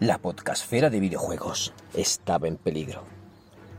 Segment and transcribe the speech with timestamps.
[0.00, 3.02] La podcastfera de videojuegos estaba en peligro.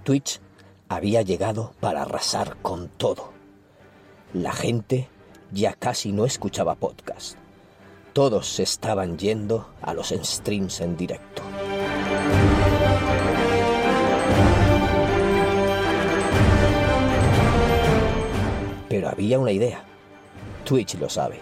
[0.03, 0.39] Twitch
[0.87, 3.31] había llegado para arrasar con todo.
[4.31, 5.09] La gente
[5.51, 7.39] ya casi no escuchaba podcast.
[8.13, 11.41] Todos se estaban yendo a los streams en directo.
[18.89, 19.83] Pero había una idea.
[20.65, 21.39] Twitch lo sabe.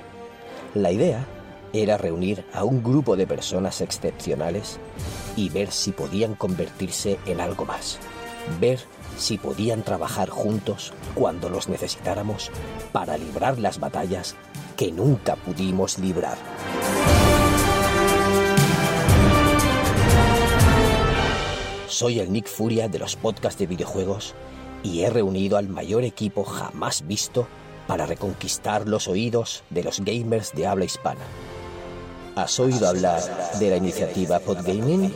[0.74, 1.28] La idea
[1.74, 4.80] era reunir a un grupo de personas excepcionales
[5.36, 8.00] y ver si podían convertirse en algo más.
[8.60, 8.80] Ver
[9.18, 12.52] si podían trabajar juntos cuando los necesitáramos
[12.92, 14.36] para librar las batallas
[14.76, 16.38] que nunca pudimos librar.
[21.88, 24.34] Soy el Nick Furia de los podcasts de videojuegos
[24.84, 27.48] y he reunido al mayor equipo jamás visto
[27.88, 31.22] para reconquistar los oídos de los gamers de habla hispana.
[32.40, 33.22] ¿Has oído hablar
[33.60, 35.14] de la iniciativa Podgaming?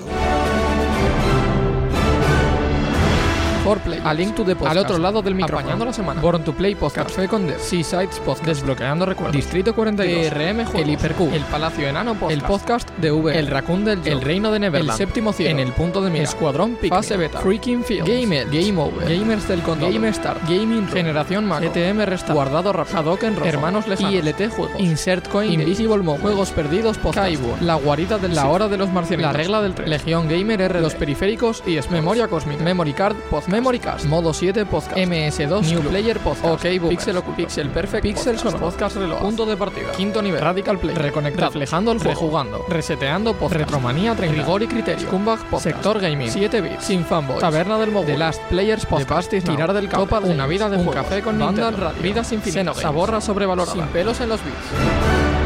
[3.63, 6.43] Play, A Link to the Podcast, al otro lado del micrófono, apañando la semana, Born
[6.43, 10.89] to Play Podcast, Café con Dev, Seasides Podcast, Desbloqueando Recuerdos, Distrito 42, RM Juegos, El
[10.89, 12.89] Hipercu, El Palacio Enano Podcast, El Podcast.
[12.97, 16.01] De V, El Raccoon del El Reino de Neverland, El Séptimo Cielo, En el Punto
[16.01, 20.09] de Mira, Escuadrón Pick, Fase Beta, Freaking Field, Gamer, Game Over, Gamers del Condor, Game
[20.09, 25.29] Star, Gaming, Generación Mac, ETM Restart, Guardado Rap, Hadoken Rojo, Hermanos Lejanos, ILT Juegos, Insert
[25.29, 29.23] Coin, Invisible Mode, Juegos Perdidos Podcast, Kaibu, La Guarida de la Hora de los Marcianos,
[29.23, 33.15] La Regla del 3, Legión Gamer R, Los Periféricos y es Memoria Cosmic, Memory Card,
[33.29, 38.01] Post Memory Cast, Modo 7 Podcast, MS2 New Player Podcast, OK Pixel Oculus, Pixel Perfect,
[38.01, 42.13] Pixel Sonoro, Podcast Reloj, Punto de Partida, Quinto Nivel, Radical Play, Reconectado, Reflejando el Juego,
[42.13, 47.05] Rejugando, Reseteando Podcast, Retromanía 30, Rigor y Criterio, Scumbag Podcast, Sector Gaming, 7 bits, Sin
[47.05, 50.67] Fanboy, Taberna del Móvil, The Last Players Podcast, The Tirar del Campo, Copa Una Vida
[50.67, 55.42] de Un Café con Nintendo, Radio, Vidas Infinitas, Saborra sobrevalorada, Sin pelos en los bits.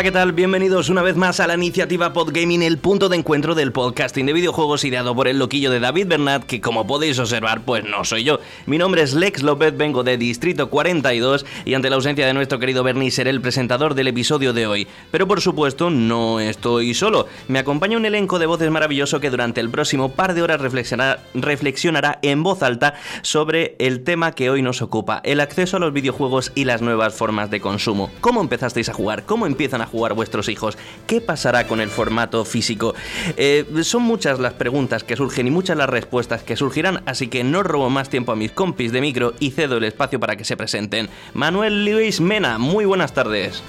[0.00, 0.32] Hola, ¿qué tal?
[0.32, 4.32] Bienvenidos una vez más a la iniciativa Podgaming, el punto de encuentro del podcasting de
[4.32, 8.24] videojuegos ideado por el loquillo de David Bernat, que como podéis observar, pues no soy
[8.24, 8.40] yo.
[8.64, 12.58] Mi nombre es Lex López, vengo de Distrito 42 y ante la ausencia de nuestro
[12.58, 14.88] querido Bernie seré el presentador del episodio de hoy.
[15.10, 17.26] Pero por supuesto, no estoy solo.
[17.48, 21.22] Me acompaña un elenco de voces maravilloso que durante el próximo par de horas reflexionará,
[21.34, 25.92] reflexionará en voz alta sobre el tema que hoy nos ocupa, el acceso a los
[25.92, 28.10] videojuegos y las nuevas formas de consumo.
[28.22, 29.24] ¿Cómo empezasteis a jugar?
[29.26, 30.78] ¿Cómo empiezan a jugar vuestros hijos?
[31.06, 32.94] ¿Qué pasará con el formato físico?
[33.36, 37.44] Eh, son muchas las preguntas que surgen y muchas las respuestas que surgirán, así que
[37.44, 40.44] no robo más tiempo a mis compis de micro y cedo el espacio para que
[40.44, 41.08] se presenten.
[41.34, 43.62] Manuel Luis Mena, muy buenas tardes.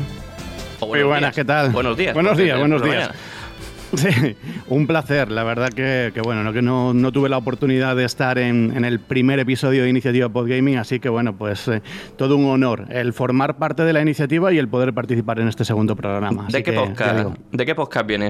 [0.79, 1.69] muy buenas, ¿qué tal?
[1.69, 2.13] Buenos días.
[2.13, 3.11] Buenos días, buenos días.
[3.93, 4.35] Sí,
[4.67, 5.31] un placer.
[5.31, 9.39] La verdad que, bueno, no, que no, tuve la oportunidad de estar en, el primer
[9.39, 11.81] episodio de Iniciativa Podgaming, así que bueno, pues eh,
[12.17, 15.65] todo un honor el formar parte de la iniciativa y el poder participar en este
[15.65, 16.47] segundo programa.
[16.49, 18.29] ¿De, qué, podcast, ¿De qué podcast viene?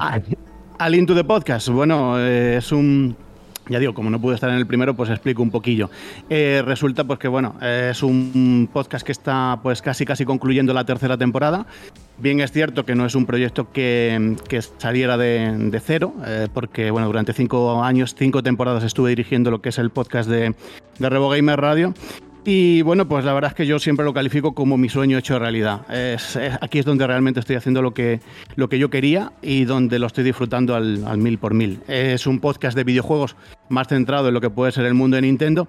[0.79, 1.69] Al Into the Podcast.
[1.69, 3.15] Bueno, eh, es un
[3.69, 5.89] ya digo, como no pude estar en el primero, pues explico un poquillo.
[6.29, 10.83] Eh, resulta pues que bueno, es un podcast que está pues casi casi concluyendo la
[10.83, 11.65] tercera temporada.
[12.21, 14.37] Bien es cierto que no es un proyecto que,
[14.77, 19.69] saliera de, cero, eh, porque bueno, durante cinco años, cinco temporadas estuve dirigiendo lo que
[19.69, 20.53] es el podcast de,
[20.99, 21.95] de Gamer Radio
[22.43, 25.37] y bueno, pues la verdad es que yo siempre lo califico como mi sueño hecho
[25.37, 25.81] realidad.
[25.93, 28.19] Es, aquí es donde realmente estoy haciendo lo que,
[28.55, 31.79] lo que yo quería y donde lo estoy disfrutando al, mil por mil.
[31.87, 33.35] Es un podcast de videojuegos
[33.69, 35.67] más centrado en lo que puede ser el mundo de Nintendo.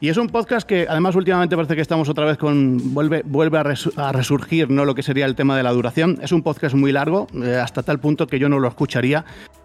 [0.00, 2.94] Y es un podcast que además últimamente parece que estamos otra vez con...
[2.94, 4.84] vuelve, vuelve a, resurgir ¿no?
[4.84, 6.18] lo que sería el tema de la duración.
[6.22, 9.24] Es un podcast muy largo, eh, hasta tal punto que yo no lo escucharía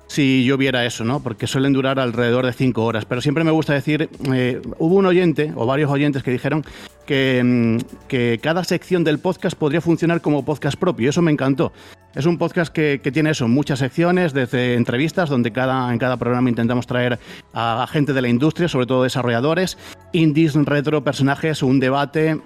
[0.09, 1.21] si yo viera eso, ¿no?
[1.21, 3.05] Porque suelen durar alrededor de cinco horas.
[3.05, 6.65] Pero siempre me gusta decir, eh, hubo un oyente o varios oyentes que dijeron
[7.05, 11.11] que, mm, que, cada sección del podcast podría funcionar como podcast propio.
[11.11, 11.71] Eso me encantó.
[12.15, 16.17] Es un podcast que, que, tiene eso, muchas secciones, desde entrevistas, donde cada, en cada
[16.17, 17.19] programa intentamos traer
[17.53, 19.77] a gente de la industria, sobre todo desarrolladores,
[20.11, 22.39] indies, retro, personajes, un debate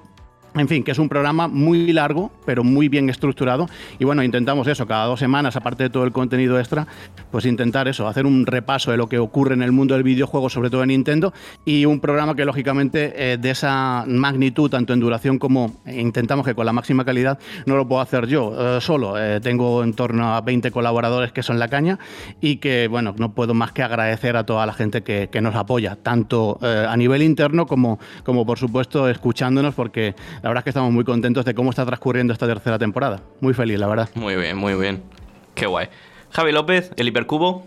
[0.55, 3.67] En fin, que es un programa muy largo, pero muy bien estructurado.
[3.97, 6.85] Y bueno, intentamos eso, cada dos semanas, aparte de todo el contenido extra,
[7.31, 10.50] pues intentar eso, hacer un repaso de lo que ocurre en el mundo del videojuego,
[10.51, 11.33] sobre todo en Nintendo,
[11.65, 16.53] y un programa que lógicamente eh, de esa magnitud, tanto en duración como intentamos que
[16.53, 19.17] con la máxima calidad, no lo puedo hacer yo eh, solo.
[19.17, 21.97] Eh, tengo en torno a 20 colaboradores que son la caña
[22.41, 25.97] y que, bueno, no puedo más que agradecer a toda la gente que, nos apoya,
[25.97, 30.91] tanto a nivel interno como, como, por supuesto, escuchándonos, porque la verdad es que estamos
[30.91, 33.21] muy contentos de cómo está transcurriendo esta tercera temporada.
[33.39, 34.09] Muy feliz, la verdad.
[34.13, 35.01] Muy bien, muy bien.
[35.55, 35.87] Qué guay.
[36.31, 37.63] Javi López, el Hipercubo.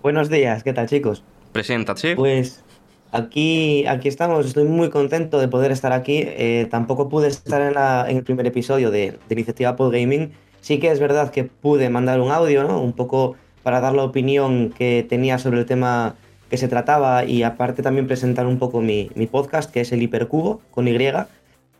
[0.00, 1.24] Buenos días, ¿qué tal chicos?
[1.50, 2.14] Preséntate.
[2.14, 2.62] Pues
[3.10, 6.20] aquí, aquí estamos, estoy muy contento de poder estar aquí.
[6.22, 7.60] Eh, tampoco pude estar
[8.08, 10.34] en, el primer episodio de, de Iniciativa Gaming.
[10.60, 12.80] Sí que es verdad que pude mandar un audio, ¿no?
[12.80, 13.34] Un poco
[13.64, 16.14] para dar la opinión que tenía sobre el tema
[16.50, 20.60] que se trataba y aparte también presentar un poco mi, podcast, que es el Hipercubo,
[20.70, 20.96] con Y.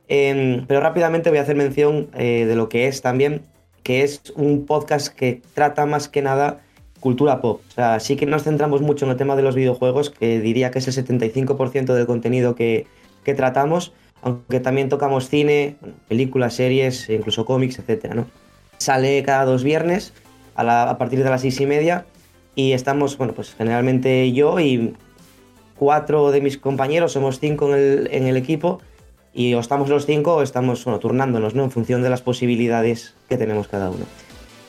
[0.08, 3.42] Em, pero rápidamente voy a hacer mención eh, de lo que es también,
[3.82, 6.60] que es un podcast que trata más que nada
[7.00, 7.60] cultura pop.
[7.68, 10.70] O sea, sí que nos centramos mucho en el tema de los videojuegos, que diría
[10.70, 12.86] que es el 75% del contenido que,
[13.36, 13.92] tratamos,
[14.22, 15.76] aunque también tocamos cine,
[16.08, 18.14] películas, series, incluso cómics, etc.
[18.14, 18.26] ¿no?
[18.78, 20.12] Sale cada dos viernes
[20.54, 22.06] a, a partir de las seis y media
[22.56, 24.96] y estamos, bueno, pues generalmente yo y
[25.76, 28.80] cuatro de mis compañeros, somos cinco en el, en el equipo,
[29.32, 31.62] y o estamos los cinco o estamos, bueno, turnándonos, ¿no?
[31.62, 34.06] En función de las posibilidades que tenemos cada uno.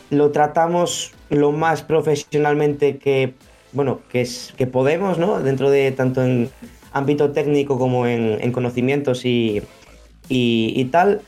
[0.10, 3.34] Lo tratamos lo más profesionalmente que,
[3.72, 5.40] bueno, que, es, que podemos, ¿no?
[5.40, 6.50] Dentro de tanto en
[6.92, 9.62] ámbito técnico como en, en conocimientos y,
[10.28, 11.22] y, y tal.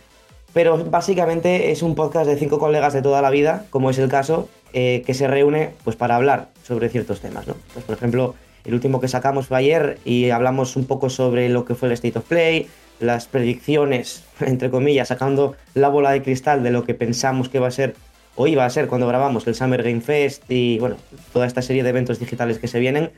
[0.51, 4.09] Pero básicamente es un podcast de cinco colegas de toda la vida, como es el
[4.09, 7.48] caso, eh, que se reúne pues, para hablar sobre ciertos temas.
[7.48, 7.56] ¿no?
[7.74, 8.36] Pues, por ejemplo,
[8.66, 11.94] el último que sacamos fue ayer y hablamos un poco sobre lo que fue el
[11.94, 12.68] State of Play,
[13.00, 17.68] las predicciones, entre comillas, sacando la bola de cristal de lo que pensamos que va
[17.68, 17.95] a ser
[18.36, 20.95] o iba a ser cuando grabamos el Summer Game Fest y bueno,
[21.33, 23.12] toda esta serie de eventos digitales que se vienen,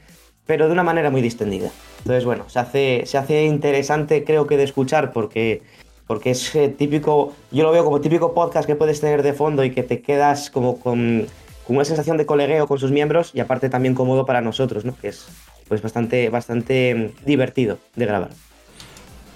[0.48, 1.70] pero de una manera muy distendida.
[2.00, 5.62] Entonces, bueno, se hace, se hace interesante creo que de escuchar porque
[6.08, 9.64] porque es eh, típico, yo lo veo como típico podcast que puedes tener de fondo
[9.64, 11.26] y que te quedas como con,
[11.68, 14.96] una sensación de colegueo con sus miembros y aparte también cómodo para nosotros, ¿no?
[15.00, 15.28] Que es
[15.68, 18.30] pues bastante, bastante mm, divertido de grabar.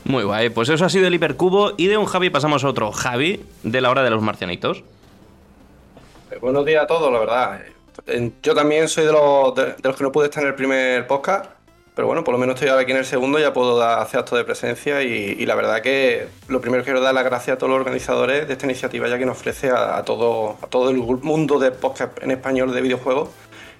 [0.04, 2.92] Muy guay, pues eso ha sido el hipercubo y de un Javi pasamos a otro
[2.92, 4.84] Javi de la hora de los marcianitos.
[6.32, 7.62] Eh, buenos días a todos, la verdad.
[8.06, 11.08] Eh, yo también soy de los, de los que no pude estar en el primer
[11.08, 11.55] podcast
[11.96, 14.36] pero bueno, por lo menos estoy ahora aquí en el segundo, ya puedo hacer acto
[14.36, 17.80] de presencia y, la verdad que lo primero quiero dar las gracias a todos los
[17.80, 21.72] organizadores de esta iniciativa ya que nos ofrece a, todo, a todo el mundo de
[21.72, 23.30] podcast en español de videojuegos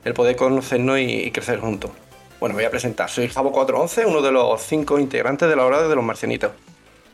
[0.06, 1.92] el poder conocernos y, crecer juntos.
[2.40, 3.10] Bueno, voy a presentar.
[3.10, 6.52] Soy Javo411, uno de los cinco integrantes de la hora de los marcianitos.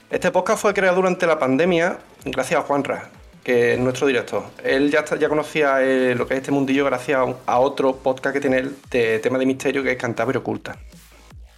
[0.10, 3.10] Este podcast fue creado durante la pandemia gracias a Juanra,
[3.46, 4.44] que es nuestro director.
[4.62, 5.80] Él ya, ya conocía
[6.16, 9.46] lo que es este mundillo gracias a, otro podcast que tiene él de tema de
[9.46, 10.78] misterio que es Cantabria Oculta.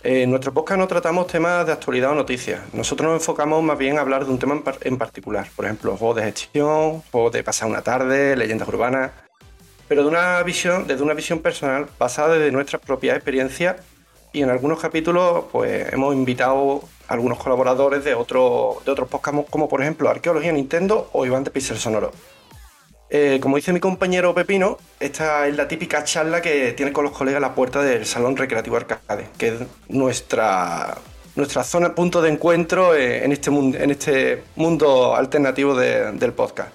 [0.05, 2.59] En nuestro podcast no tratamos temas de actualidad o noticias.
[2.73, 5.47] Nosotros nos enfocamos más bien a hablar de un tema en, particular.
[5.55, 9.11] Por ejemplo, juegos de gestión, juegos de pasar una tarde, leyendas urbanas.
[9.87, 13.77] Pero de una visión, desde una visión personal basada desde nuestras propias experiencias
[14.33, 19.49] y en algunos capítulos pues hemos invitado a algunos colaboradores de, otro, de otros podcasts
[19.49, 22.11] como por ejemplo Arqueología Nintendo o Iván de Pixel Sonoro.
[23.09, 27.13] Eh, como dice mi compañero Pepino, esta es la típica charla que tiene con los
[27.13, 29.53] colegas la puerta del Salón Recreativo Arcade, que es
[29.87, 30.97] nuestra,
[31.35, 36.71] nuestra zona, punto de encuentro eh, en este, mundo, en este mundo alternativo del podcast.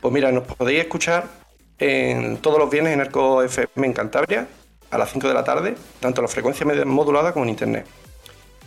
[0.00, 1.24] Pues mira, nos podéis escuchar
[1.78, 4.46] en todos los viernes en Arco FM en Cantabria
[4.90, 7.86] a las 5 de la tarde, tanto la frecuencia modulada como en internet.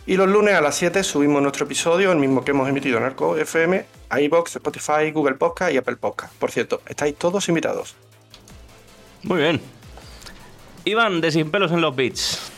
[0.04, 3.04] Y los lunes a las 7 subimos nuestro episodio, el mismo que hemos emitido en
[3.04, 6.34] Arco FM, a iBox, Spotify, Google Podcast y Apple Podcast.
[6.34, 7.94] Por cierto, estáis todos invitados.
[9.22, 9.60] Muy bien.
[10.84, 12.50] Iván, de Sin Pelos en los Beats.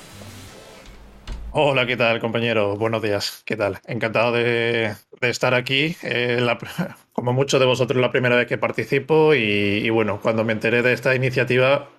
[1.50, 2.76] Hola, ¿qué tal, compañero?
[2.76, 3.78] Buenos días, ¿qué tal?
[3.86, 5.94] Encantado de, estar aquí.
[6.02, 6.44] Eh,
[7.12, 10.94] como muchos de vosotros, la primera vez que participo y, bueno, cuando me enteré de
[10.94, 11.90] esta iniciativa,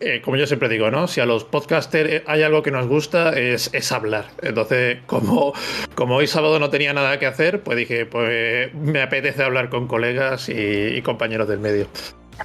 [0.00, 1.08] eh, como yo siempre digo, ¿no?
[1.08, 4.26] Si a los podcasters hay algo que nos gusta es, hablar.
[4.42, 5.52] Entonces, como,
[5.94, 9.88] como hoy sábado no tenía nada que hacer, pues dije, pues me apetece hablar con
[9.88, 11.88] colegas y, compañeros del medio.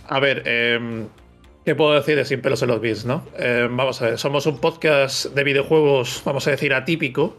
[0.08, 1.08] A ver, em,
[1.66, 3.26] ¿qué puedo decir de Sin pelos en los bits, no?
[3.38, 7.38] Em, vamos a ver, somos un podcast de videojuegos, vamos a decir, atípico,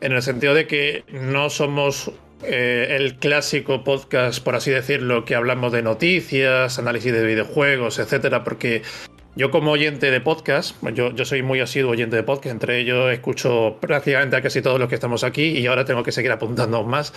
[0.00, 2.10] en el sentido de que no somos
[2.42, 8.44] eh, el clásico podcast, por así decirlo, que hablamos de noticias, análisis de videojuegos, etcétera,
[8.44, 8.82] porque
[9.36, 13.12] yo como oyente de podcast, yo, yo soy muy asiduo oyente de podcast, entre ellos
[13.12, 16.82] escucho prácticamente a casi todos los que estamos aquí y ahora tengo que seguir apuntando
[16.84, 17.12] más.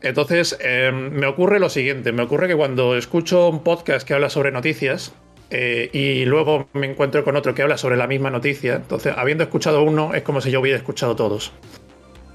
[0.00, 4.30] Entonces, em, me ocurre lo siguiente, me ocurre que cuando escucho un podcast que habla
[4.30, 5.14] sobre noticias
[5.50, 9.44] eh, y luego me encuentro con otro que habla sobre la misma noticia, entonces, habiendo
[9.44, 11.52] escuchado uno, es como si yo hubiera escuchado todos.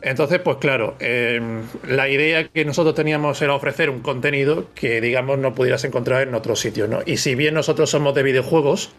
[0.01, 5.37] Entonces, pues claro, em, la idea que nosotros teníamos era ofrecer un contenido que, digamos,
[5.39, 6.99] no pudieras encontrar en otro sitio, ¿no?
[7.05, 8.91] Y si bien nosotros somos de videojuegos,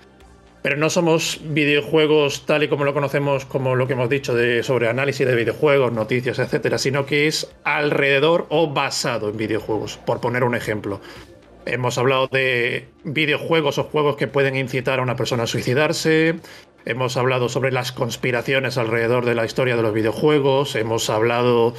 [0.63, 4.63] pero no somos videojuegos tal y como lo conocemos, como lo que hemos dicho de,
[4.63, 10.21] sobre análisis de videojuegos, noticias, etcétera, sino que es alrededor o basado en videojuegos, por
[10.21, 11.01] poner un ejemplo.
[11.67, 16.37] Hemos hablado de videojuegos o juegos que pueden incitar a una persona a suicidarse,
[16.87, 21.75] Hemos hablado sobre las conspiraciones alrededor de la historia de los videojuegos, hemos hablado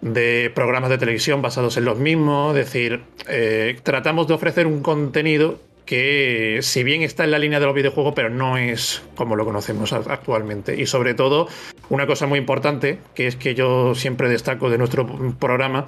[0.00, 4.82] de programas de televisión basados en los mismos, es decir, eh, tratamos de ofrecer un
[4.82, 9.36] contenido que si bien está en la línea de los videojuegos, pero no es como
[9.36, 10.80] lo conocemos actualmente.
[10.80, 11.48] Y sobre todo,
[11.88, 15.06] una cosa muy importante, que es que yo siempre destaco de nuestro
[15.38, 15.86] programa,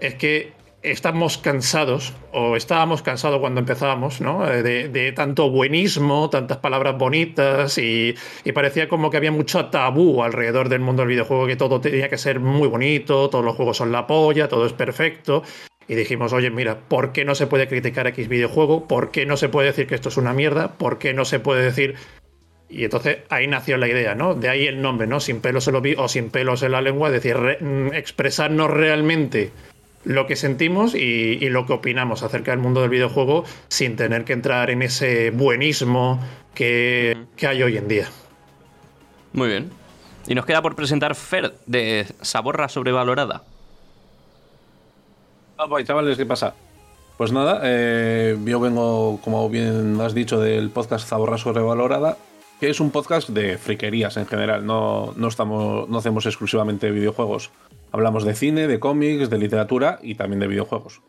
[0.00, 0.52] es que
[0.82, 4.48] estamos cansados, o estábamos cansados cuando empezábamos, ¿no?
[4.50, 8.14] Eh, de, tanto buenismo, tantas palabras bonitas, y,
[8.54, 12.18] parecía como que había mucho tabú alrededor del mundo del videojuego, que todo tenía que
[12.18, 15.42] ser muy bonito, todos los juegos son la polla, todo es perfecto.
[15.88, 18.88] Y dijimos, oye, mira, ¿por qué no se puede criticar X videojuego?
[18.88, 20.72] ¿Por qué no se puede decir que esto es una mierda?
[20.78, 21.94] ¿Por qué no se puede decir
[22.68, 24.34] y entonces ahí nació la idea, ¿no?
[24.34, 25.20] De ahí el nombre, ¿no?
[25.20, 29.52] Sin pelos en los o sin pelos en la lengua, es decir, mm, expresarnos realmente
[30.06, 34.32] lo que sentimos y, lo que opinamos acerca del mundo del videojuego sin tener que
[34.32, 36.20] entrar en ese buenismo
[36.54, 38.08] que, hay hoy en día.
[39.32, 39.70] Muy bien.
[40.28, 43.42] Y nos queda por presentar Fer de Saborra Sobrevalorada.
[45.58, 46.54] Ah, pues chavales, ¿qué pasa?
[47.16, 52.16] Pues nada, eh, yo vengo, como bien has dicho, del podcast Zaborra Sobrevalorada,
[52.60, 57.50] que es un podcast de friquerías en general, no, no, estamos, no hacemos exclusivamente videojuegos.
[57.92, 61.02] Hablamos de cine, de cómics, de literatura y también de videojuegos.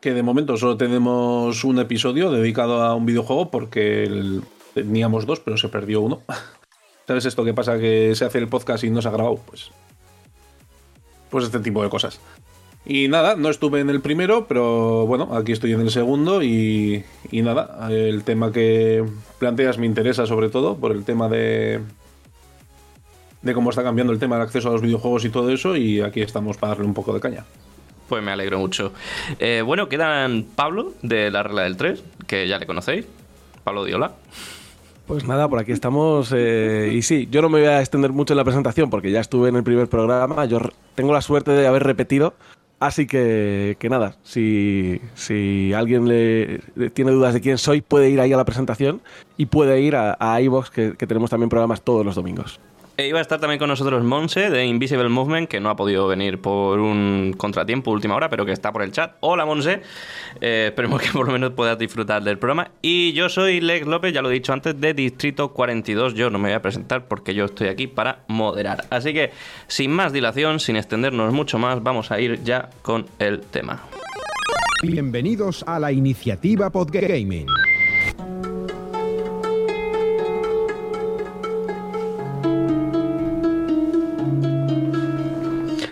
[0.00, 4.40] Que de momento solo tenemos un episodio dedicado a un videojuego porque
[4.74, 6.22] teníamos dos, pero se perdió uno.
[7.06, 7.78] ¿Sabes esto que pasa?
[7.78, 9.36] Que se hace el podcast y no se ha grabado.
[9.46, 9.70] Pues.
[11.30, 12.20] Pues este tipo de cosas.
[12.86, 17.04] Y nada, no estuve en el primero, pero bueno, aquí estoy en el segundo y,
[17.30, 19.04] y nada, el tema que
[19.38, 21.80] planteas me interesa sobre todo por el tema de,
[23.42, 26.00] de cómo está cambiando el tema del acceso a los videojuegos y todo eso, y
[26.00, 27.44] aquí estamos para darle un poco de caña.
[28.08, 28.92] Pues me alegro mucho.
[29.38, 33.06] Eh, bueno, quedan Pablo de la regla del 3, que ya le conocéis.
[33.64, 34.12] Pablo Diola.
[35.06, 36.32] Pues nada, por aquí estamos.
[36.34, 39.20] Eh, y sí, yo no me voy a extender mucho en la presentación porque ya
[39.20, 40.46] estuve en el primer programa.
[40.46, 40.58] Yo
[40.94, 42.34] tengo la suerte de haber repetido.
[42.80, 48.20] Así que, que nada, si, si alguien le, tiene dudas de quién soy, puede ir
[48.20, 49.00] ahí a la presentación
[49.36, 52.60] y puede ir a, a iVox, que tenemos también programas todos los domingos.
[53.00, 56.08] E iba a estar también con nosotros Monse de Invisible Movement, que no ha podido
[56.08, 59.12] venir por un contratiempo última hora, pero que está por el chat.
[59.20, 59.82] Hola Monse,
[60.40, 62.72] eh, esperemos que por lo menos puedas disfrutar del programa.
[62.82, 66.14] Y yo soy Lex López, ya lo he dicho antes, de Distrito 42.
[66.14, 68.86] Yo no me voy a presentar porque yo estoy aquí para moderar.
[68.90, 69.30] Así que,
[69.68, 73.80] sin más dilación, sin extendernos mucho más, vamos a ir ya con el tema.
[74.82, 77.46] Bienvenidos a la iniciativa Podgaming.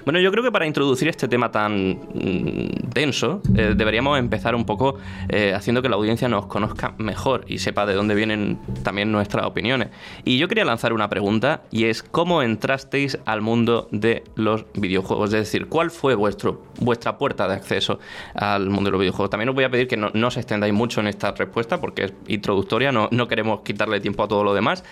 [0.06, 4.64] Bueno, yo creo que para introducir este tema tan mm, denso, eh, deberíamos empezar un
[4.64, 4.98] poco
[5.28, 9.44] eh, haciendo que la audiencia nos conozca mejor y sepa de dónde vienen también nuestras
[9.46, 9.88] opiniones.
[10.24, 15.34] Y yo quería lanzar una pregunta y es ¿cómo entrasteis al mundo de los videojuegos?
[15.34, 17.98] Es decir, ¿cuál fue vuestro, vuestra puerta de acceso
[18.36, 19.30] al mundo de los videojuegos?
[19.30, 22.04] También os voy a pedir que no, no os extendáis mucho en esta respuesta porque
[22.04, 24.84] es introductoria, no, no queremos quitarle tiempo a todo lo demás.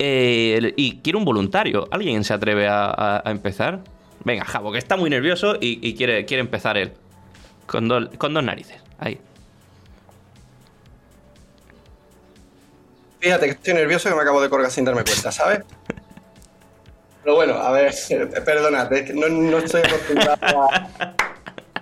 [0.00, 1.86] Eh, y quiero un voluntario.
[1.92, 3.95] ¿Alguien se atreve a empezar?
[4.26, 6.92] Venga, Javo, que está muy nervioso y, quiere, quiere empezar él.
[7.66, 8.76] Con, con dos narices.
[8.98, 9.20] Ahí.
[13.20, 15.60] Fíjate que estoy nervioso que me acabo de colgar sin darme cuenta, ¿sabes?
[17.22, 17.94] Pero bueno, a ver,
[18.44, 21.14] perdona, no, no estoy acostumbrado a,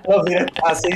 [0.64, 0.88] así,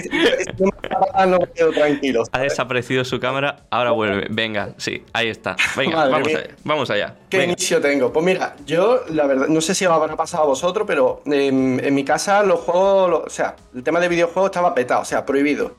[1.27, 2.25] no quedo tranquilo.
[2.33, 4.27] Ha desaparecido su cámara, ahora vuelve.
[4.31, 5.57] Venga, sí, ahí está.
[5.77, 7.15] Venga, vamos allá, vamos allá.
[7.31, 8.13] ¿Qué inicio tengo?
[8.13, 11.95] Pues mira, yo la verdad, no sé si os habrá pasado a vosotros, pero en,
[11.95, 15.77] mi casa los juegos, o sea, el tema de videojuegos estaba petado, o sea, prohibido.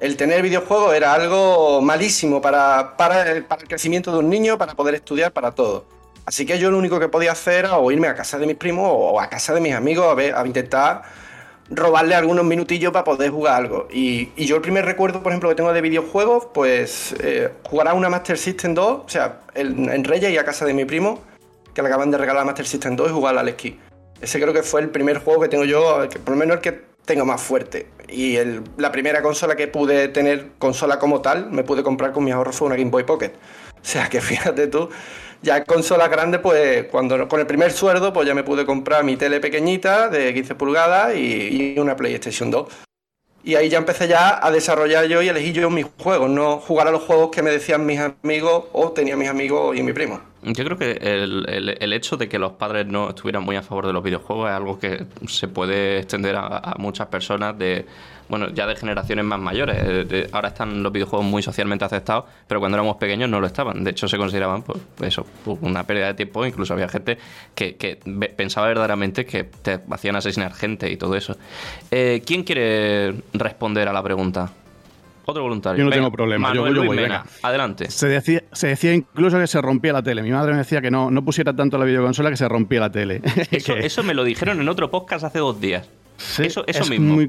[0.00, 4.58] El tener videojuegos era algo malísimo para, para, el, para el crecimiento de un niño,
[4.58, 5.86] para poder estudiar, para todo.
[6.26, 8.56] Así que yo lo único que podía hacer era o irme a casa de mis
[8.56, 11.02] primos o a casa de mis amigos a, ver, a intentar
[11.70, 13.88] robarle algunos minutillos para poder jugar algo.
[13.90, 17.94] Y, yo el primer recuerdo, por ejemplo, que tengo de videojuegos, pues eh, jugar a
[17.94, 21.22] una Master System 2, o sea, en, Reyes y a casa de mi primo,
[21.74, 23.78] que le acaban de regalar Master System 2 y jugar al esquí.
[24.20, 26.62] Ese creo que fue el primer juego que tengo yo, que por lo menos el
[26.62, 27.88] que tengo más fuerte.
[28.08, 28.38] Y
[28.76, 32.56] la primera consola que pude tener, consola como tal, me pude comprar con mis ahorros
[32.56, 33.32] fue una Game Boy Pocket.
[33.74, 34.88] O sea que fíjate tú,
[35.42, 39.16] ya consolas grandes, pues cuando con el primer sueldo, pues ya me pude comprar mi
[39.16, 42.68] tele pequeñita de 15 pulgadas y, y una PlayStation 2.
[43.44, 46.88] Y ahí ya empecé ya a desarrollar yo y elegir yo mis juegos, no jugar
[46.88, 50.20] a los juegos que me decían mis amigos o tenían mis amigos y mi primo.
[50.42, 53.92] Yo creo que el, hecho de que los padres no estuvieran muy a favor de
[53.92, 57.86] los videojuegos es algo que se puede extender a muchas personas de
[58.28, 59.76] bueno, ya de generaciones más mayores.
[59.80, 63.84] Eh, ahora están los videojuegos muy socialmente aceptados, pero cuando éramos pequeños no lo estaban.
[63.84, 65.26] De hecho, se consideraban, pues, eso,
[65.60, 66.44] una pérdida de tiempo.
[66.44, 67.18] Incluso había gente
[67.54, 67.98] que,
[68.36, 71.36] pensaba verdaderamente que te hacían asesinar gente y todo eso.
[71.90, 74.50] Eh, ¿Quién quiere responder a la pregunta?
[75.28, 75.78] Otro voluntario.
[75.78, 76.54] Yo no tengo problema.
[76.54, 76.98] yo, voy,
[77.42, 77.90] Adelante.
[77.90, 80.22] Se decía, se decía incluso que se rompía la tele.
[80.22, 82.92] Mi madre me decía que no, no pusiera tanto la videoconsola que se rompía la
[82.92, 83.22] tele.
[83.50, 85.88] Eso, me lo dijeron en otro podcast hace dos días.
[86.38, 87.26] eso eso mismo.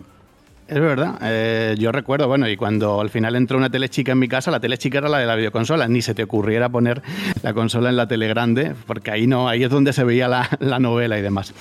[0.68, 1.18] Es verdad.
[1.22, 4.52] Eh, yo recuerdo, bueno, y cuando al final entró una tele chica en mi casa,
[4.52, 5.88] la tele chica era la de la videoconsola.
[5.88, 7.02] Ni se te ocurriera poner
[7.42, 10.50] la consola en la tele grande, porque ahí no, ahí es donde se veía la,
[10.60, 11.54] la novela y demás.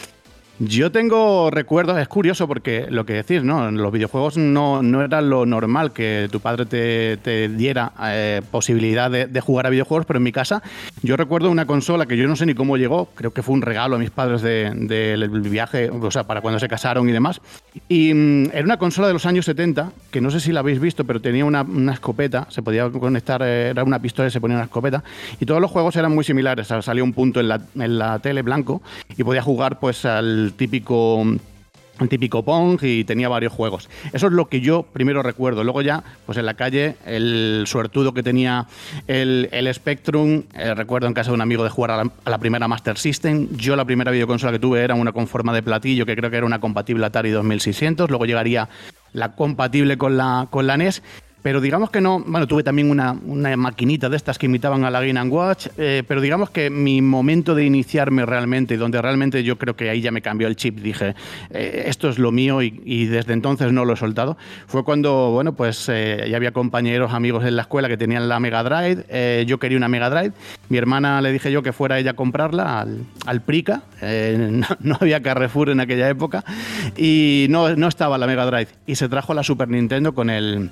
[0.59, 3.71] Yo tengo recuerdos, es curioso porque lo que decís, ¿no?
[3.71, 9.41] Los videojuegos no, no era lo normal que tu padre te, diera eh, posibilidad de,
[9.43, 10.63] jugar a videojuegos, pero en mi casa
[11.03, 13.61] yo recuerdo una consola que yo no sé ni cómo llegó, creo que fue un
[13.61, 17.43] regalo a mis padres del viaje, o sea, para cuando se casaron y demás.
[17.87, 20.81] Y mm, era una consola de los años 70, que no sé si la habéis
[20.81, 24.57] visto, pero tenía una, escopeta, se podía conectar, eh, era una pistola y se ponía
[24.57, 25.05] una escopeta,
[25.39, 28.41] y todos los juegos eran muy similares, salía un punto en la, en la tele
[28.41, 28.81] blanco
[29.19, 31.25] y podía jugar pues al típico
[32.01, 33.89] el típico Pong y tenía varios juegos.
[34.13, 35.65] Eso es lo que yo primero recuerdo.
[35.65, 38.67] Luego ya, pues en la calle, el suertudo que tenía
[39.07, 42.99] el, Spectrum, eh, recuerdo en casa de un amigo de jugar a la, primera Master
[42.99, 43.49] System.
[43.57, 46.37] Yo la primera videoconsola que tuve era una con forma de platillo, que creo que
[46.37, 48.11] era una compatible Atari 2600.
[48.11, 48.69] Luego llegaría
[49.13, 51.03] la compatible con la, con la NES
[51.47, 53.15] pero digamos que no, bueno, tuve también una,
[53.57, 57.55] maquinita de estas que imitaban a la Game Watch, eh, pero digamos que mi momento
[57.55, 61.15] de iniciarme realmente, donde realmente yo creo que ahí ya me cambió el chip, dije,
[61.51, 65.53] eh, esto es lo mío y, desde entonces no lo he soltado, fue cuando, bueno,
[65.53, 69.59] pues eh, ya había compañeros, amigos en la escuela que tenían la Mega Drive, yo
[69.59, 70.33] quería una Mega Drive,
[70.69, 74.99] mi hermana le dije yo que fuera ella a comprarla al, al Prica, no, no,
[75.01, 76.45] había Carrefour en aquella época,
[76.97, 80.71] y no, no estaba la Mega Drive, y se trajo la Super Nintendo con el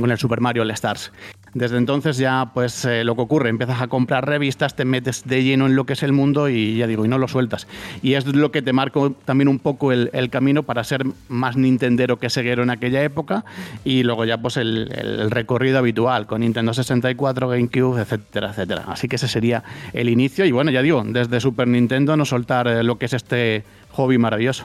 [0.00, 1.12] con el Super Mario All Stars.
[1.54, 5.44] Desde entonces ya, pues eh, lo que ocurre, empiezas a comprar revistas, te metes de
[5.44, 7.68] lleno en lo que es el mundo y ya digo, y no lo sueltas.
[8.02, 12.18] Y es lo que te marcó también un poco el, camino para ser más nintendero
[12.18, 13.44] que seguero en aquella época
[13.84, 18.84] y luego ya pues el, recorrido habitual con Nintendo 64, GameCube, etcétera, etcétera.
[18.88, 22.66] Así que ese sería el inicio y bueno, ya digo, desde Super Nintendo no soltar
[22.66, 24.64] eh, lo que es este hobby maravilloso.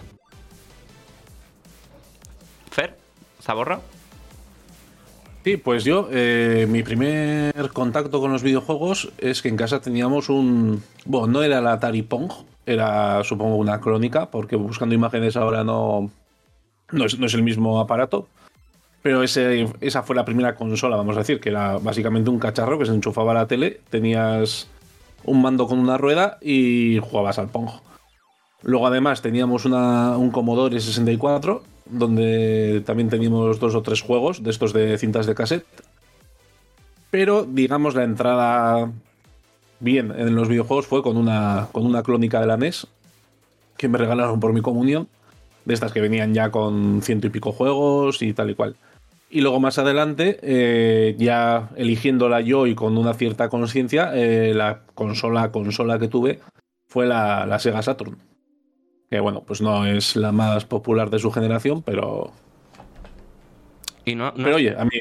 [2.72, 2.98] Fer,
[3.44, 3.80] Zaborra.
[5.44, 10.30] Sí, pues yo, eh, mi primer contacto con los videojuegos es que en casa teníamos
[10.30, 10.84] un...
[11.06, 12.30] Bueno, no era la Atari Pong,
[12.66, 16.12] era supongo una crónica, porque buscando imágenes ahora no,
[16.92, 18.28] no, es, el mismo aparato.
[19.02, 22.78] Pero ese, esa fue la primera consola, vamos a decir, que era básicamente un cacharro
[22.78, 24.68] que se enchufaba a la tele, tenías
[25.24, 27.70] un mando con una rueda y jugabas al Pong.
[28.62, 34.50] Luego además teníamos una, un Commodore 64 donde también teníamos dos o tres juegos de
[34.52, 35.66] estos de cintas de cassette.
[37.12, 38.92] Pero, digamos, la entrada
[39.80, 42.88] bien en los videojuegos fue con una, con una clónica de la NES
[43.78, 45.08] que me regalaron por mi comunión,
[45.66, 48.76] de estas que venían ya con ciento y pico juegos y tal y cual.
[49.32, 54.82] Y luego más adelante, eh, ya eligiéndola yo y con una cierta conciencia, eh, la
[54.96, 56.40] consola, consola que tuve
[56.88, 58.29] fue la, la Sega Saturn
[59.10, 62.32] que bueno, pues no es la más popular de su generación, pero...
[64.06, 64.92] Y no, pero oye, a mí...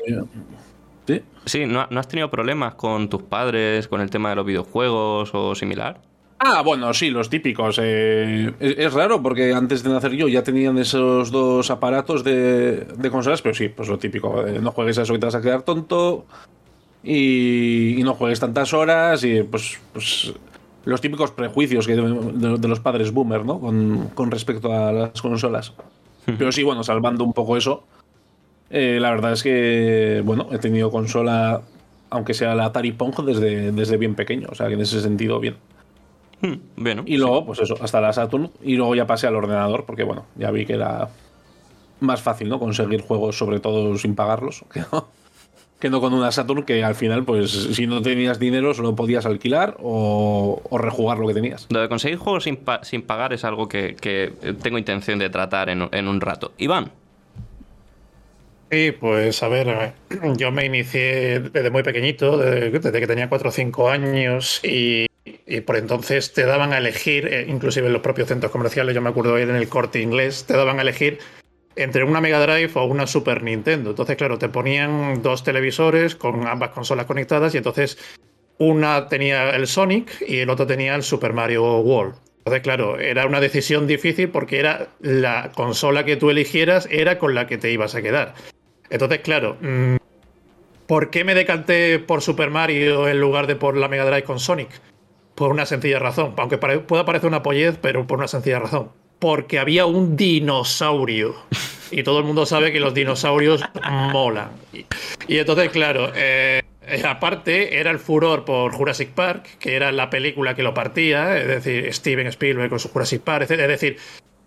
[1.07, 1.23] ¿Sí?
[1.45, 5.55] Sí, ¿no, has tenido problemas con tus padres, con el tema de los videojuegos o
[5.55, 6.01] similar?
[6.39, 7.81] Ah, bueno, sí, los típicos.
[7.83, 13.11] Eh, es, raro porque antes de nacer yo ya tenían esos dos aparatos de, de
[13.11, 14.47] consolas, pero sí, pues lo típico.
[14.47, 16.27] Eh, no juegues a eso que te vas a quedar tonto
[17.03, 20.33] y, y, no juegues tantas horas y pues, pues
[20.89, 23.61] los típicos prejuicios que de, los padres boomer, ¿no?
[23.61, 25.75] Con, respecto a las consolas.
[26.25, 27.85] Pero sí, bueno, salvando un poco eso,
[28.71, 31.61] eh, la verdad es que, bueno, he tenido consola,
[32.09, 34.49] aunque sea la Atari Pong, desde, desde bien pequeño.
[34.51, 35.57] O sea, que en ese sentido, bien.
[36.77, 38.51] Bueno, y luego, pues eso, hasta la Saturn.
[38.63, 41.11] Y luego ya pasé al ordenador, porque bueno, ya vi que era
[42.01, 42.59] más fácil, ¿no?
[42.59, 45.07] Conseguir juegos, sobre todo sin pagarlos, que no,
[45.79, 49.27] que no con una Saturn que al final, pues si no tenías dinero, solo podías
[49.27, 51.67] alquilar o, rejugar lo que tenías.
[51.71, 53.97] Lo de conseguir juegos sin, pagar es algo que,
[54.63, 56.53] tengo intención de tratar en, en un rato.
[56.59, 56.91] Iván.
[58.71, 59.95] Sí, pues a ver,
[60.37, 65.07] yo me inicié desde muy pequeñito, desde, que tenía 4 o 5 años y,
[65.65, 69.09] por entonces te daban a elegir, eh, inclusive en los propios centros comerciales, yo me
[69.09, 71.19] acuerdo ir en el corte inglés, te daban a elegir
[71.79, 73.91] entre una Mega Drive o una Super Nintendo.
[73.91, 77.99] Entonces, claro, te ponían dos televisores con ambas consolas conectadas y entonces
[78.59, 82.17] una tenía el Sonic y el otro tenía el Super Mario World.
[82.39, 87.35] Entonces, claro, era una decisión difícil porque era la consola que tú eligieras era con
[87.35, 88.35] la que te ibas a quedar.
[88.91, 89.97] Entonces, claro, mm,
[90.87, 94.41] ¿por qué me decanté por Super Mario en lugar de por la Mega Drive con
[94.41, 94.71] Sonic?
[95.35, 98.91] Por una sencilla razón, aunque pueda parecer una pollez, pero por una sencilla razón.
[99.19, 101.35] Porque había un dinosaurio.
[101.91, 103.63] Y todo el mundo sabe que los dinosaurios
[104.13, 104.51] molan.
[105.27, 106.63] Y, entonces, claro, eh,
[107.05, 111.47] aparte era el furor por Jurassic Park, que era la película que lo partía, es
[111.47, 113.97] decir, Steven Spielberg con su Jurassic Park, es decir,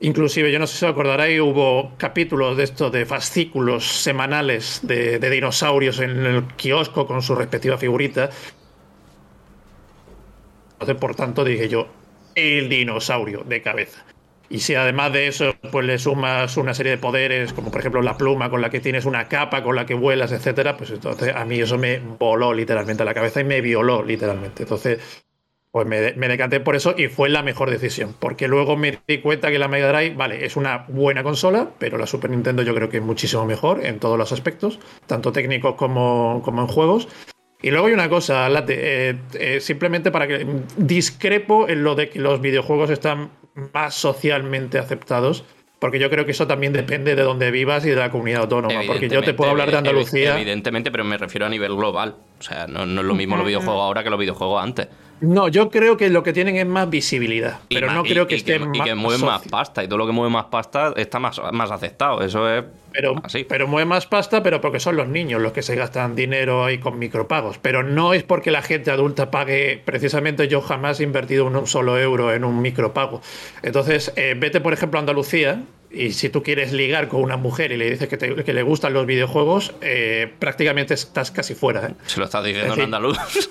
[0.04, 5.20] Inclusive, yo no sé si os acordaréis, hubo capítulos de estos de fascículos semanales de,
[5.20, 8.32] dinosaurios en el kiosco con su respectiva figurita.
[10.74, 11.88] Entonces, por tanto, dije yo,
[12.34, 14.04] el dinosaurio de cabeza.
[14.52, 18.02] Y si además de eso, pues le sumas una serie de poderes, como por ejemplo
[18.02, 21.34] la pluma con la que tienes una capa, con la que vuelas, etcétera, pues entonces
[21.34, 24.64] a mí eso me voló literalmente a la cabeza y me violó literalmente.
[24.64, 25.24] Entonces,
[25.72, 28.14] pues me, decanté por eso y fue la mejor decisión.
[28.20, 31.98] Porque luego me di cuenta que la Mega Drive, vale, es una buena consola, pero
[31.98, 35.76] la Super Nintendo yo creo que es muchísimo mejor en todos los aspectos, tanto técnicos
[35.76, 37.08] como, como en juegos.
[37.62, 42.10] Y luego hay una cosa, Late, eh, eh, simplemente para que discrepo en lo de
[42.10, 43.30] que los videojuegos están
[43.74, 45.44] más socialmente aceptados.
[45.80, 48.82] Porque yo creo que eso también depende de dónde vivas y de la comunidad autónoma.
[48.86, 50.36] Porque yo te puedo hablar de Andalucía.
[50.36, 52.18] Evidentemente, pero me refiero a nivel global.
[52.42, 54.88] O sea, no, no es lo mismo los videojuegos ahora que los videojuegos antes.
[55.20, 58.58] No, yo creo que lo que tienen es más visibilidad, pero no creo que esté
[58.58, 58.76] más.
[58.76, 61.70] Y que mueve más pasta, y todo lo que mueve más pasta está más, más
[61.70, 62.24] aceptado.
[62.24, 62.64] Eso es.
[62.92, 63.46] Pero, así.
[63.48, 66.80] pero mueve más pasta, pero porque son los niños los que se gastan dinero ahí
[66.80, 67.60] con micropagos.
[67.60, 69.80] Pero no es porque la gente adulta pague.
[69.86, 73.22] Precisamente yo jamás he invertido un solo euro en un micropago.
[73.62, 75.62] Entonces, eh, vete, por ejemplo, a Andalucía,
[75.94, 78.94] y si tú quieres ligar con una mujer y le dices que, que le gustan
[78.94, 81.88] los videojuegos, eh, prácticamente estás casi fuera.
[81.88, 81.94] ¿eh?
[82.06, 83.18] Se lo estás diciendo en andaluz.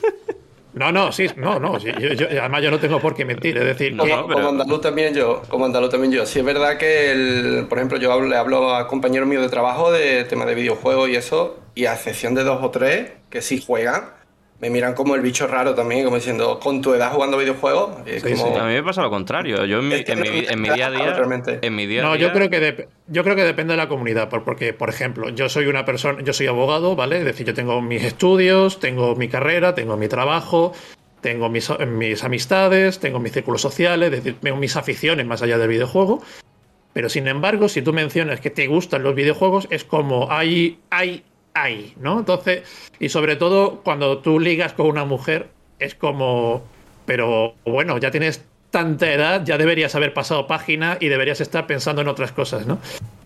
[0.72, 1.74] No, no, sí, no, no.
[1.74, 3.57] además, yo no tengo por qué mentir.
[3.59, 6.24] Es decir, como, andaluz también yo, como andaluz también yo.
[6.26, 9.90] Sí es verdad que, el, por ejemplo, yo le hablo a compañeros míos de trabajo
[9.90, 13.61] de tema de videojuegos y eso, y a excepción de dos o tres que sí
[13.61, 14.11] juegan,
[14.61, 17.96] me miran como el bicho raro también, como diciendo, con tu edad jugando videojuegos.
[17.96, 19.64] A mí me pasa lo contrario.
[19.64, 21.59] Yo en mi, día a día.
[21.62, 24.29] En mi día no, yo creo que yo creo que depende de la comunidad.
[24.29, 27.18] Porque, por ejemplo, yo soy una persona, yo soy abogado, ¿vale?
[27.18, 30.75] Es decir, yo tengo mis estudios, tengo mi carrera, tengo mi trabajo,
[31.23, 35.57] tengo mis, mis amistades, tengo mis círculos sociales, es decir, tengo mis aficiones más allá
[35.57, 36.23] del videojuego.
[36.92, 41.25] Pero sin embargo, si tú mencionas que te gustan los videojuegos, es como hay, hay
[41.99, 42.18] ¿no?
[42.18, 42.62] Entonces,
[42.99, 46.62] y sobre todo cuando tú ligas con una mujer, es como,
[47.07, 52.02] pero bueno, ya tienes tanta edad, ya deberías haber pasado página y deberías estar pensando
[52.02, 52.78] en otras cosas, ¿no?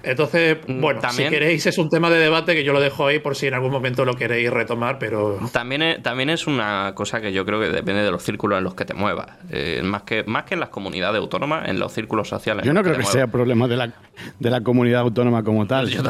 [0.05, 3.19] Entonces, mm, bueno, si queréis es un tema de debate que yo lo dejo ahí
[3.19, 5.39] por si en algún momento lo queréis retomar, pero...
[5.53, 8.65] También es, también es una cosa que yo creo que depende de los círculos en
[8.65, 9.29] los que te muevas.
[9.51, 12.67] Eh, más, que, más que en las comunidades autónomas, en los círculos sociales.
[12.67, 13.93] Yo no creo que, sea problema de la,
[14.39, 15.89] de la comunidad autónoma como tal.
[15.89, 16.03] Yo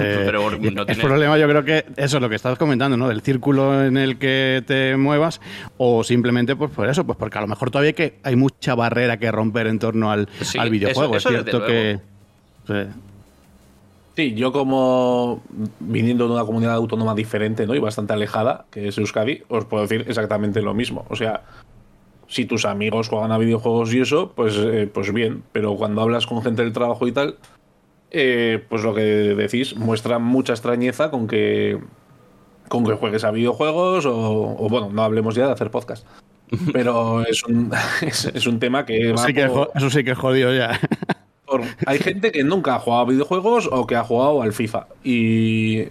[0.00, 1.02] eh, pero no tiene...
[1.02, 3.08] problema yo creo que eso es lo que estás comentando, ¿no?
[3.08, 5.40] Del círculo en el que te muevas
[5.76, 9.18] o simplemente pues por eso, pues porque a lo mejor todavía que hay mucha barrera
[9.18, 10.28] que romper en torno al,
[10.70, 11.16] videojuego.
[11.16, 12.00] es cierto que...
[14.14, 15.42] Sí, yo como
[15.80, 17.74] viniendo de una comunidad autónoma diferente ¿no?
[17.74, 21.06] y bastante alejada, que es Euskadi, os puedo decir exactamente lo mismo.
[21.08, 21.44] O sea,
[22.28, 26.26] si tus amigos juegan a videojuegos y eso, pues, eh, pues bien, pero cuando hablas
[26.26, 27.36] con gente del trabajo y tal,
[28.10, 31.78] eh, pues lo que decís muestra mucha extrañeza con que,
[32.68, 36.06] con que juegues a videojuegos o, bueno, no hablemos ya de hacer podcast.
[36.72, 39.10] Pero es un, es, un tema que...
[39.10, 40.78] Eso, sí que eso sí que es jodido ya.
[41.86, 44.86] hay gente que nunca ha jugado a videojuegos o que ha jugado al FIFA.
[45.04, 45.88] Y,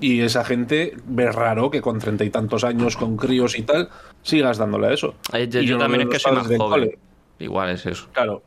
[0.00, 3.88] esa gente ve raro que con treinta y tantos años, con críos y tal,
[4.22, 5.14] sigas dándole a eso.
[5.48, 6.98] yo, también es que soy más joven.
[7.38, 8.08] Igual es eso.
[8.12, 8.42] Claro.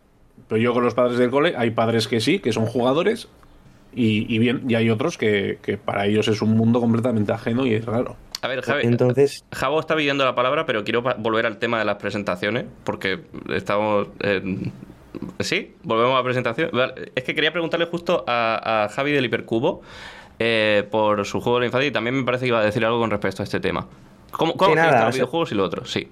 [0.47, 3.27] Pero yo con los padres del cole, hay padres que sí, que son jugadores,
[3.93, 7.85] y, bien, y hay otros que, para ellos es un mundo completamente ajeno y es
[7.85, 8.15] raro.
[8.41, 9.43] A ver, Javi, Entonces...
[9.51, 14.07] Javo está pidiendo la palabra, pero quiero volver al tema de las presentaciones, porque estamos
[15.39, 16.69] Sí, volvemos a la presentación.
[17.15, 19.81] Es que quería preguntarle justo a, Javi del Hipercubo
[20.37, 22.85] eh, por su juego de la infancia y también me parece que iba a decir
[22.85, 23.87] algo con respecto a este tema.
[24.31, 25.85] ¿Cómo, cómo los videojuegos y lo otro?
[25.85, 26.07] Sí.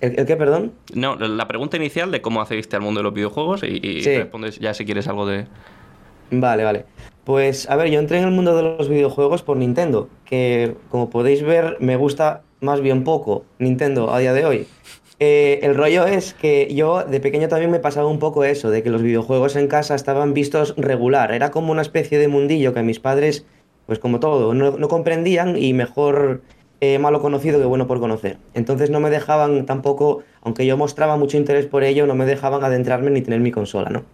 [0.00, 0.72] ¿El, qué, perdón?
[0.94, 4.74] No, la pregunta inicial de cómo accediste al mundo de los videojuegos y, respondes ya
[4.74, 5.46] si quieres algo de...
[6.30, 6.84] Vale, vale.
[7.26, 11.10] Pues a ver, yo entré en el mundo de los videojuegos por Nintendo, que como
[11.10, 14.68] podéis ver me gusta más bien poco Nintendo a día de hoy.
[15.18, 18.84] Eh, el rollo es que yo de pequeño también me pasaba un poco eso, de
[18.84, 21.32] que los videojuegos en casa estaban vistos regular.
[21.32, 23.44] Era como una especie de mundillo que mis padres,
[23.86, 26.42] pues como todo, no, comprendían y mejor
[26.80, 28.38] eh, malo conocido que bueno por conocer.
[28.54, 32.62] Entonces no me dejaban tampoco, aunque yo mostraba mucho interés por ello, no me dejaban
[32.62, 34.04] adentrarme ni tener mi consola, ¿no?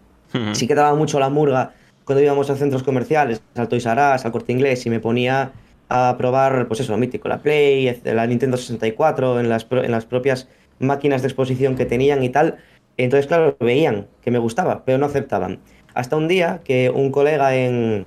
[0.53, 4.25] Sí que daba mucho la murga cuando íbamos a centros comerciales, al Toys R Us,
[4.25, 5.53] al Corte Inglés, y me ponía
[5.89, 10.49] a probar, pues eso, mítico, la Play, la Nintendo 64, en las, en las propias
[10.79, 12.59] máquinas de exposición que tenían y tal.
[12.97, 15.61] Entonces, claro, veían que me gustaba, pero no aceptaban.
[15.95, 18.07] Hasta un día que un colega en,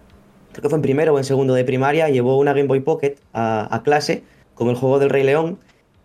[0.52, 3.16] creo que fue en primero o en segundo de primaria, llevó una Game Boy Pocket
[3.34, 5.60] a, clase con el juego del Rey León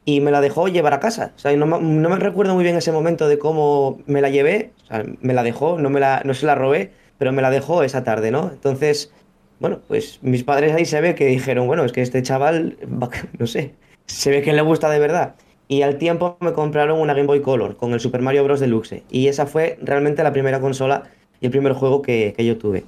[0.05, 1.33] y me la dejó llevar a casa.
[1.37, 4.72] O sea, no, no, me recuerdo muy bien ese momento de cómo me la llevé,
[4.85, 7.50] o sea, me la dejó, no, me la, no se la robé, pero me la
[7.50, 8.48] dejó esa tarde, ¿no?
[8.50, 9.12] Entonces,
[9.59, 12.78] bueno, pues mis padres ahí se ve que dijeron, bueno, es que este chaval,
[13.38, 13.74] no sé,
[14.06, 15.35] se ve que le gusta de verdad.
[15.68, 18.59] Y al tiempo me compraron una Game Boy Color con el Super Mario Bros.
[18.59, 19.02] Deluxe.
[19.11, 21.11] Y esa fue realmente la primera consola
[21.42, 22.85] y el primer juego que, yo tuve.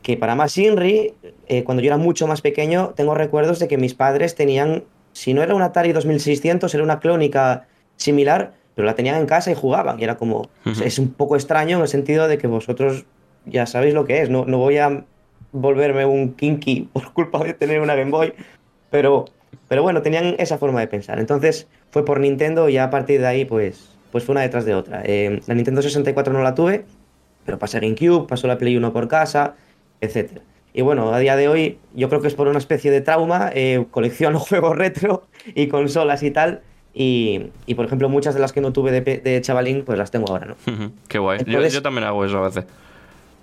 [0.00, 1.12] Que para más Inri,
[1.46, 5.34] eh, cuando yo era mucho más pequeño, tengo recuerdos de que mis padres tenían, si
[5.34, 9.54] no era un Atari 2600, era una clónica similar, pero la tenían en casa y
[9.54, 10.00] jugaban.
[10.00, 10.48] Y era como,
[10.82, 13.04] es un poco extraño en el sentido de que vosotros
[13.46, 14.30] ya sabéis lo que es.
[14.30, 15.04] No, no voy a
[15.52, 18.32] volverme un kinky por culpa de tener una Game Boy,
[18.90, 19.26] pero
[19.70, 21.20] pero bueno, tenían esa forma de pensar.
[21.20, 24.64] Entonces fue por Nintendo y ya a partir de ahí, pues, pues fue una detrás
[24.64, 25.02] de otra.
[25.04, 26.84] Eh, la Nintendo 64 no la tuve,
[27.44, 29.54] pero pasé GameCube, pasó la Play 1 por casa,
[30.00, 30.40] etc.
[30.72, 33.50] Y bueno, a día de hoy yo creo que es por una especie de trauma,
[33.54, 36.62] eh, colecciono juegos retro y consolas y tal.
[36.92, 40.46] Y, por ejemplo, muchas de las que no tuve de, chavalín, pues las tengo ahora,
[40.46, 40.56] ¿no?
[41.08, 41.44] Qué guay.
[41.46, 42.64] yo, también hago eso a veces.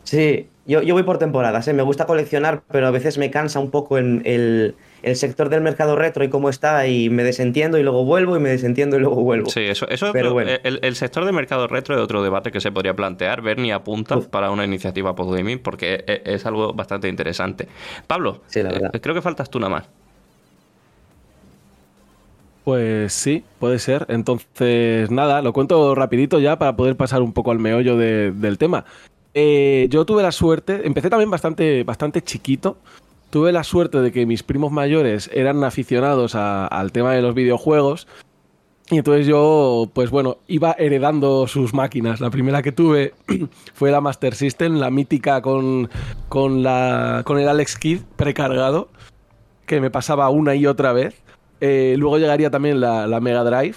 [0.08, 1.74] Sí, yo, yo voy por temporadas, ¿eh?
[1.74, 5.98] me gusta coleccionar, pero a veces me cansa un poco el, el sector del mercado
[5.98, 9.22] retro y cómo está y me desentiendo y luego vuelvo y me desentiendo y luego
[9.22, 9.50] vuelvo.
[9.50, 12.96] Sí, eso, eso Pero el, sector del mercado retro es otro debate que se podría
[12.96, 13.42] plantear.
[13.42, 17.68] Bernie apunta para una iniciativa post-gaming porque e, es, algo bastante interesante.
[18.08, 19.90] Pablo, eh, creo que faltas tú nada más.
[22.64, 24.06] Pues sí, puede ser.
[24.08, 28.86] Entonces, nada, lo cuento rapidito ya para poder pasar un poco al meollo del tema.
[29.40, 32.78] Eh, yo tuve la suerte, empecé también bastante, bastante chiquito
[33.30, 38.08] tuve la suerte de que mis primos mayores eran aficionados al tema de los videojuegos.
[38.90, 42.22] Y entonces yo, pues bueno, iba heredando sus máquinas.
[42.22, 43.14] La primera que tuve
[43.74, 45.90] fue la Master System, la mítica con,
[46.30, 48.90] con, la, con el Alex Kidd precargado,
[49.66, 51.22] que me pasaba una y otra vez.
[51.60, 53.76] Eh, luego llegaría también la, la Mega Drive.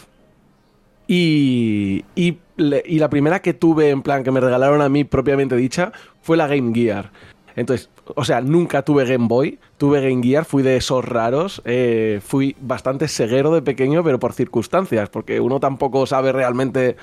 [1.12, 5.56] Y, y, y, la primera que tuve, en plan, que me regalaron a mí propiamente
[5.56, 5.90] dicha,
[6.22, 7.10] fue la Game Gear.
[7.56, 12.20] Entonces, o sea, nunca tuve Game Boy, tuve Game Gear, fui de esos raros, eh,
[12.24, 16.96] fui bastante ceguero de pequeño, pero por circunstancias, porque uno tampoco sabe realmente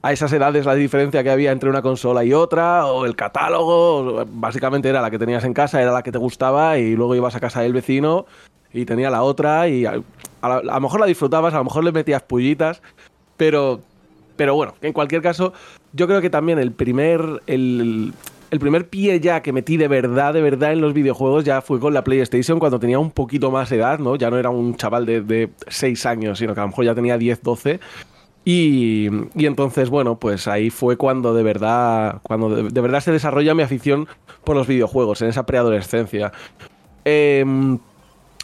[0.00, 4.24] a esas edades la diferencia que había entre una consola y otra, o el catálogo,
[4.26, 7.34] básicamente era la que tenías en casa, era la que te gustaba, y luego ibas
[7.34, 8.24] a casa del vecino
[8.72, 10.00] y tenía la otra, y a,
[10.42, 12.80] lo mejor la disfrutabas, a lo mejor le metías pullitas,
[13.40, 13.80] pero,
[14.36, 15.54] pero bueno, en cualquier caso,
[15.94, 18.12] yo creo que también el primer, el,
[18.50, 21.80] el primer pie ya que metí de verdad, de verdad en los videojuegos ya fue
[21.80, 24.16] con la PlayStation cuando tenía un poquito más de edad, ¿no?
[24.16, 27.16] Ya no era un chaval de, 6 años, sino que a lo mejor ya tenía
[27.16, 27.80] 10, 12.
[28.44, 33.62] Y, entonces, bueno, pues ahí fue cuando de verdad, cuando de, verdad se desarrolla mi
[33.62, 34.06] afición
[34.44, 36.30] por los videojuegos, en esa preadolescencia.
[37.06, 37.78] Em,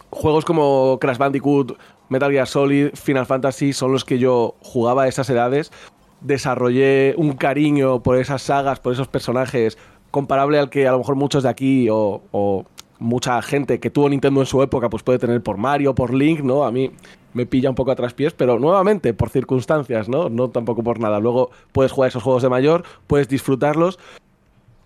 [0.09, 1.77] juegos como Crash Bandicoot,
[2.09, 5.73] Metal Gear Solid, Final Fantasy son los que yo jugaba a esas edades.
[6.21, 9.77] Desarrollé un cariño por esas sagas, por esos personajes,
[10.11, 12.65] comparable al que a lo mejor muchos de aquí o,
[12.99, 16.41] mucha gente que tuvo Nintendo en su época pues puede tener por Mario, por Link,
[16.41, 16.65] ¿no?
[16.65, 16.91] A mí
[17.35, 20.31] me pilla un poco a traspiés, pero nuevamente por circunstancias, ¿no?
[20.31, 21.21] No tampoco por nada.
[21.21, 23.99] Luego puedes jugar esos juegos de mayor, puedes disfrutarlos,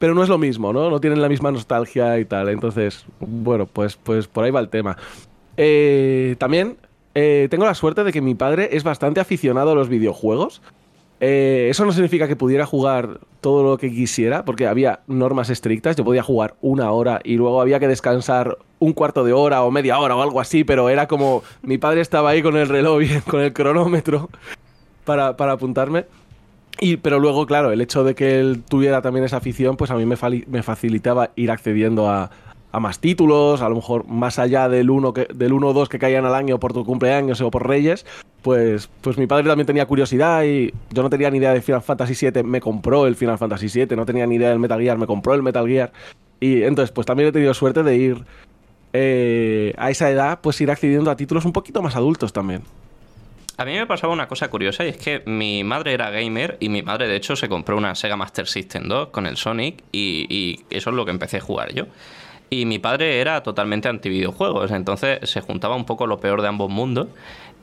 [0.00, 0.90] pero no es lo mismo, ¿no?
[0.90, 2.48] No tienen la misma nostalgia y tal.
[2.48, 4.96] Entonces, bueno, pues, pues por ahí va el tema.
[5.56, 6.76] Eh, también
[7.14, 10.62] eh, tengo la suerte de que mi padre es bastante aficionado a los videojuegos.
[11.20, 15.96] Eh, eso no significa que pudiera jugar todo lo que quisiera, porque había normas estrictas.
[15.96, 19.70] Yo podía jugar una hora y luego había que descansar un cuarto de hora o
[19.70, 23.03] media hora o algo así, pero era como mi padre estaba ahí con el reloj,
[23.29, 24.31] con el cronómetro
[25.05, 26.07] para, apuntarme.
[26.79, 29.96] Y, pero luego, claro, el hecho de que él tuviera también esa afición, pues a
[29.96, 32.31] mí me facilitaba ir accediendo a,
[32.72, 35.98] a más títulos, a lo mejor más allá del 1 del uno o 2 que
[35.98, 38.06] caían al año por tu cumpleaños o por Reyes,
[38.42, 41.83] pues, pues mi padre también tenía curiosidad y yo no tenía ni idea de Final
[41.83, 44.98] Fantasy VII, me compró el Final Fantasy VII, no tenía ni idea del Metal Gear,
[44.98, 45.92] me compró el Metal Gear.
[46.38, 48.24] Y entonces, pues también he tenido suerte de ir
[48.92, 52.62] eh, a esa edad, pues ir accediendo a títulos un poquito más adultos también.
[53.59, 56.70] A mí me pasaba una cosa curiosa y es que mi madre era gamer y
[56.70, 60.26] mi madre de hecho se compró una Sega Master System 2 con el Sonic y,
[60.30, 61.85] y eso es lo que empecé a jugar yo.
[62.51, 66.49] Y mi padre era totalmente anti videojuegos, entonces se juntaba un poco lo peor de
[66.49, 67.07] ambos mundos.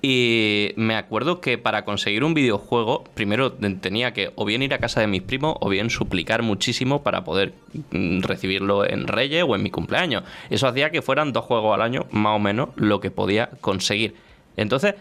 [0.01, 4.77] Y me acuerdo que para conseguir un videojuego, primero tenía que o bien ir a
[4.77, 7.53] casa de mis primos o bien suplicar muchísimo para poder
[7.91, 10.23] mm, recibirlo en Reyes o en mi cumpleaños.
[10.49, 14.15] Eso hacía que fueran dos juegos al año, más o menos, lo que podía conseguir.
[14.55, 14.95] Entonces,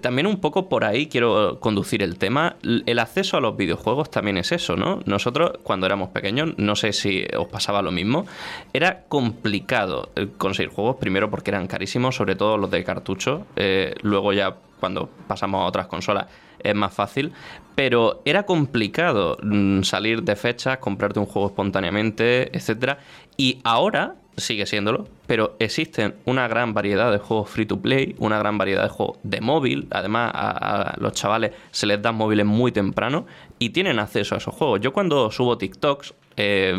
[0.00, 2.56] también un poco por ahí quiero conducir el tema.
[2.62, 5.00] El acceso a los videojuegos también es eso, ¿no?
[5.04, 8.26] Nosotros cuando éramos pequeños, no sé si os pasaba lo mismo,
[8.72, 13.94] era complicado eh, conseguir juegos, primero porque eran carísimos, sobre todo los de cartucho, eh,
[14.02, 16.26] luego ya cuando pasamos a otras consolas
[16.58, 17.32] es más fácil,
[17.74, 22.98] pero era complicado mm, salir de fechas, comprarte un juego espontáneamente, etcétera,
[23.36, 28.38] y ahora sigue siéndolo, pero existen una gran variedad de juegos free to play, una
[28.38, 29.86] gran variedad de juegos de móvil.
[29.90, 33.26] Además, a, los chavales se les dan móviles muy temprano
[33.58, 34.80] y tienen acceso a esos juegos.
[34.80, 36.78] Yo cuando subo TikToks, eh,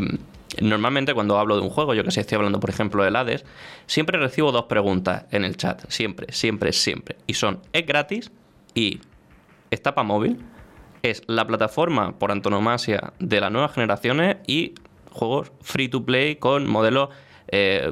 [0.60, 3.46] normalmente cuando hablo de un juego, yo que sé, estoy hablando por ejemplo de Hades,
[3.86, 5.84] siempre recibo dos preguntas en el chat.
[5.90, 7.16] Siempre, siempre, siempre.
[7.28, 8.32] Y son, ¿es gratis?
[8.74, 9.00] Y
[9.70, 10.40] ¿está para móvil?
[11.04, 14.76] Es la plataforma por antonomasia de las nuevas generaciones y
[15.12, 17.10] juegos free to play con modelos
[17.52, 17.92] eh,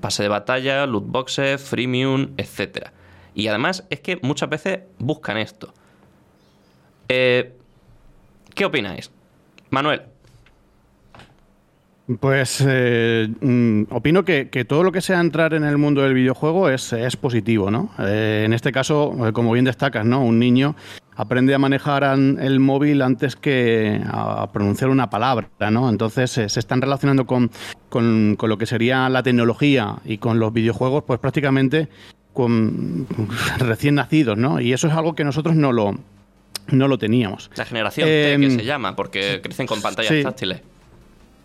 [0.00, 2.88] pase de batalla, loot boxes, freemium, etc.
[3.34, 5.72] Y además es que muchas veces buscan esto.
[7.08, 7.52] Eh,
[8.54, 9.10] ¿Qué opináis?
[9.70, 10.02] Manuel.
[12.20, 16.68] Pues eh, mm, opino que, todo lo que sea entrar en el mundo del videojuego
[16.68, 17.90] es, positivo, ¿no?
[17.98, 20.22] en este caso, como bien destacas, ¿no?
[20.22, 20.76] Un niño
[21.16, 25.88] aprende a manejar el móvil antes que a pronunciar una palabra, ¿no?
[25.88, 27.50] Entonces se están relacionando con,
[27.88, 31.88] con, lo que sería la tecnología y con los videojuegos, pues prácticamente
[32.32, 33.06] con
[33.58, 34.60] recién nacidos, ¿no?
[34.60, 35.94] Y eso es algo que nosotros no lo,
[36.68, 37.50] no lo teníamos.
[37.56, 40.60] La generación T que em, se llama, porque crecen con pantallas táctiles.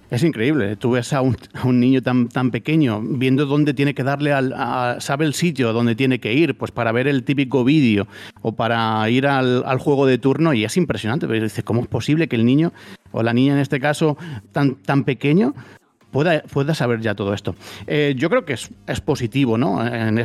[0.10, 0.76] Es increíble.
[0.76, 1.38] Tú ves a un,
[1.80, 4.54] niño tan, tan pequeño viendo dónde tiene que darle al.
[5.00, 8.08] sabe el sitio donde tiene que ir, pues para ver el típico vídeo
[8.42, 11.28] o para ir al, juego de turno y es impresionante.
[11.28, 12.74] Pero dices, ¿cómo es posible que el niño
[13.12, 14.18] o la niña en este caso
[14.52, 15.54] tan, tan pequeño
[16.12, 17.56] pueda, pueda saber ya todo esto.
[17.88, 18.70] Eh, yo creo que es,
[19.02, 19.80] positivo, ¿no?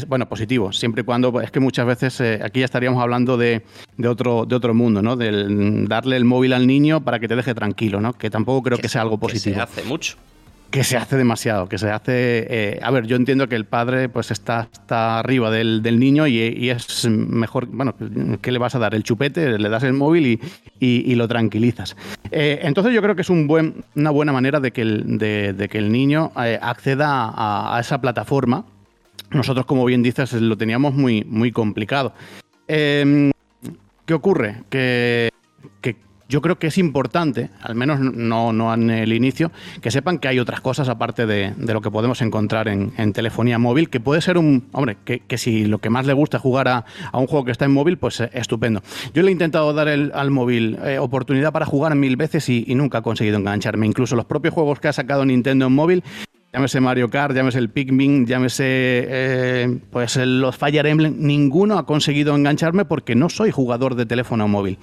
[0.07, 3.63] bueno, positivo, siempre y cuando, es que muchas veces eh, aquí ya estaríamos hablando de,
[4.07, 5.17] otro, de otro mundo, ¿no?
[5.17, 8.13] De darle el móvil al niño para que te deje tranquilo, ¿no?
[8.13, 9.57] Que tampoco creo que, sea algo positivo.
[9.57, 10.17] se hace mucho
[10.71, 12.47] que se hace demasiado, que se hace...
[12.51, 16.69] Eh, a ver, yo entiendo que el padre pues está, está arriba del, niño y,
[16.69, 17.95] es mejor, bueno,
[18.43, 18.95] ¿qué le vas a dar?
[18.95, 20.41] El chupete, le das el móvil
[20.81, 21.97] y, lo tranquilizas.
[22.33, 25.69] Eh, entonces yo creo que es un buen, una buena manera de que el, de,
[25.71, 28.65] que el niño eh, acceda a, esa plataforma.
[29.31, 32.15] Nosotros, como bien dices, lo teníamos muy, muy complicado.
[32.67, 33.31] Em,
[34.07, 34.65] ¿Qué ocurre?
[34.71, 35.31] Que
[36.29, 40.29] yo creo que es importante, al menos no, no en el inicio, que sepan que
[40.29, 44.39] hay otras cosas aparte de, lo que podemos encontrar en, telefonía móvil, que puede ser
[44.39, 47.53] un, hombre, que, si lo que más le gusta es jugar a, un juego que
[47.53, 48.83] está en móvil, pues eh, estupendo.
[49.13, 52.99] Yo le he intentado dar al móvil eh, oportunidad para jugar mil veces y, nunca
[52.99, 53.87] ha conseguido engancharme.
[53.87, 56.03] Incluso los propios juegos que ha sacado Nintendo en móvil
[56.53, 62.35] llámese Mario Kart, llámese el Pikmin, llámese eh, pues los Fire Emblem, ninguno ha conseguido
[62.37, 64.79] engancharme porque no soy jugador de teléfono móvil.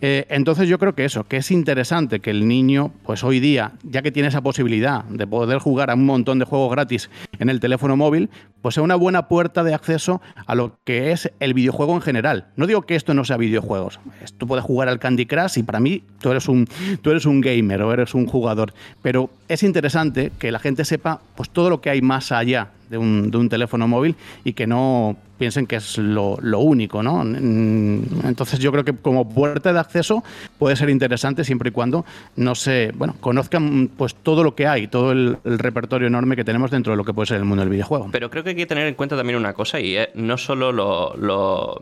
[0.00, 3.72] Eh, entonces yo creo que eso, que es interesante que el niño, pues hoy día,
[3.82, 7.48] ya que tiene esa posibilidad de poder jugar a un montón de juegos gratis en
[7.48, 8.30] el teléfono móvil,
[8.62, 12.46] pues sea una buena puerta de acceso a lo que es el videojuego en general.
[12.56, 14.00] No digo que esto no sea videojuegos.
[14.38, 16.68] Tú puedes jugar al Candy Crush y para mí tú eres un,
[17.02, 18.72] tú eres un gamer o eres un jugador.
[19.02, 22.98] Pero es interesante que la gente sepa pues todo lo que hay más allá de
[22.98, 27.22] un, de un teléfono móvil y que no piensen que es lo, único, ¿no?
[27.22, 30.22] Entonces yo creo que como puerta de acceso
[30.58, 32.04] puede ser interesante siempre y cuando
[32.36, 36.70] no se, bueno, conozcan pues todo lo que hay, todo el, repertorio enorme que tenemos
[36.70, 38.08] dentro de lo que puede ser el mundo del videojuego.
[38.12, 41.16] Pero creo que hay que tener en cuenta también una cosa y no solo lo,
[41.16, 41.80] lo,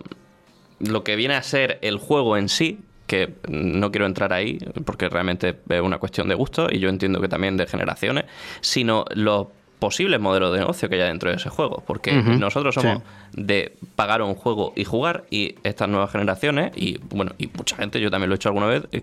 [0.78, 5.08] lo que viene a ser el juego en sí, que no quiero entrar ahí porque
[5.08, 8.26] realmente es una cuestión de gusto y yo entiendo que también de generaciones,
[8.60, 11.82] sino los posibles modelos de negocio que haya dentro de ese juego.
[11.86, 17.32] Porque nosotros somos de pagar un juego y jugar, y estas nuevas generaciones, y bueno,
[17.38, 19.02] y mucha gente, yo también lo he hecho alguna vez, eh,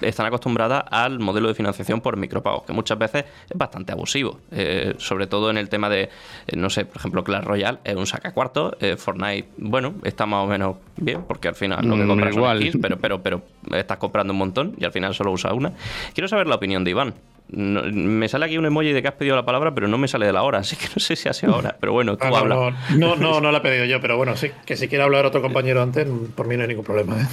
[0.00, 4.38] están acostumbradas al modelo de financiación por micropagos, que muchas veces es bastante abusivo.
[4.52, 6.02] Eh, sobre todo en el tema de,
[6.46, 10.46] eh, no sé, por ejemplo, Clash Royale es un sacacuarto, Fortnite, bueno, está más o
[10.46, 13.42] menos bien, porque al final lo que mm, compras son skins, pero, pero, pero
[13.74, 15.72] estás comprando un montón y al final solo usas una.
[16.14, 17.14] Quiero saber la opinión de Iván
[17.50, 20.26] me sale aquí un emoji de que has pedido la palabra, pero no me sale
[20.26, 21.76] de la hora, así que no sé si ha sido ahora.
[21.80, 24.50] Pero bueno, tú ah, no, No, no, no, la he pedido yo, pero bueno, sí,
[24.66, 27.20] que si quiere hablar otro compañero antes, por mí no hay ningún problema.
[27.20, 27.26] ¿eh?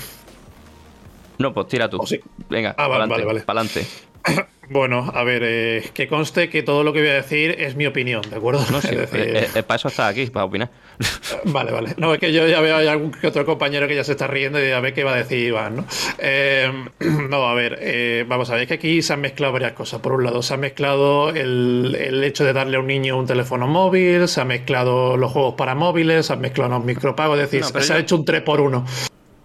[1.38, 1.99] No, pues tira tú.
[2.05, 2.20] sí.
[2.49, 3.86] Venga, ah, vale, vale, adelante.
[4.69, 7.86] Bueno, a ver, eh, que conste que todo lo que voy a decir es mi
[7.86, 8.65] opinión, ¿de acuerdo?
[8.71, 10.69] No, sí, eh, eh, para eso está aquí, para opinar.
[11.43, 11.93] Vale, vale.
[11.97, 14.28] No, es que yo ya veo a algún que otro compañero que ya se está
[14.28, 15.86] riendo y a ver qué va a decir Iván, ¿no?
[17.30, 19.99] no, a ver, vamos a ver, que aquí se han mezclado varias cosas.
[19.99, 23.67] Por un lado, se ha mezclado el, hecho de darle a un niño un teléfono
[23.67, 27.84] móvil, se ha mezclado los juegos para móviles, se han mezclado los micropagos, es decir,
[27.84, 28.86] se ha hecho un 3 por 1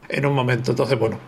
[0.08, 0.70] en un momento.
[0.70, 1.18] Entonces, bueno,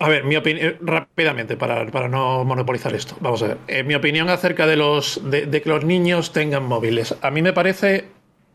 [0.00, 3.16] a ver, mi opinión, eh, rápidamente, para, no monopolizar esto.
[3.20, 3.58] Vamos a ver.
[3.66, 7.16] Eh, mi opinión acerca de, los, de, que los niños tengan móviles.
[7.20, 8.04] A mí me parece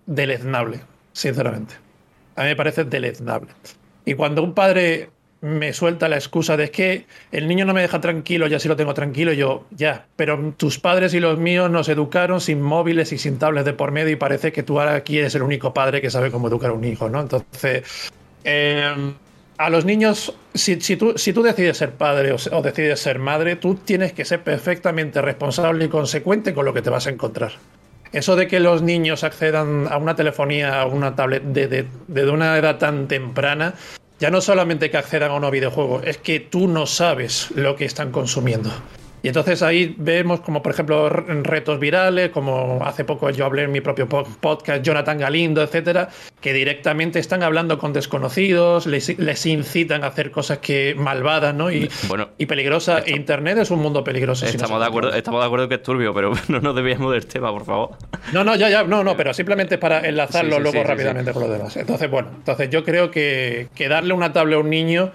[0.05, 0.79] deleznable,
[1.11, 1.75] sinceramente.
[2.35, 3.51] A mí me parece deleznable.
[4.05, 5.09] Y cuando un padre
[5.41, 8.77] me suelta la excusa de que el niño no me deja tranquilo, ya sí lo
[8.77, 13.17] tengo tranquilo, yo, ya, pero tus padres y los míos nos educaron sin móviles y
[13.17, 15.99] sin tablets de por medio y parece que tú ahora aquí eres el único padre
[15.99, 17.19] que sabe cómo educar a un hijo, ¿no?
[17.19, 17.83] Entonces,
[18.45, 19.13] eh,
[19.65, 24.25] a los niños, si, tú, decides ser padre o, decides ser madre, tú tienes que
[24.25, 27.53] ser perfectamente responsable y consecuente con lo que te vas a encontrar.
[28.11, 32.57] Eso de que los niños accedan a una telefonía, a una tablet desde de, una
[32.57, 33.75] edad tan temprana,
[34.19, 37.85] ya no solamente que accedan a unos videojuegos, es que tú no sabes lo que
[37.85, 38.69] están consumiendo.
[39.23, 43.71] Y entonces ahí vemos como, por ejemplo, retos virales, como hace poco yo hablé en
[43.71, 46.09] mi propio podcast, Jonathan Galindo, etcétera,
[46.41, 51.71] que directamente están hablando con desconocidos, les, incitan a hacer cosas que malvadas, ¿no?
[51.71, 53.07] Y, bueno, y peligrosas.
[53.07, 54.45] Internet es un mundo peligroso.
[54.45, 57.49] Estamos, de acuerdo, estamos de acuerdo que es turbio, pero no nos debíamos del tema,
[57.49, 57.91] por favor.
[58.33, 61.77] No, no, ya, ya, no, no, pero simplemente para enlazarlo luego rápidamente con los demás.
[61.77, 65.13] Entonces, bueno, entonces yo creo que, que darle una tabla a un niño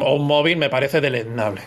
[0.00, 1.62] o un móvil me parece deleznable.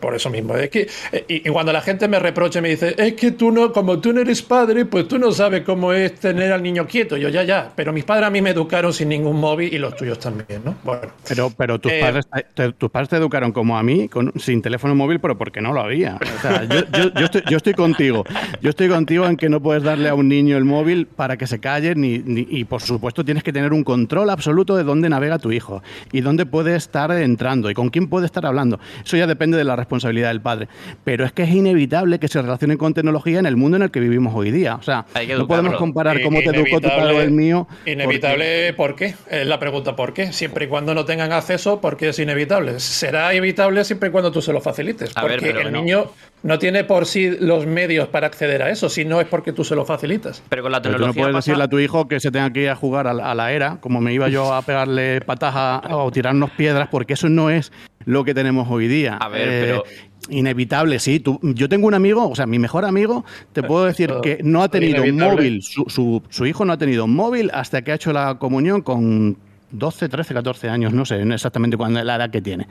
[0.00, 0.56] Por eso mismo.
[0.56, 3.72] Es que, eh, y, cuando la gente me reprocha me dice, es que tú no,
[3.72, 7.16] como tú no eres padre, pues tú no sabes cómo es tener al niño quieto.
[7.16, 7.72] Yo ya, ya.
[7.74, 10.76] Pero mis padres a mí me educaron sin ningún móvil y los tuyos también, ¿no?
[10.82, 11.02] Bueno.
[11.28, 14.62] Pero, pero tus, eh, padres, te, tus padres te educaron como a mí, con, sin
[14.62, 16.16] teléfono móvil, pero porque no lo había.
[16.16, 18.24] O sea, yo, estoy, yo, estoy, contigo.
[18.62, 21.46] Yo estoy contigo en que no puedes darle a un niño el móvil para que
[21.46, 25.08] se calle, ni, ni, y por supuesto tienes que tener un control absoluto de dónde
[25.08, 25.82] navega tu hijo
[26.12, 28.80] y dónde puede estar entrando y con quién puede estar hablando.
[29.04, 30.68] Eso ya depende de la responsabilidad del padre.
[31.04, 33.90] Pero es que es inevitable que se relacionen con tecnología en el mundo en el
[33.90, 34.76] que vivimos hoy día.
[34.76, 35.04] O sea,
[35.36, 37.68] no podemos comparar cómo te educó tu padre o el mío.
[37.84, 39.14] Inevitable, ¿por qué?
[39.30, 40.32] Es la pregunta, ¿por qué?
[40.32, 42.80] Siempre y cuando no tengan acceso, ¿por qué es inevitable?
[42.80, 45.12] Será evitable siempre y cuando tú se lo facilites.
[45.12, 46.10] porque el niño
[46.46, 49.64] no tiene por sí los medios para acceder a eso, si no es porque tú
[49.64, 50.42] se lo facilitas.
[50.48, 51.08] Pero con la tecnología.
[51.08, 53.52] no puedes decirle a tu hijo que se tenga que ir a jugar a, la
[53.52, 57.72] era, como me iba yo a pegarle pataja o tirarnos piedras, porque eso no es
[58.04, 59.16] lo que tenemos hoy día.
[59.16, 61.22] A ver, pero eh, Inevitable, sí.
[61.42, 64.68] yo tengo un amigo, o sea, mi mejor amigo, te puedo decir que no ha
[64.68, 68.12] tenido un móvil, su, su, hijo no ha tenido un móvil hasta que ha hecho
[68.12, 69.36] la comunión con
[69.78, 72.68] 12, 13, 14 años, no sé exactamente cuándo la edad que tiene.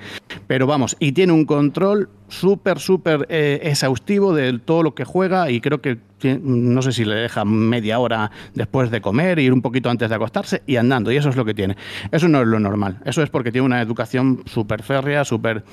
[0.48, 5.50] Pero vamos, y tiene un control súper, súper eh, exhaustivo de todo lo que juega
[5.50, 5.98] y creo que
[6.42, 10.16] no sé si le deja media hora después de comer, ir un poquito antes de
[10.16, 11.78] acostarse y andando, y eso es lo que tiene.
[12.12, 15.64] Eso no es lo normal, eso es porque tiene una educación súper férrea, súper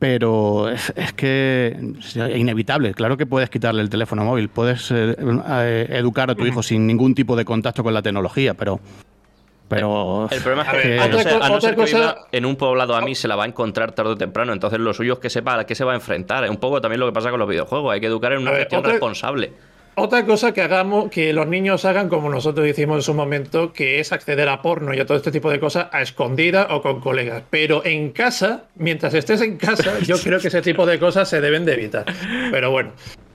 [0.00, 2.94] pero es, que es inevitable.
[2.94, 6.86] Claro que puedes quitarle el teléfono móvil, puedes eh, eh, educar a tu hijo sin
[6.86, 8.80] ningún tipo de contacto con la tecnología, pero
[9.70, 13.46] pero el problema es que, a en un poblado a mí se la va a
[13.46, 14.52] encontrar tarde o temprano.
[14.52, 16.42] Entonces, lo suyo es que sepa a qué se va a enfrentar.
[16.42, 17.92] Es un poco también lo que pasa con los videojuegos.
[17.94, 19.52] Hay que educar en una gestión responsable.
[19.94, 24.00] Otra cosa que hagamos, que los niños hagan como nosotros hicimos en su momento, que
[24.00, 27.00] es acceder a porno y a todo este tipo de cosas a escondida o con
[27.00, 27.44] colegas.
[27.48, 31.40] Pero en casa, mientras estés en casa, yo creo que ese tipo de cosas se
[31.40, 32.06] deben de evitar.
[32.50, 32.90] Pero bueno,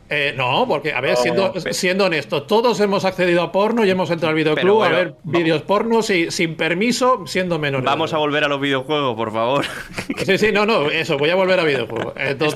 [0.08, 4.12] eh, no, porque, a ver, siendo, siendo honestos, todos hemos accedido a porno y hemos
[4.12, 7.86] entrado al videoclub a ver vídeos pornos y sin permiso, siendo menores.
[7.86, 9.66] Vamos a volver a los videojuegos, por favor.
[10.26, 12.14] Sí, sí, no, no, eso, voy a volver a videojuegos.
[12.18, 12.48] Este,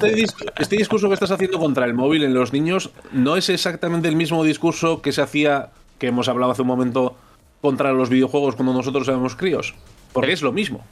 [0.60, 4.16] este, discurso que estás haciendo contra el móvil en los niños no es exactamente el
[4.16, 5.70] mismo discurso que se hacía,
[6.00, 7.16] que hemos hablado hace un momento,
[7.62, 9.76] contra los videojuegos cuando nosotros éramos críos.
[10.14, 10.84] Porque es lo mismo.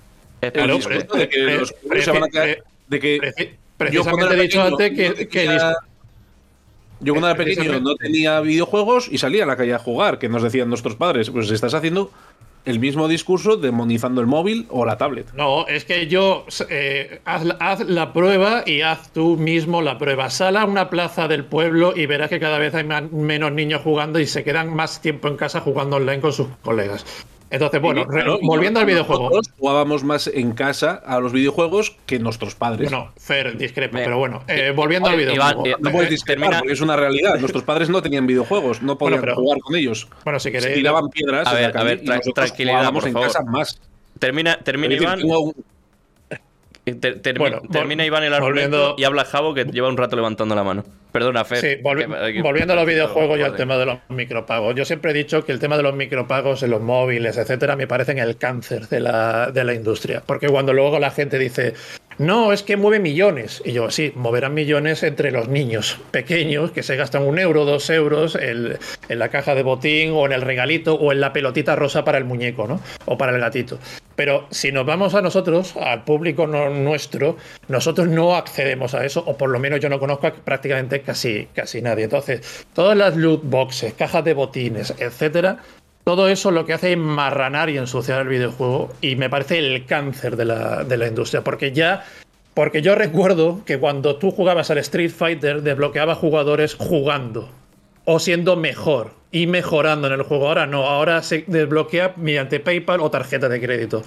[0.41, 0.67] de que
[1.41, 2.63] los se van a quedar.
[2.87, 3.57] De que.
[3.77, 5.59] Precisamente he dicho antes que
[6.99, 10.29] Yo cuando era pequeño no tenía videojuegos y salía a la calle a jugar, que
[10.29, 12.11] nos decían nuestros padres, pues estás haciendo
[12.67, 15.31] el mismo discurso demonizando el móvil o la tablet.
[15.33, 20.29] No, es que yo eh, haz, la prueba y haz tú mismo la prueba.
[20.29, 24.19] Sal a una plaza del pueblo y verás que cada vez hay menos niños jugando
[24.19, 27.05] y se quedan más tiempo en casa jugando online con sus colegas.
[27.49, 28.05] Entonces, bueno,
[28.41, 29.29] volviendo al videojuego.
[29.29, 32.91] Nosotros jugábamos más en casa a los videojuegos que nuestros padres.
[32.91, 35.63] Bueno, Fer, discrepo, pero bueno, eh, volviendo al videojuego.
[35.79, 37.39] no puedes discrepar porque es una realidad.
[37.39, 40.07] Nuestros padres no tenían videojuegos, no podían jugar con ellos.
[40.23, 40.75] Bueno, si queréis.
[40.75, 41.47] tiraban piedras.
[41.47, 42.01] A ver, a ver,
[42.33, 42.91] tranquilidad.
[42.91, 43.79] Por en casa más.
[44.19, 45.19] Termina, termina Iván.
[46.95, 50.83] Termina Iván el argumento y habla Javo que lleva un rato levantando la mano.
[51.11, 51.57] Perdona, Fer.
[51.59, 54.75] Sí, volviendo a los videojuegos y al tema de los micropagos.
[54.75, 57.87] Yo siempre he dicho que el tema de los micropagos en los móviles, etcétera, me
[57.87, 60.21] parecen el cáncer de la, de la industria.
[60.25, 61.73] Porque cuando luego la gente dice,
[62.17, 63.61] no, es que mueve millones.
[63.63, 67.89] Y yo, sí, moverán millones entre los niños pequeños que se gastan un euro, dos
[67.89, 68.77] euros en,
[69.09, 72.25] la caja de botín o en el regalito o en la pelotita rosa para el
[72.25, 72.81] muñeco, ¿no?
[73.05, 73.77] O para el gatito.
[74.15, 77.37] Pero si nos vamos a nosotros, al público nuestro,
[77.67, 81.83] nosotros no accedemos a eso, o por lo menos yo no conozco prácticamente casi, casi
[81.83, 82.05] nadie.
[82.05, 85.59] Entonces, todas las loot boxes, cajas de botines, etcétera,
[86.07, 89.85] todo eso lo que hace es marranar y ensuciar el videojuego y me parece el
[89.85, 92.05] cáncer de la, de la industria, porque ya
[92.53, 97.49] porque yo recuerdo que cuando tú jugabas al Street Fighter desbloqueaba jugadores jugando
[98.05, 100.47] o siendo mejor y mejorando en el juego.
[100.47, 104.03] Ahora no, ahora se desbloquea mediante PayPal o tarjeta de crédito.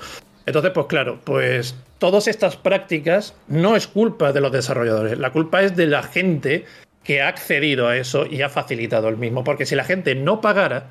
[0.47, 5.61] Entonces, pues claro, pues todas estas prácticas no es culpa de los desarrolladores, la culpa
[5.61, 6.65] es de la gente
[7.05, 9.45] que ha accedido a eso y ha facilitado el mismo.
[9.45, 10.89] Porque si la gente no pagara,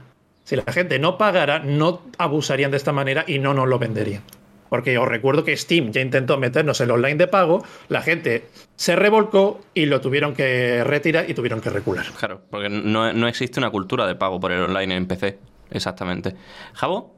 [0.50, 4.24] si la gente no pagara, no abusarían de esta manera y no nos lo venderían.
[4.68, 8.95] Porque os recuerdo que Steam ya intentó meternos el online de pago, la gente se
[8.95, 12.08] revolcó y lo tuvieron que retirar y tuvieron que recular.
[12.18, 15.38] Claro, porque no, existe una cultura de pago por el online en PC.
[15.70, 16.36] Exactamente.
[16.74, 17.14] ¿Jabo?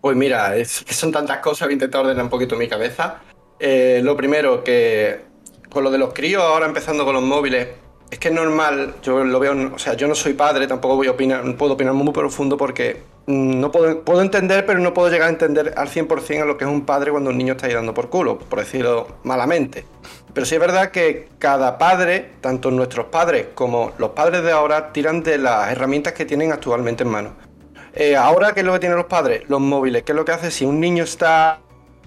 [0.00, 3.20] Pues mira, es que son tantas cosas, voy a intentar ordenar un poquito mi cabeza.
[3.60, 5.26] Eh, lo primero, que
[5.68, 7.68] con lo de los críos, ahora empezando con los móviles,
[8.10, 11.08] es que es normal, yo lo veo, o sea, yo no soy padre, tampoco voy
[11.08, 14.94] a opinar, no puedo opinar muy profundo porque mm, no puedo, puedo entender, pero no
[14.94, 17.52] puedo llegar a entender al 100% a lo que es un padre cuando un niño
[17.52, 19.84] está dando por culo, por decirlo malamente.
[20.32, 24.92] Pero sí es verdad que cada padre, tanto nuestros padres como los padres de ahora,
[24.92, 27.32] tiran de las herramientas que tienen actualmente en mano.
[27.92, 29.42] Eh, ahora, ¿qué es lo que tienen los padres?
[29.48, 30.04] Los móviles.
[30.04, 30.50] ¿Qué es lo que hace?
[30.50, 31.60] Si un niño está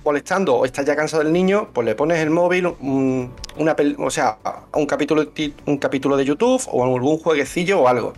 [0.03, 4.37] molestando o estás ya cansado del niño, pues le pones el móvil, una, o sea,
[4.73, 5.25] un capítulo,
[5.65, 8.13] un capítulo de YouTube o algún jueguecillo o algo.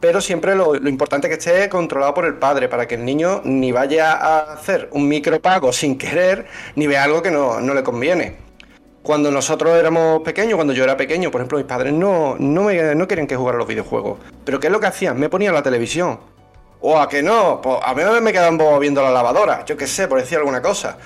[0.00, 3.40] Pero siempre lo, importante es que esté controlado por el padre, para que el niño
[3.44, 8.36] ni vaya a hacer un micropago sin querer, ni vea algo que no, le conviene.
[9.02, 12.94] Cuando nosotros éramos pequeños, cuando yo era pequeño, por ejemplo, mis padres no, no, me,
[12.94, 14.18] no querían que jugara los videojuegos.
[14.44, 15.18] Pero ¿qué es lo que hacían?
[15.18, 16.18] Me ponían la televisión.
[16.88, 20.06] O a que no, pues a mí me quedaban viendo la lavadora, yo qué sé,
[20.06, 20.96] por decir alguna cosa.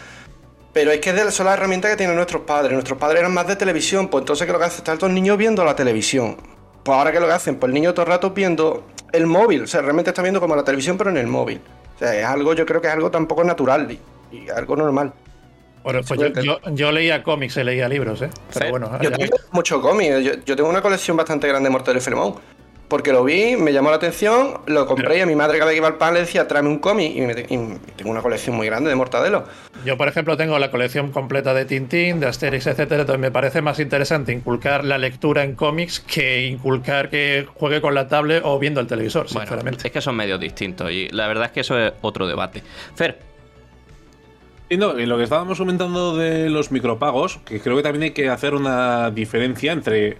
[0.75, 2.75] Pero es que son las herramientas que tienen nuestros padres.
[2.75, 4.79] Nuestros padres eran más de televisión, pues entonces ¿qué es lo que hacen?
[4.81, 6.37] Están los niños viendo la televisión.
[6.83, 7.57] Pues ahora ¿qué es lo que hacen?
[7.57, 9.63] Pues el niño todo el rato viendo el móvil.
[9.63, 11.63] O sea, realmente está viendo como la televisión, pero en el móvil.
[11.97, 13.91] O sea, es algo, yo creo que es algo tampoco natural
[14.31, 15.15] y, algo normal.
[15.83, 16.21] Bueno, pues
[16.75, 18.29] yo, leía cómics y leía libros, ¿eh?
[18.53, 19.01] Pero bueno.
[19.01, 20.45] Yo tengo mucho cómics.
[20.45, 22.37] Yo, tengo una colección bastante grande de Mortal Fremont
[22.91, 25.75] porque lo vi, me llamó la atención, lo compré y a mi madre cada vez
[25.75, 27.57] que iba al pan le decía, tráeme un cómic y,
[27.97, 29.45] tengo una colección muy grande de Mortadelo.
[29.85, 33.63] Yo, por ejemplo, tengo la colección completa de Tintín, de Asterix, etcétera, entonces me parece
[33.63, 38.59] más interesante inculcar la lectura en cómics que inculcar que juegue con la tablet o
[38.59, 39.87] viendo el televisor, sinceramente.
[39.87, 42.65] es que son medios distintos y la verdad es que eso es otro debate.
[42.97, 43.21] Fer.
[44.69, 48.11] Y no, y lo que estábamos comentando de los micropagos, que creo que también hay
[48.11, 50.17] que hacer una diferencia entre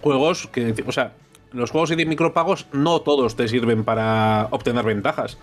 [0.00, 1.12] juegos que, o sea,
[1.52, 5.38] los juegos de micropagos no todos te sirven para obtener ventajas.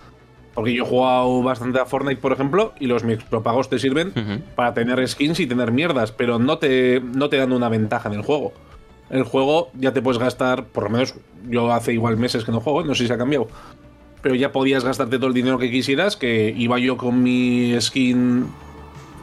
[0.53, 4.73] Porque yo he jugado bastante a Fortnite, por ejemplo, y los micropagos te sirven para
[4.73, 8.23] tener skins y tener mierdas, pero no te, no te dan una ventaja en el
[8.23, 8.51] juego.
[9.09, 11.15] El juego ya te puedes gastar, por lo menos
[11.47, 13.47] yo hace igual meses que no juego, no sé si se ha cambiado.
[14.21, 18.47] Pero ya podías gastarte todo el dinero que quisieras, que iba yo con mi skin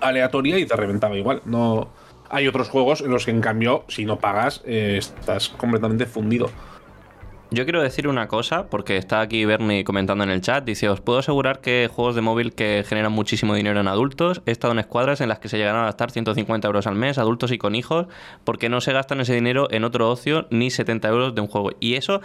[0.00, 1.42] aleatoria y te reventaba igual.
[1.44, 1.88] No,
[2.30, 6.50] hay otros juegos en los que en cambio, si no pagas, eh, estás completamente fundido.
[7.56, 10.62] Yo quiero decir una cosa, porque está aquí Bernie comentando en el chat.
[10.62, 14.42] Dice: Os puedo asegurar que juegos de móvil que generan muchísimo dinero en adultos.
[14.44, 17.16] He estado en escuadras en las que se llegan a gastar 150 euros al mes,
[17.16, 18.08] adultos y con hijos,
[18.44, 21.70] porque no se gastan ese dinero en otro ocio ni 70 euros de un juego.
[21.80, 22.20] Y eso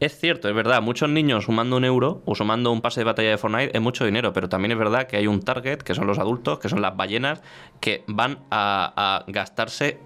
[0.00, 0.82] es cierto, es verdad.
[0.82, 4.04] Muchos niños sumando un euro o sumando un pase de batalla de Fortnite es mucho
[4.04, 6.82] dinero, pero también es verdad que hay un target, que son los adultos, que son
[6.82, 7.40] las ballenas,
[7.80, 9.98] que van a gastarse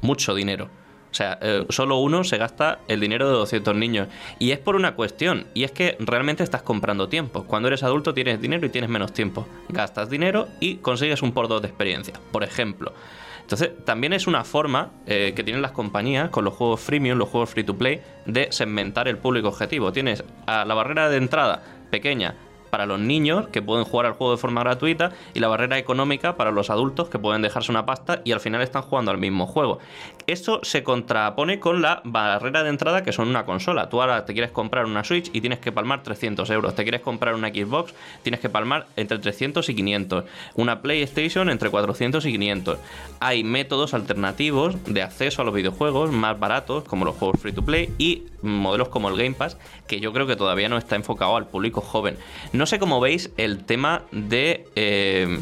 [0.00, 0.70] mucho dinero.
[1.16, 4.06] O sea, eh, solo uno se gasta el dinero de 200 niños.
[4.38, 7.44] Y es por una cuestión, y es que realmente estás comprando tiempo.
[7.44, 9.48] Cuando eres adulto tienes dinero y tienes menos tiempo.
[9.70, 12.92] Gastas dinero y consigues un por dos de experiencia, por ejemplo.
[13.40, 17.30] Entonces, también es una forma eh, que tienen las compañías con los juegos freemium, los
[17.30, 19.92] juegos free to play, de segmentar el público objetivo.
[19.92, 22.34] Tienes a la barrera de entrada pequeña
[22.76, 26.36] para los niños que pueden jugar al juego de forma gratuita y la barrera económica
[26.36, 29.46] para los adultos que pueden dejarse una pasta y al final están jugando al mismo
[29.46, 29.78] juego.
[30.26, 33.88] Esto se contrapone con la barrera de entrada que son una consola.
[33.88, 36.74] Tú ahora te quieres comprar una Switch y tienes que palmar 300 euros.
[36.74, 40.24] Te quieres comprar una Xbox, tienes que palmar entre 300 y 500.
[40.56, 42.78] Una PlayStation entre 400 y 500.
[43.20, 47.64] Hay métodos alternativos de acceso a los videojuegos más baratos, como los juegos free to
[47.64, 49.56] play, y modelos como el Game Pass,
[49.86, 52.18] que yo creo que todavía no está enfocado al público joven.
[52.66, 55.38] Sé cómo veis el tema de eh,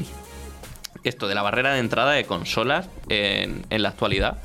[1.04, 4.38] esto, de la barrera de entrada de consolas en, la actualidad.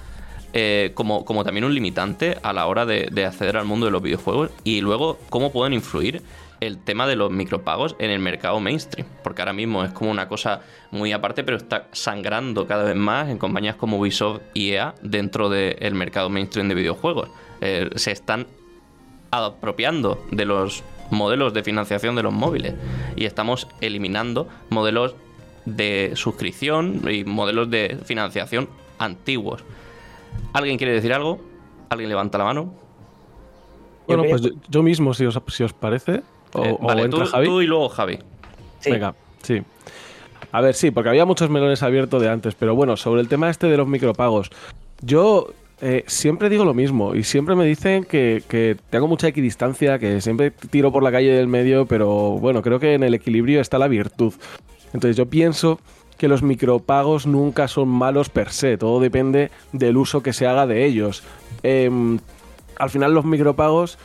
[0.54, 4.02] Eh, como, también un limitante a la hora de, de, acceder al mundo de los
[4.02, 6.24] videojuegos y luego cómo pueden influir
[6.60, 10.28] el tema de los micropagos en el mercado mainstream, porque ahora mismo es como una
[10.28, 10.62] cosa
[10.92, 15.50] muy aparte, pero está sangrando cada vez más en compañías como Ubisoft y EA dentro
[15.50, 17.30] del mercado mainstream de videojuegos.
[17.62, 18.48] Eh, se están
[19.32, 22.76] apropiando de los modelos de financiación de los móviles
[23.16, 25.16] y estamos eliminando modelos
[25.66, 29.64] de suscripción y modelos de financiación antiguos.
[30.54, 31.40] ¿Alguien quiere decir algo?
[31.90, 32.74] ¿Alguien levanta la mano?
[34.08, 36.22] Bueno, pues yo, mismo, si os, si os parece.
[36.54, 38.20] O, eh, vale, tú, y luego Javi.
[38.86, 39.62] Venga, sí.
[40.52, 43.50] A ver, sí, porque había muchos melones abiertos de antes, pero bueno, sobre el tema
[43.50, 44.50] este de los micropagos.
[45.02, 50.20] Yo eh, siempre digo lo mismo y siempre me dicen que, tengo mucha equidistancia, que
[50.20, 53.78] siempre tiro por la calle del medio, pero bueno, creo que en el equilibrio está
[53.78, 54.34] la virtud.
[54.94, 55.80] Entonces yo pienso
[56.18, 60.68] que los micropagos nunca son malos per se, todo depende del uso que se haga
[60.68, 61.24] de ellos.
[61.64, 62.20] Em,
[62.78, 63.98] al final los micropagos,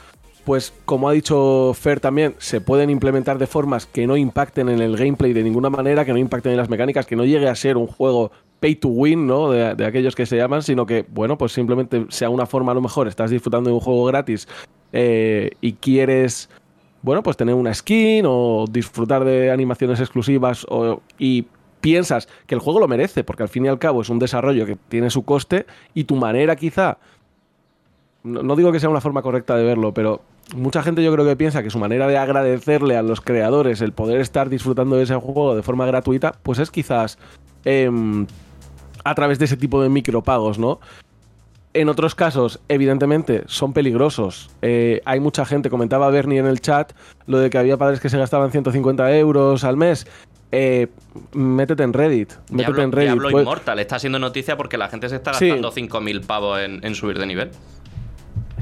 [0.45, 4.81] pues como ha dicho Fer también, se pueden implementar de formas que no impacten en
[4.81, 7.55] el gameplay de ninguna manera, que no impacten en las mecánicas, que no llegue a
[7.57, 8.31] ser un juego
[8.65, 9.51] pay to win, ¿no?
[9.51, 12.81] De, aquellos que se llaman, sino que, bueno, pues simplemente sea una forma, a lo
[12.81, 14.49] mejor estás disfrutando de un juego gratis
[14.91, 16.49] eh, y quieres,
[17.03, 20.67] bueno, pues tener una skin o disfrutar de animaciones exclusivas
[21.19, 21.45] y
[21.83, 24.65] piensas que el juego lo merece, porque al fin y al cabo es un desarrollo
[24.65, 26.97] que tiene su coste y tu manera quizá,
[28.23, 30.23] no digo que sea una forma correcta de verlo, pero
[30.57, 33.93] mucha gente yo creo que piensa que su manera de agradecerle a los creadores el
[33.93, 37.19] poder estar disfrutando de ese juego de forma gratuita, pues es quizás
[37.67, 38.27] em,
[39.05, 40.81] a través de ese tipo de micropagos, ¿no?
[41.75, 44.49] En otros casos, evidentemente, son peligrosos.
[44.63, 46.93] Eh, hay mucha gente, comentaba Bernie en el chat,
[47.27, 50.07] lo de que había padres que se gastaban 150 euros al mes.
[50.53, 50.87] Eh,
[51.33, 52.33] métete en Reddit.
[52.51, 53.09] Métete en Reddit.
[53.09, 56.95] Diablo pues Immortal está siendo noticia porque la gente se está gastando 5.000 pavos en,
[56.95, 57.51] subir de nivel.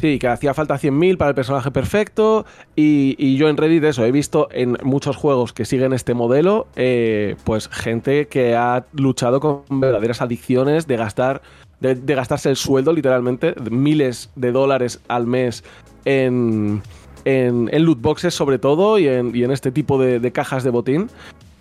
[0.03, 2.44] Sí, que hacía falta 100.000 para el personaje perfecto.
[2.74, 7.36] Y, yo en Reddit eso, he visto en muchos juegos que siguen este modelo, eh,
[7.44, 11.40] pues gente que ha luchado con verdaderas adicciones de gastar.
[11.78, 15.62] De, gastarse el sueldo, literalmente, miles de dólares al mes
[16.05, 16.82] en,
[17.24, 21.11] en, loot boxes sobre todo y en, este tipo de, cajas de botín.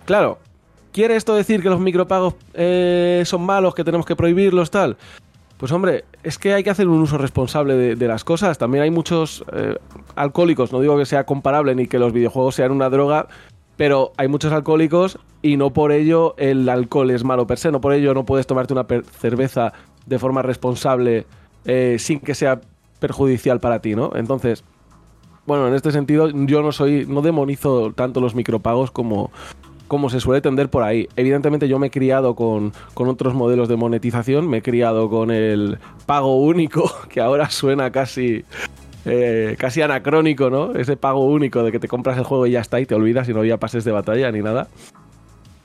[0.05, 0.39] Claro,
[0.91, 4.97] ¿quiere esto decir que los micropagos eh, son malos, que tenemos que prohibirlos, tal?
[5.62, 8.57] Pues hombre, es que hay que hacer un uso responsable de, las cosas.
[8.57, 9.78] También hay muchos eh,
[10.16, 13.28] alcohólicos, no digo que sea comparable ni que los videojuegos sean una droga,
[13.78, 17.80] pero hay muchos alcohólicos y no por ello el alcohol es malo per se, no
[17.80, 19.72] por ello no puedes tomarte una cerveza
[20.07, 21.28] de forma responsable
[21.66, 22.62] eh, sin que sea
[22.99, 24.14] perjudicial para ti, ¿no?
[24.16, 24.64] Entonces,
[25.45, 29.30] bueno, en este sentido yo no soy, no demonizo tanto los micropagos como,
[29.91, 31.09] como se suele tender por ahí.
[31.17, 35.79] Evidentemente yo me he criado con, otros modelos de monetización, me he criado con el
[36.05, 38.45] pago único, que ahora suena casi,
[39.03, 40.75] eh, casi anacrónico, ¿no?
[40.75, 43.27] Ese pago único de que te compras el juego y ya está y te olvidas
[43.27, 44.69] y no había pases de batalla ni nada.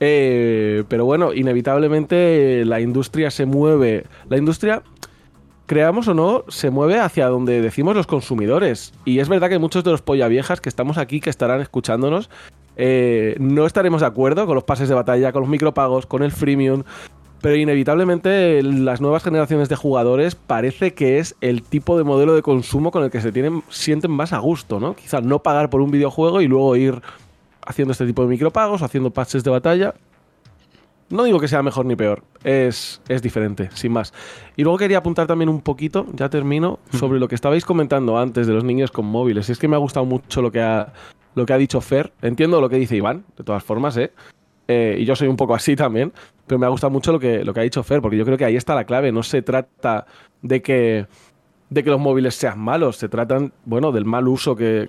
[0.01, 4.07] Eh, pero bueno, inevitablemente la industria se mueve.
[4.29, 4.83] La industria,
[5.67, 8.93] creamos o no, se mueve hacia donde decimos los consumidores.
[9.05, 12.29] Y es verdad que muchos de los polla viejas que estamos aquí, que estarán escuchándonos,
[12.77, 16.31] eh, no estaremos de acuerdo con los pases de batalla, con los micropagos, con el
[16.31, 16.83] freemium,
[17.41, 22.43] pero inevitablemente las nuevas generaciones de jugadores parece que es el tipo de modelo de
[22.43, 24.95] consumo con el que se tienen, sienten más a gusto, ¿no?
[24.95, 27.01] Quizás no pagar por un videojuego y luego ir
[27.67, 29.95] haciendo este tipo de micropagos, haciendo pases de batalla.
[31.09, 34.13] No digo que sea mejor ni peor, es, es diferente, sin más.
[34.57, 38.49] Y luego quería apuntar también un poquito, ya termino, sobre lo que estabais comentando antes
[38.49, 39.49] de los niños con móviles.
[39.49, 40.93] Y es que me ha gustado mucho lo que ha,
[41.37, 42.13] lo que ha dicho Fer.
[42.23, 44.11] Entiendo lo que dice Iván, de todas formas, ¿eh?
[44.67, 46.13] eh, y yo soy un poco así también,
[46.47, 48.37] pero me ha gustado mucho lo que, lo que ha dicho Fer, porque yo creo
[48.37, 49.13] que ahí está la clave.
[49.13, 50.07] No se trata
[50.43, 51.07] de que,
[51.69, 54.89] de que los móviles sean malos, se tratan, bueno, del mal uso que,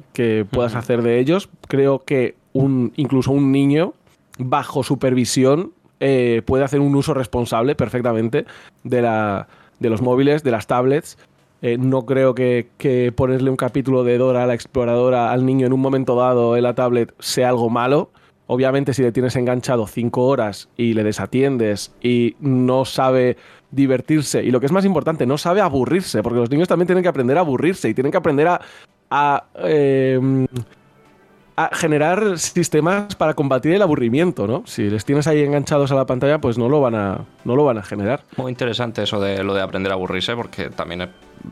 [0.49, 1.49] puedas hacer de ellos.
[1.67, 3.93] Creo que un, incluso un niño,
[4.39, 8.45] bajo supervisión, eh, puede hacer un uso responsable perfectamente
[8.83, 9.47] de, la,
[9.79, 11.17] de los móviles, de las tablets.
[11.61, 15.73] Eh, no creo que, que, ponerle un capítulo de Dora la exploradora al niño en
[15.73, 18.11] un momento dado en la tablet sea algo malo.
[18.45, 23.37] Obviamente si le tienes enganchado cinco horas y le desatiendes y no sabe
[23.71, 27.03] divertirse y lo que es más importante, no sabe aburrirse, porque los niños también tienen
[27.03, 28.61] que aprender a aburrirse y tienen que aprender a,
[29.09, 29.43] a
[31.57, 34.61] a generar sistemas para combatir el aburrimiento, ¿no?
[34.67, 37.65] Si les tienes ahí enganchados a la pantalla, pues no lo van a, no lo
[37.65, 38.21] van a generar.
[38.37, 41.09] Muy interesante eso de lo de aprender a aburrirse, porque también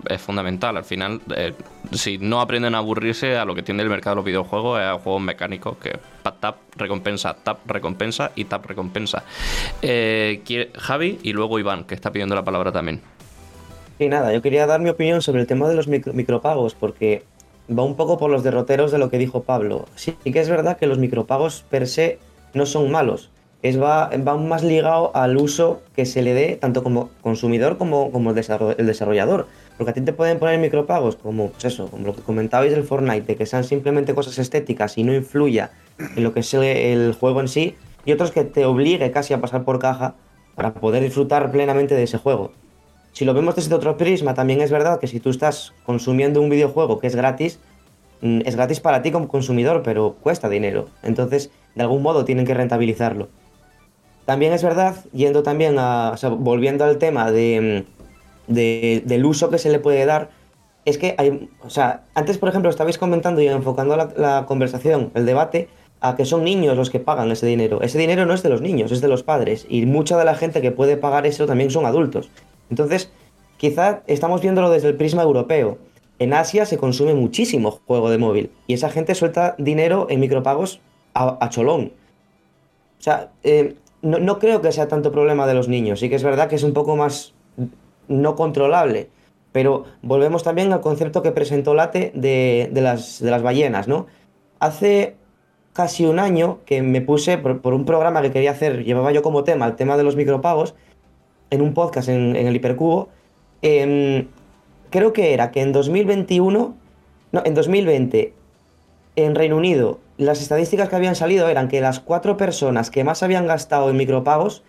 [0.09, 0.77] es, fundamental.
[0.77, 1.53] Al final, eh,
[1.91, 4.85] si no aprenden a aburrirse, a lo que tiene el mercado de los videojuegos es
[4.85, 9.23] a juegos mecánicos que tap, recompensa, tap, recompensa y tap, recompensa.
[9.81, 13.01] Eh, Javi y luego Iván, que está pidiendo la palabra también.
[13.97, 17.23] Y nada, yo quería dar mi opinión sobre el tema de los micropagos, porque
[17.69, 19.85] va un poco por los derroteros de lo que dijo Pablo.
[19.95, 22.19] Sí que es verdad que los micropagos per se
[22.53, 23.29] no son malos.
[23.61, 28.11] Es va, va más ligado al uso que se le dé tanto como consumidor como,
[28.11, 28.35] como el,
[28.85, 29.47] desarrollador.
[29.77, 32.83] Porque a ti te pueden poner micropagos como, pues eso, como lo que comentabais del
[32.83, 37.13] Fortnite, de que sean simplemente cosas estéticas y no influya en lo que es el
[37.13, 40.15] juego en sí, y otros que te obligue casi a pasar por caja
[40.55, 42.53] para poder disfrutar plenamente de ese juego.
[43.11, 46.49] Si lo vemos desde otro prisma, también es verdad que si tú estás consumiendo un
[46.49, 47.59] videojuego que es gratis,
[48.21, 50.89] mm, es gratis para ti como consumidor, pero cuesta dinero.
[51.01, 53.29] Entonces, de algún modo tienen que rentabilizarlo.
[54.25, 57.85] También es verdad, yendo también a, volviendo al tema de,
[58.47, 60.29] del uso que se le puede dar,
[60.85, 65.25] es que hay, o sea, antes por ejemplo estabais comentando y enfocando la, conversación, el
[65.25, 65.67] debate,
[65.99, 67.81] a que son niños los que pagan ese dinero.
[67.81, 69.65] Ese dinero no es de los niños, es de los padres.
[69.69, 72.29] Y mucha de la gente que puede pagar eso también son adultos.
[72.69, 73.11] Entonces,
[73.57, 75.79] quizá estamos viéndolo desde el prisma europeo.
[76.19, 80.79] En Asia se consume muchísimo juego de móvil y esa gente suelta dinero en micropagos
[81.13, 81.93] a, cholón.
[82.99, 85.99] O sea, eh, no, creo que sea tanto problema de los niños.
[85.99, 87.33] Sí que es verdad que es un poco más
[88.07, 89.09] no controlable.
[89.51, 94.07] Pero volvemos también al concepto que presentó Late de, las, de las ballenas, ¿no?
[94.59, 95.15] Hace
[95.73, 99.21] casi un año que me puse por, por, un programa que quería hacer, llevaba yo
[99.21, 100.75] como tema el tema de los micropagos,
[101.49, 103.09] en un podcast en, el Hipercubo,
[103.61, 104.27] em,
[104.89, 106.75] creo que era que en 2021,
[107.31, 108.33] no, en 2020,
[109.15, 113.23] en Reino Unido, las estadísticas que habían salido eran que las cuatro personas que más
[113.23, 114.63] habían gastado en micropagos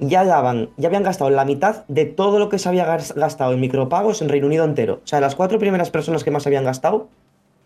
[0.00, 3.60] ya daban, ya habían gastado la mitad de todo lo que se había gastado en
[3.60, 5.00] micropagos en Reino Unido entero.
[5.04, 7.08] O sea, las cuatro primeras personas que más habían gastado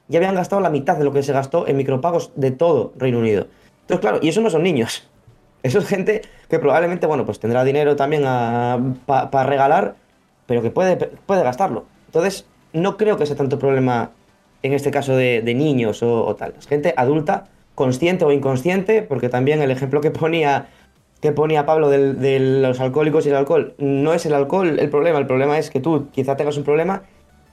[0.08, 3.18] ya habían gastado la mitad de lo que se gastó en micropagos de todo Reino
[3.18, 3.46] Unido.
[3.82, 5.08] Entonces, claro, y eso no son niños.
[5.64, 6.20] Eso es gente
[6.50, 8.22] que probablemente, bueno, pues tendrá dinero también
[9.06, 9.94] para regalar,
[10.44, 11.86] pero que puede, puede gastarlo.
[12.04, 14.10] Entonces, no creo que sea tanto problema
[14.62, 16.54] en este caso de, niños o, tal.
[16.58, 20.68] Es gente adulta, consciente o inconsciente, porque también el ejemplo que ponía,
[21.24, 25.18] que ponía Pablo de los alcohólicos y el alcohol, no es el alcohol el problema,
[25.18, 27.04] el problema es que tú quizá tengas un problema,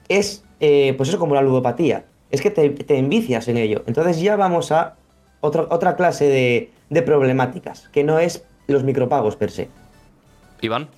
[0.09, 3.83] es eh, pues eso como la ludopatía, es que te, te envicias en ello.
[3.87, 4.95] Entonces ya vamos a
[5.39, 9.69] otra, otra clase de, de problemáticas, que no es los micropagos per se.
[10.59, 10.89] Iván.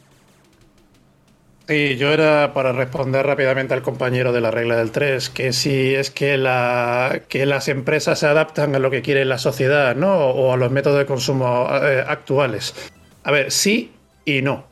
[1.66, 5.96] Sí, yo era para responder rápidamente al compañero de la regla del 3, que si
[5.96, 10.14] es que, la, que las empresas se adaptan a lo que quiere la sociedad, ¿no?
[10.14, 12.76] O a los métodos de consumo eh, actuales.
[13.24, 13.94] A ver, sí
[14.26, 14.66] y no.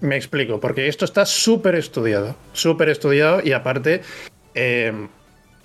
[0.00, 4.02] me explico, porque esto está súper estudiado, súper estudiado y aparte...
[4.54, 4.92] Eh,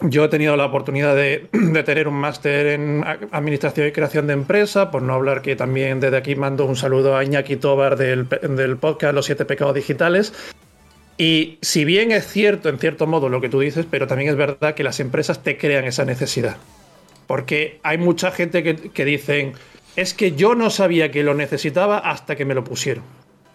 [0.02, 1.48] yo he tenido la oportunidad de,
[1.86, 6.18] tener un máster en Administración y Creación de Empresa, por no hablar que también desde
[6.18, 8.28] aquí mando un saludo a Iñaki Tobar del,
[8.78, 10.34] podcast Los Siete Pecados Digitales.
[11.18, 14.36] Y si bien es cierto, en cierto modo, lo que tú dices, pero también es
[14.36, 16.58] verdad que las empresas te crean esa necesidad.
[17.26, 19.54] Porque hay mucha gente que, que dicen,
[19.96, 23.04] es que yo no sabía que lo necesitaba hasta que me lo pusieron.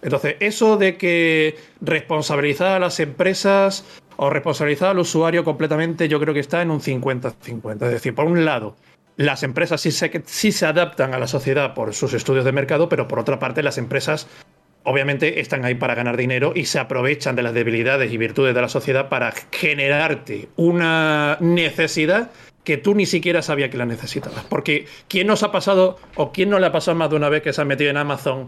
[0.03, 3.85] Entonces, eso de que responsabilizar a las empresas
[4.23, 7.87] o responsabilizar al usuario completamente, yo creo que está en un 50-50.
[7.87, 8.77] Es decir, por un lado,
[9.17, 12.89] las empresas sí se, sí se adaptan a la sociedad por sus estudios de mercado,
[12.89, 14.29] pero por otra parte, las empresas
[14.85, 18.61] obviamente están ahí para ganar dinero y se aprovechan de las debilidades y virtudes de
[18.61, 22.31] la sociedad para generarte una necesidad
[22.63, 24.45] que tú ni siquiera sabías que la necesitabas.
[24.45, 27.43] Porque ¿quién nos ha pasado o quién no le ha pasado más de una vez
[27.43, 28.47] que se ha metido en Amazon,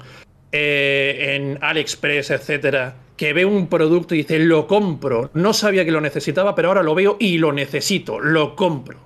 [0.53, 5.31] eh, en AliExpress, etcétera, que ve un producto y dice, lo compro.
[5.35, 8.99] No sabía que lo necesitaba, pero ahora lo veo y lo necesito, lo compro.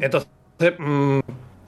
[0.00, 0.28] Entonces,
[0.78, 1.20] mm,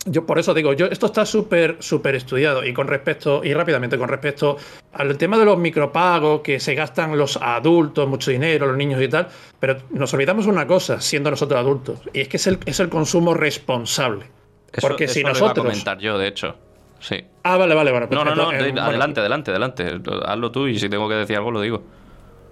[0.06, 2.64] yo por eso digo, yo esto está súper, súper estudiado.
[2.64, 4.56] Y con respecto, y rápidamente, con respecto
[4.92, 9.08] al tema de los micropagos, que se gastan los adultos mucho dinero, los niños y
[9.08, 9.28] tal,
[9.60, 12.88] pero nos olvidamos una cosa, siendo nosotros adultos, y es que es el, es el
[12.88, 14.26] consumo responsable.
[14.80, 15.56] Porque si nosotros.
[15.56, 16.56] Lo iba a comentar yo, de hecho.
[17.00, 17.24] Sí.
[17.42, 18.08] Ah, vale, vale, vale.
[18.10, 20.00] no, no, no, adelante, adelante, adelante.
[20.26, 21.82] Hazlo tú y si tengo que decir algo lo digo.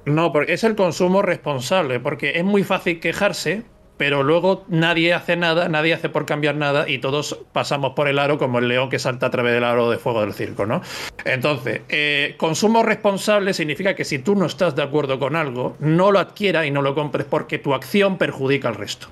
[0.04, 3.64] No, porque es el consumo responsable, porque es muy fácil quejarse,
[3.96, 8.20] pero luego nadie hace nada, nadie hace por cambiar nada y todos pasamos por el
[8.20, 10.80] aro como el león que salta a través del aro de fuego del circo, ¿no?
[11.24, 16.12] Entonces, eh, consumo responsable significa que si tú no estás de acuerdo con algo, no
[16.12, 19.08] lo adquieras y no lo compres porque tu acción perjudica al resto.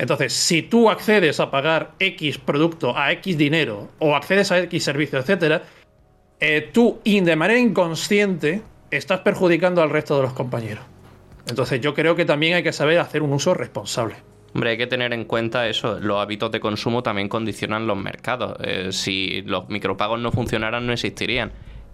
[0.00, 4.82] Entonces, si tú accedes a pagar X producto a X dinero o accedes a X
[4.82, 5.62] servicio, etcétera,
[6.40, 10.82] eh, tú de manera inconsciente estás perjudicando al resto de los compañeros.
[11.46, 14.14] Entonces yo creo que también hay que saber hacer un uso responsable.
[14.54, 18.56] Hombre, hay que tener en cuenta eso, los hábitos de consumo también condicionan los mercados.
[18.64, 21.52] Eh, si los micropagos no funcionaran, no existirían.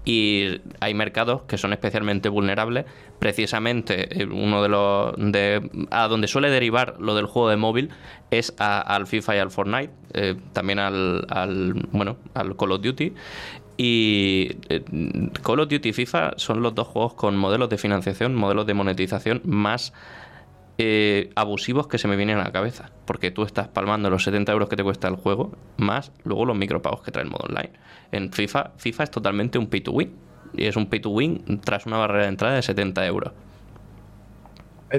[0.08, 2.84] Y hay mercados que son especialmente vulnerables.
[3.18, 5.14] Precisamente, eh, uno de los.
[5.16, 7.90] De, a donde suele derivar lo del juego de móvil
[8.30, 9.90] es al FIFA y al Fortnite.
[10.14, 13.14] Eh, también al, al, bueno, al Call of Duty.
[13.78, 14.84] Y eh,
[15.42, 18.74] Call of Duty y FIFA son los dos juegos con modelos de financiación, modelos de
[18.74, 19.92] monetización más
[20.78, 22.90] eh, abusivos que se me vienen a la cabeza.
[23.06, 26.56] Porque tú estás palmando los 70 euros que te cuesta el juego, más luego los
[26.56, 27.72] micropagos que trae el modo online.
[28.12, 30.14] En FIFA, FIFA es totalmente un pay to win.
[30.54, 33.32] Y es un pay to win tras una barrera de entrada de 70 euros.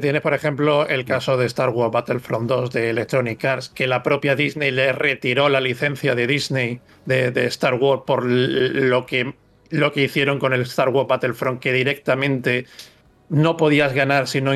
[0.02, 4.04] Tienes, por ejemplo, el caso de Star Wars Battlefront 2 de Electronic Arts, que la
[4.04, 9.34] propia Disney le retiró la licencia de Disney de, Star Wars por lo que,
[9.70, 12.66] lo que hicieron con el Star Wars Battlefront, que directamente
[13.30, 14.52] no podías ganar si no,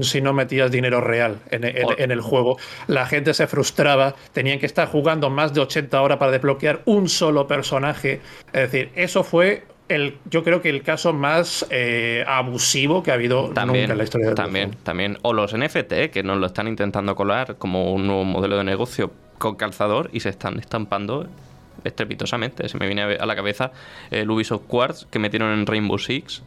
[0.00, 2.58] si no metías dinero real en, en, el juego.
[2.88, 7.08] La gente se frustraba, tenían que estar jugando más de 80 horas para desbloquear un
[7.08, 8.20] solo personaje.
[8.52, 13.14] Es decir, eso fue el, yo creo que el caso más eh, abusivo que ha
[13.14, 15.18] habido también, nunca en la historia del También, también.
[15.22, 19.12] O los NFT, que nos lo están intentando colar como un nuevo modelo de negocio
[19.38, 21.28] con calzador y se están estampando
[21.84, 22.68] estrepitosamente.
[22.68, 23.70] Se me viene a la cabeza
[24.10, 26.42] el Ubisoft Quartz que metieron en Rainbow Six.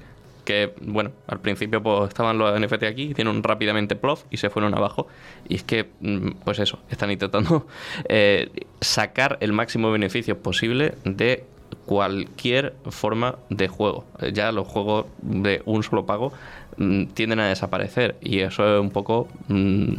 [0.49, 4.73] Que, bueno, al principio pues, estaban los NFT aquí, hicieron rápidamente plof y se fueron
[4.73, 5.05] abajo.
[5.47, 7.67] Y es que, mm, pues eso, están intentando
[8.09, 8.49] eh,
[8.81, 11.45] sacar el máximo beneficio posible de
[11.85, 14.05] cualquier forma de juego.
[14.33, 16.33] Ya los juegos de un solo pago
[16.77, 19.93] mm, tienden a desaparecer y eso es un poco mm,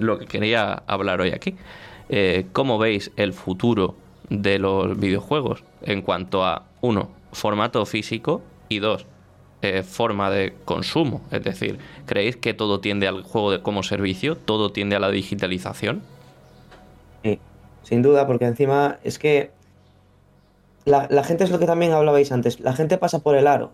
[0.00, 1.54] lo que quería hablar hoy aquí.
[2.08, 3.94] Eh, ¿Cómo veis el futuro
[4.30, 9.06] de los videojuegos en cuanto a, uno, formato físico y dos,
[9.62, 11.22] eh, forma de consumo?
[11.30, 14.36] Es decir, ¿creéis que todo tiende al juego de, como servicio?
[14.36, 16.02] ¿Todo tiende a la digitalización?
[17.22, 17.38] Sí,
[17.82, 19.50] sin duda, porque encima es que
[20.84, 23.72] la, gente es lo que también hablabais antes, la gente pasa por el aro.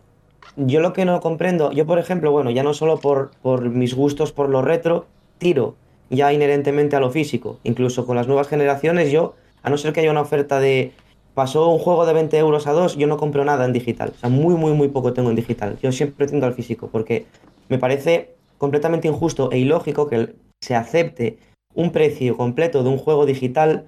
[0.57, 3.95] Yo lo que no comprendo, yo por ejemplo, bueno, ya no solo por, por mis
[3.95, 5.07] gustos por lo retro,
[5.39, 5.77] tiro
[6.13, 7.59] ya inherentemente a lo físico.
[7.65, 10.93] Incluso con las nuevas generaciones, yo, a no ser que haya una oferta de
[11.35, 14.13] pasó un juego de 20 euros a 2, yo no compro nada en digital.
[14.15, 15.79] O sea, muy, muy, muy poco tengo en digital.
[15.83, 17.27] Yo siempre tiendo al físico, porque
[17.69, 21.39] me parece completamente injusto e ilógico que se acepte
[21.75, 23.87] un precio completo de un juego digital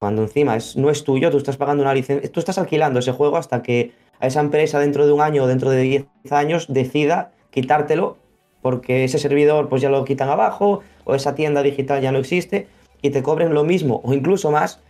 [0.00, 3.12] cuando encima es, no es tuyo, tú estás pagando una licencia, tú estás alquilando ese
[3.12, 6.66] juego hasta que a esa empresa dentro de un año o dentro de 10 años
[6.68, 8.18] decida quitártelo
[8.60, 12.66] porque ese servidor pues ya lo quitan abajo o esa tienda digital ya no existe
[13.02, 14.80] y te cobren lo mismo o incluso más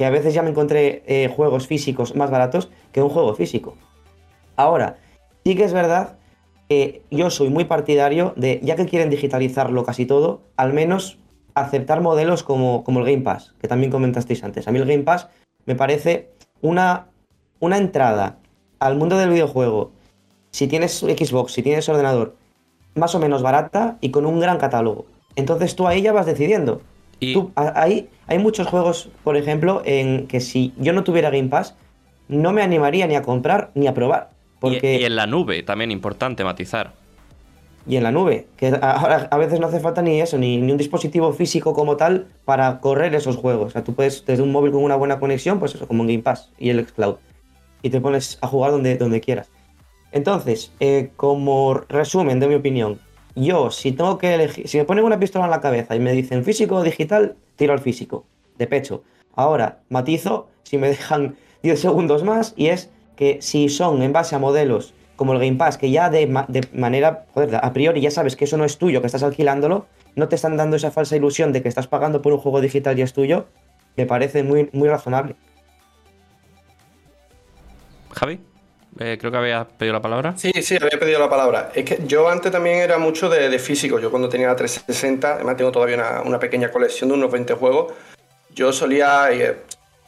[0.00, 3.76] que a veces ya me encontré eh, juegos físicos más baratos que un juego físico.
[4.56, 4.96] Ahora,
[5.44, 6.16] sí que es verdad
[6.70, 11.18] que yo soy muy partidario de, ya que quieren digitalizarlo casi todo, al menos
[11.52, 14.66] aceptar modelos como, como el Game Pass, que también comentasteis antes.
[14.66, 15.28] A mí el Game Pass
[15.66, 16.30] me parece
[16.62, 17.08] una,
[17.58, 18.38] una entrada
[18.78, 19.92] al mundo del videojuego,
[20.50, 22.36] si tienes Xbox, si tienes ordenador,
[22.94, 25.04] más o menos barata y con un gran catálogo.
[25.36, 26.80] Entonces tú ahí ya vas decidiendo.
[27.20, 27.36] Y...
[27.54, 31.76] ahí hay muchos juegos, por ejemplo, en que si yo no tuviera Game Pass,
[32.28, 34.30] no me animaría ni a comprar ni a probar.
[34.58, 35.00] Porque...
[35.00, 36.94] y en la nube, también importante matizar
[37.86, 40.76] y en la nube, que ahora a veces no hace falta ni eso, ni, un
[40.76, 43.68] dispositivo físico como tal para correr esos juegos.
[43.68, 46.08] O sea, tú puedes desde un móvil con una buena conexión, pues eso, como un
[46.08, 47.16] Game Pass y el Xcloud,
[47.82, 49.50] y te pones a jugar donde, donde quieras.
[50.12, 52.98] Entonces, eh, como resumen de mi opinión,
[53.34, 56.12] yo si tengo que elegir, si me ponen una pistola en la cabeza y me
[56.12, 58.24] dicen físico o digital, tiro al físico,
[58.58, 59.02] de pecho.
[59.34, 64.34] Ahora, matizo, si me dejan 10 segundos más, y es que si son en base
[64.34, 66.26] a modelos como el Game Pass, que ya de,
[66.72, 69.84] manera, joder, a priori ya sabes que eso no es tuyo, que estás alquilándolo,
[70.16, 72.98] no te están dando esa falsa ilusión de que estás pagando por un juego digital
[72.98, 73.46] y es tuyo,
[73.98, 75.36] me parece muy, muy razonable.
[78.12, 78.40] Javi,
[78.98, 80.34] eh, creo que habías pedido la palabra.
[80.36, 81.70] Sí, sí, había pedido la palabra.
[81.74, 83.98] Es que yo antes también era mucho de, físico.
[83.98, 87.92] Yo cuando tenía la 360, además tengo todavía una, pequeña colección de unos 20 juegos,
[88.54, 89.30] yo solía...
[89.32, 89.56] Eh,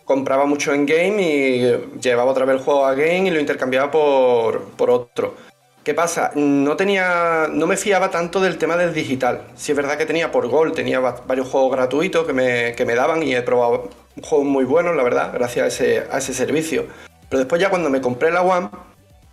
[0.04, 3.90] compraba mucho en game y llevaba otra vez el juego a game y lo intercambiaba
[3.90, 5.36] por, por otro.
[5.84, 6.30] ¿Qué pasa?
[6.34, 7.48] No tenía.
[7.50, 9.42] No me fiaba tanto del tema del digital.
[9.56, 12.94] Si es verdad que tenía por Gol, tenía varios juegos gratuitos que me, que me
[12.94, 13.90] daban y he probado
[14.22, 16.86] juegos muy buenos, la verdad, gracias a ese, a ese servicio.
[17.32, 18.68] Pero después ya cuando me compré la One,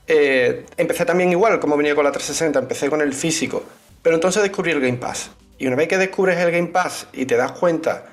[0.08, 3.62] eh, empecé también igual como venía con la 360, empecé con el físico.
[4.02, 5.32] Pero entonces descubrí el Game Pass.
[5.58, 8.06] Y una vez que descubres el Game Pass y te das cuenta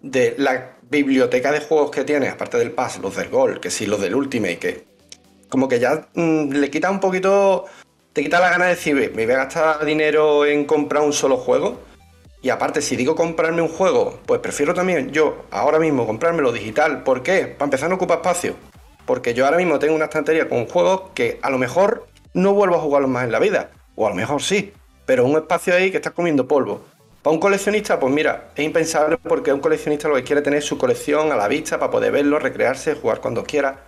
[0.00, 3.86] de la biblioteca de juegos que tienes, aparte del Pass, los del Gol, que sí,
[3.86, 4.84] los del Ultimate, que
[5.48, 7.64] como que ya mm, le quita un poquito,
[8.12, 11.38] te quita la gana de decir, me voy a gastar dinero en comprar un solo
[11.38, 11.80] juego.
[12.40, 17.02] Y aparte, si digo comprarme un juego, pues prefiero también yo ahora mismo comprármelo digital.
[17.02, 17.48] ¿Por qué?
[17.48, 18.54] Para empezar no ocupa espacio.
[19.06, 22.76] Porque yo ahora mismo tengo una estantería con juegos que a lo mejor no vuelvo
[22.76, 23.70] a jugarlos más en la vida.
[23.94, 24.72] O a lo mejor sí.
[25.06, 26.82] Pero un espacio ahí que está comiendo polvo.
[27.22, 30.76] Para un coleccionista, pues mira, es impensable porque un coleccionista lo que quiere tener su
[30.76, 33.86] colección a la vista para poder verlo, recrearse, jugar cuando quiera.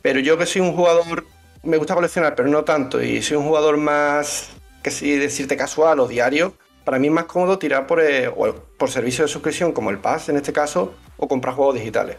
[0.00, 1.26] Pero yo que soy un jugador,
[1.62, 4.50] me gusta coleccionar, pero no tanto, y soy un jugador más,
[4.82, 8.32] que si decirte casual o diario, para mí es más cómodo tirar por, eh,
[8.78, 12.16] por servicio de suscripción como el Pass en este caso, o comprar juegos digitales.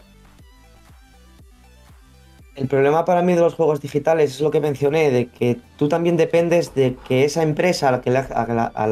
[2.58, 5.88] El problema para mí de los juegos digitales es lo que mencioné, de que tú
[5.88, 8.00] también dependes de que esa empresa a la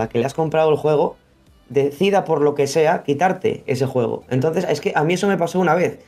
[0.08, 1.16] que le, has comprado el juego
[1.68, 4.22] decida por lo que sea quitarte ese juego.
[4.30, 5.98] Entonces, es que a mí eso me pasó una vez.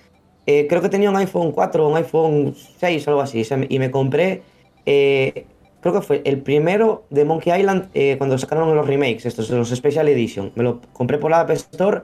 [0.47, 3.79] Eh, creo que tenía un iPhone 4 o un iPhone 6 o algo así, y
[3.81, 4.43] me compré,
[4.87, 5.45] eh,
[5.81, 9.71] creo que fue el primero de Monkey Island eh, cuando sacaron los remakes, estos, los
[9.71, 10.53] Special Edition.
[10.55, 12.03] Me lo compré por la App Store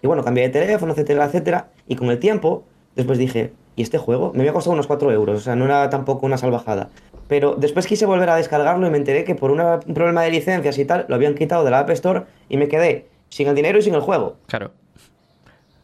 [0.00, 1.68] y bueno, cambié de teléfono, etcétera, etcétera.
[1.86, 2.64] Y con el tiempo,
[2.96, 5.90] después dije, y este juego me había costado unos 4 euros, o sea, no era
[5.90, 6.90] tampoco una salvajada.
[7.28, 10.78] Pero después quise volver a descargarlo y me enteré que por un problema de licencias
[10.78, 13.78] y tal, lo habían quitado de la App Store y me quedé sin el dinero
[13.78, 14.36] y sin el juego.
[14.46, 14.72] Claro.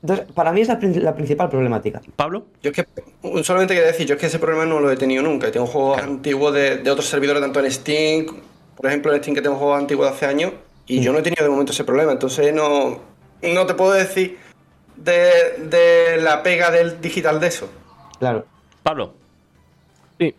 [0.03, 2.01] Entonces, para mí es la, principal problemática.
[2.16, 2.47] Pablo.
[2.62, 2.86] Yo es que,
[3.43, 5.51] solamente quería decir, yo es que ese problema no lo he tenido nunca.
[5.51, 8.26] Tengo juegos antiguos de, otros servidores, tanto en Steam,
[8.76, 10.53] por ejemplo, en Steam que tengo juegos antiguos de hace años,
[10.86, 12.12] y yo no he tenido de momento ese problema.
[12.12, 12.99] Entonces, no,
[13.43, 14.38] no te puedo decir
[14.97, 15.30] de,
[15.68, 17.68] de la pega del digital de eso.
[18.21, 18.45] Claro.
[18.83, 19.14] Pablo.
[20.18, 20.35] Sí.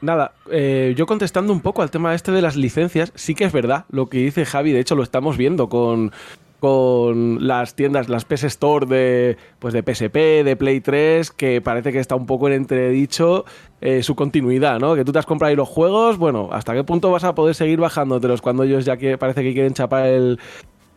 [0.00, 3.52] Nada, eh, yo contestando un poco al tema este de las licencias, sí que es
[3.52, 6.12] verdad lo que dice Javi, de hecho lo estamos viendo con,
[6.60, 11.92] con las tiendas, las PS Store de, pues de PSP, de Play 3, que parece
[11.92, 13.44] que está un poco en entredicho
[13.80, 14.94] eh, su continuidad, ¿no?
[14.94, 17.54] Que tú te has comprado ahí los juegos, bueno, ¿hasta qué punto vas a poder
[17.54, 20.38] seguir bajándotelos cuando ellos ya que parece que quieren chapar el,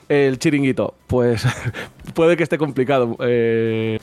[0.09, 0.93] el chiringuito?
[1.07, 1.45] Pues
[2.13, 3.17] puede que esté complicado.
[3.19, 3.99] Eh,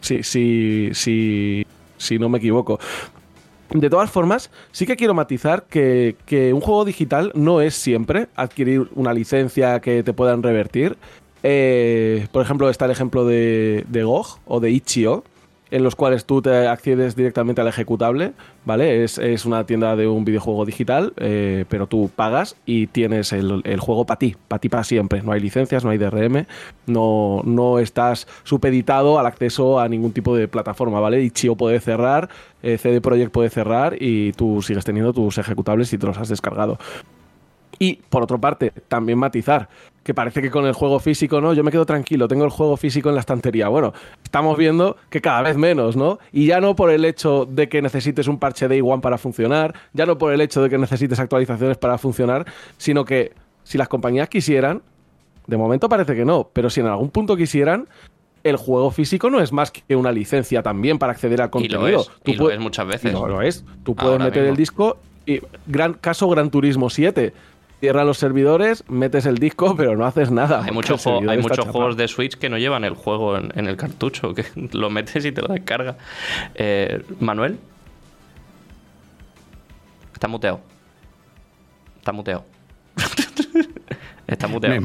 [0.00, 2.78] Sí, sí, sí, si no me equivoco.
[3.70, 6.16] De todas formas, sí que quiero matizar que,
[6.54, 10.96] un juego digital no es siempre adquirir una licencia que te puedan revertir.
[11.42, 15.22] Eh, por ejemplo, está el ejemplo de, de GOG o de Itch.io,
[15.70, 18.32] en los cuales tú te accedes directamente al ejecutable,
[18.64, 19.04] ¿vale?
[19.04, 24.04] Es, una tienda de un videojuego digital, eh, pero tú pagas y tienes el, juego
[24.04, 25.22] para ti, para ti para siempre.
[25.22, 26.46] No hay licencias, no hay DRM,
[26.86, 31.22] no, no estás supeditado al acceso a ningún tipo de plataforma, ¿vale?
[31.22, 32.28] Y Chio puede cerrar,
[32.62, 36.28] eh, CD Projekt puede cerrar y tú sigues teniendo tus ejecutables si te los has
[36.28, 36.78] descargado.
[37.78, 39.68] Y por otra parte, también matizar
[40.08, 41.52] que parece que con el juego físico, ¿no?
[41.52, 43.68] Yo me quedo tranquilo, tengo el juego físico en la estantería.
[43.68, 43.92] Bueno,
[44.24, 46.18] estamos viendo que cada vez menos, ¿no?
[46.32, 49.74] Y ya no por el hecho de que necesites un parche Day One para funcionar,
[49.92, 52.46] ya no por el hecho de que necesites actualizaciones para funcionar,
[52.78, 53.34] sino que
[53.64, 54.80] si las compañías quisieran,
[55.46, 57.86] de momento parece que no, pero si en algún punto quisieran,
[58.44, 61.86] el juego físico no es más que una licencia también para acceder al contenido.
[61.86, 63.12] Y lo es, Tú lo es muchas veces.
[63.12, 63.62] No lo es.
[63.84, 64.96] Tú puedes meter el disco
[65.26, 67.34] y gran caso Gran Turismo 7
[67.80, 70.64] cierra los servidores, metes el disco, pero no haces nada.
[70.64, 74.90] Hay, muchos juegos de Switch que no llevan el juego en, el cartucho, que lo
[74.90, 75.96] metes y te lo descarga.
[76.54, 77.58] Eh, Manuel.
[80.12, 80.60] Está muteado.
[81.98, 82.44] Está muteado.
[84.26, 84.84] Está muteado.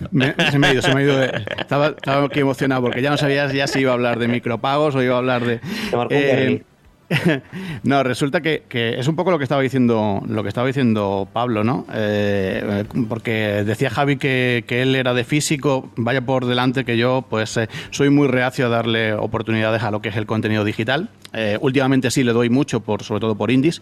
[0.51, 1.23] se me ha ido, se me ha ido.
[1.23, 4.95] estaba, estaba, aquí emocionado porque ya no sabías ya si iba a hablar de micropagos
[4.95, 6.63] o iba a hablar de.
[7.83, 11.63] no, resulta que, es un poco lo que estaba diciendo, lo que estaba diciendo Pablo,
[11.63, 11.85] ¿no?
[11.93, 17.57] Eh, porque decía Javi que, él era de físico, vaya por delante que yo, pues
[17.57, 21.09] eh, soy muy reacio a darle oportunidades a lo que es el contenido digital.
[21.33, 23.81] Eh, últimamente sí le doy mucho, por, sobre todo por indies.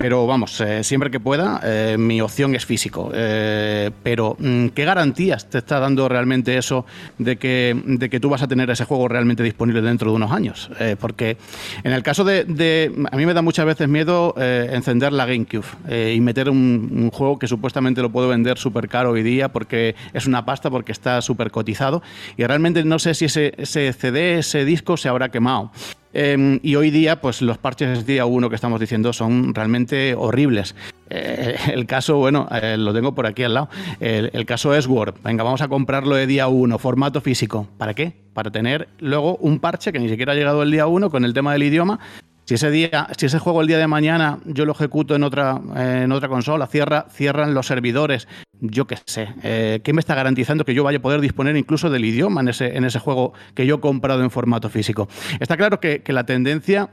[0.00, 3.12] Pero vamos, eh, siempre que pueda, eh, mi opción es físico.
[3.12, 6.86] Eh, pero, mm, ¿qué garantías te está dando realmente eso
[7.18, 10.32] de que, de que tú vas a tener ese juego realmente disponible dentro de unos
[10.32, 10.70] años?
[10.98, 11.36] porque
[11.84, 15.66] en el caso de, A mí me da muchas veces miedo encender la GameCube
[16.14, 20.26] y meter un, juego que supuestamente lo puedo vender súper caro hoy día porque es
[20.26, 22.02] una pasta, porque está súper cotizado.
[22.38, 25.72] Y realmente no sé si ese, ese CD, ese disco se habrá quemado.
[26.12, 30.74] Em, y hoy día, pues los parches día uno que estamos diciendo son realmente horribles.
[31.08, 33.68] Eh, el caso, bueno, eh, lo tengo por aquí al lado.
[34.00, 35.14] El, caso es Word.
[35.22, 37.68] Venga, vamos a comprarlo de día uno, formato físico.
[37.78, 38.12] ¿Para qué?
[38.34, 41.34] Para tener luego un parche que ni siquiera ha llegado el día uno con el
[41.34, 42.00] tema del idioma.
[42.50, 45.60] Si ese día, si ese juego el día de mañana yo lo ejecuto en otra,
[45.76, 48.26] en otra consola, cierra, cierran los servidores,
[48.58, 51.90] yo qué sé, eh, ¿qué me está garantizando que yo vaya a poder disponer incluso
[51.90, 55.08] del idioma en ese, juego que yo he comprado en formato físico?
[55.38, 56.90] Está claro que, la tendencia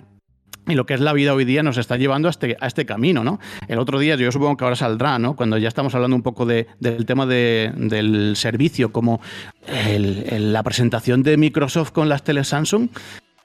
[0.67, 2.85] y lo que es la vida hoy día nos está llevando a este, a este
[2.85, 3.39] camino, ¿no?
[3.67, 5.35] El otro día, yo supongo que ahora saldrá, ¿no?
[5.35, 6.67] Cuando ya estamos hablando un poco del
[7.07, 9.21] tema del servicio, como
[9.67, 12.89] la presentación de Microsoft con las teles Samsung,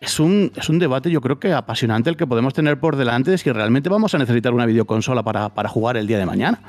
[0.03, 3.30] es un, es un debate, yo creo que apasionante el que podemos tener por delante
[3.30, 6.61] de si realmente vamos a necesitar una videoconsola para, para jugar el día de mañana.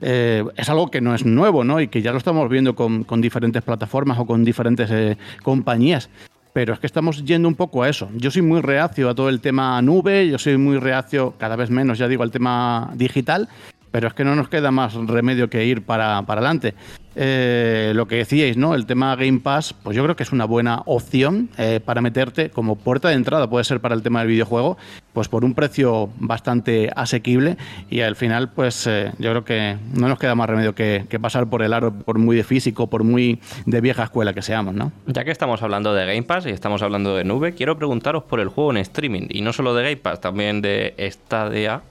[0.00, 1.80] Eh, es algo que no es nuevo, ¿no?
[1.80, 6.10] Y que ya lo estamos viendo con, diferentes plataformas o con diferentes eh, compañías.
[6.52, 8.08] Pero es que estamos yendo un poco a eso.
[8.16, 11.70] Yo soy muy reacio a todo el tema nube, yo soy muy reacio, cada vez
[11.70, 13.48] menos, ya digo, al tema digital,
[13.90, 16.74] pero es que no nos queda más remedio que ir para, para adelante.
[17.16, 18.74] Eh, lo que decíais, ¿no?
[18.74, 22.50] El tema Game Pass, pues yo creo que es una buena opción eh, para meterte
[22.50, 24.78] como puerta de entrada, puede ser para el tema del videojuego,
[25.12, 27.56] pues por un precio bastante asequible
[27.90, 31.48] y al final, pues eh, yo creo que no nos queda más remedio que, pasar
[31.48, 34.92] por el aro, por muy de físico, por muy de vieja escuela que seamos, ¿no?
[35.06, 38.38] Ya que estamos hablando de Game Pass y estamos hablando de nube, quiero preguntaros por
[38.38, 41.82] el juego en streaming y no solo de Game Pass, también de Stadia.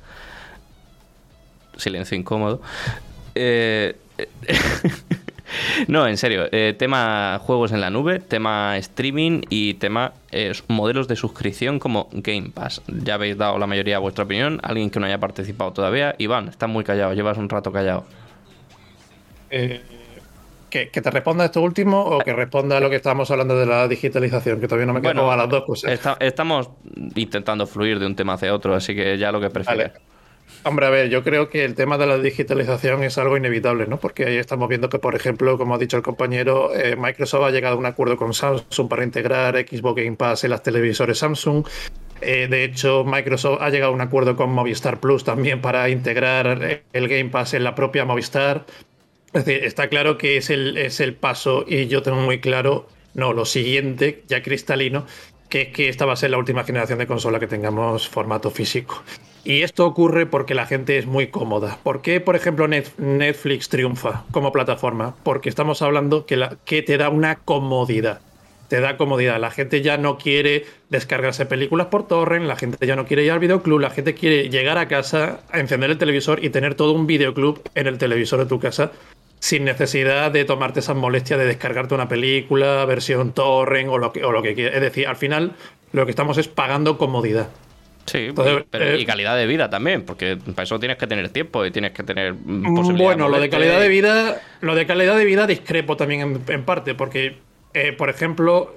[1.80, 2.62] Silencio incómodo.
[3.36, 3.96] Eh
[5.88, 6.48] no, en serio.
[6.52, 12.10] Eh, tema juegos en la nube, tema streaming y tema eh, modelos de suscripción como
[12.12, 12.82] Game Pass.
[12.88, 14.60] Ya habéis dado la mayoría de vuestra opinión.
[14.64, 16.16] Alguien que no haya participado todavía.
[16.18, 18.06] Iván, estás muy callado, llevas un rato callado.
[19.52, 19.82] Eh,
[20.70, 23.88] ¿que, te responda esto último o que responda a lo que estábamos hablando de la
[23.88, 24.60] digitalización?
[24.60, 26.00] Que todavía no me quedo a las dos cosas.
[26.20, 26.70] estamos
[27.16, 29.92] intentando fluir de un tema hacia otro, así que ya lo que prefieres.
[30.64, 33.97] Hombre, a ver, yo creo que el tema de la digitalización es algo inevitable, ¿no?
[33.97, 37.51] Porque ahí estamos viendo que, por ejemplo, como ha dicho el compañero, eh, Microsoft ha
[37.51, 41.66] llegado a un acuerdo con Samsung para integrar Xbox Game Pass en las televisores Samsung.
[42.20, 46.84] Eh, de hecho, Microsoft ha llegado a un acuerdo con Movistar Plus también para integrar
[46.91, 48.66] el Game Pass en la propia Movistar.
[49.32, 52.88] Es decir, está claro que es el, es el paso y yo tengo muy claro,
[53.14, 55.05] no, lo siguiente, ya cristalino,
[55.47, 58.51] que es que esta va a ser la última generación de consola que tengamos formato
[58.51, 59.03] físico.
[59.44, 61.78] Y esto ocurre porque la gente es muy cómoda.
[61.84, 65.16] ¿Por qué, por ejemplo, Netflix triunfa como plataforma?
[65.24, 68.22] Porque estamos hablando que, te da una comodidad.
[68.68, 69.40] Te da comodidad.
[69.40, 73.32] La gente ya no quiere descargarse películas por torrent, la gente ya no quiere ir
[73.32, 77.08] al videoclub, la gente quiere llegar a casa, encender el televisor y tener todo un
[77.08, 78.92] videoclub en el televisor de tu casa
[79.40, 84.24] sin necesidad de tomarte esa molestia de descargarte una película, versión torrent o lo que,
[84.24, 84.76] o lo que quieras.
[84.76, 85.54] Es decir, al final
[85.94, 87.50] lo que estamos es pagando comodidad.
[88.10, 91.66] Sí, pero, y eh, calidad de vida también, porque para eso tienes que tener tiempo
[91.66, 95.16] y tienes que tener mm, posibilidad Bueno, lo de calidad de vida, lo de calidad
[95.16, 97.38] de vida discrepo también en, parte, porque,
[97.74, 98.74] eh, por ejemplo,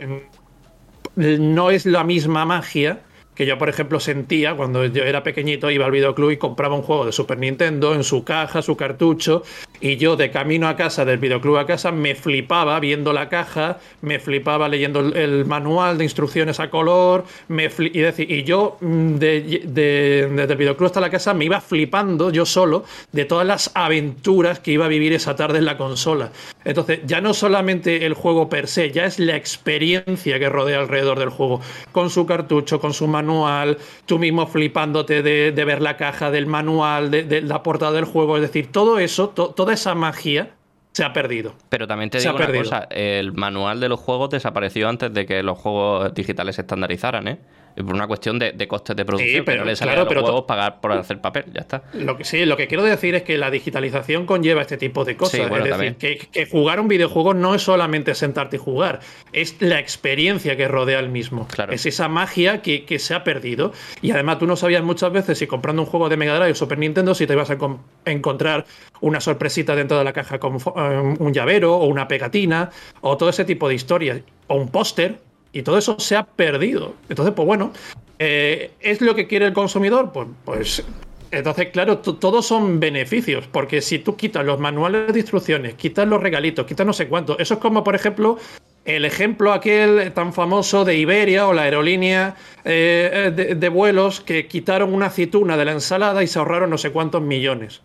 [1.16, 3.00] no es la misma magia
[3.34, 6.82] que yo, por ejemplo, sentía cuando yo era pequeñito, iba al videoclub y compraba un
[6.82, 9.42] juego de Super Nintendo en su caja, su cartucho,
[9.82, 13.78] y yo de camino a casa, del videoclub a casa, me flipaba viendo la caja,
[14.00, 19.14] me flipaba leyendo el, manual de instrucciones a color, me y, decir, y yo mm,
[19.16, 24.60] desde el videoclub hasta la casa me iba flipando yo solo de todas las aventuras
[24.60, 26.30] que iba a vivir esa tarde en la consola.
[26.64, 31.18] Entonces, ya no solamente el juego per se, ya es la experiencia que rodea alrededor
[31.18, 31.60] del juego,
[31.90, 37.10] con su cartucho, con su manual, tú mismo flipándote de, ver la caja del manual,
[37.10, 40.50] de, la portada del juego, es decir, todo eso, toda esa magia
[40.92, 41.54] se ha perdido.
[41.68, 45.42] Pero también te digo una cosa, el manual de los juegos desapareció antes de que
[45.42, 47.38] los juegos digitales se estandarizaran, ¿eh?
[47.74, 50.92] Por una cuestión de, costes de producción, pero, le sale a los juegos pagar por
[50.92, 51.82] hacer papel, ya está.
[51.94, 55.16] Lo que sí, lo que quiero decir es que la digitalización conlleva este tipo de
[55.16, 55.40] cosas.
[55.40, 59.00] es decir, que, jugar un videojuego no es solamente sentarte y jugar,
[59.32, 61.48] es la experiencia que rodea el mismo.
[61.70, 63.72] Es esa magia que, se ha perdido.
[64.00, 66.54] Y además tú no sabías muchas veces si comprando un juego de Mega Drive o
[66.54, 67.58] Super Nintendo si te ibas a
[68.04, 68.66] encontrar
[69.00, 72.70] una sorpresita dentro de la caja como eh, un llavero o una pegatina
[73.00, 74.20] o todo ese tipo de historias.
[74.46, 75.18] O un póster
[75.52, 76.94] y todo eso se ha perdido.
[77.08, 77.72] Entonces, pues bueno,
[78.18, 80.12] eh, ¿es lo que quiere el consumidor?
[80.12, 80.84] Pues, pues
[81.30, 86.22] Entonces, claro, todos son beneficios, porque si tú quitas los manuales de instrucciones, quitas los
[86.22, 88.38] regalitos, quitas no sé cuánto, eso es como, por ejemplo,
[88.84, 92.34] el ejemplo aquel tan famoso de Iberia o la aerolínea
[92.64, 96.90] eh, de, vuelos que quitaron una aceituna de la ensalada y se ahorraron no sé
[96.90, 97.80] cuántos millones.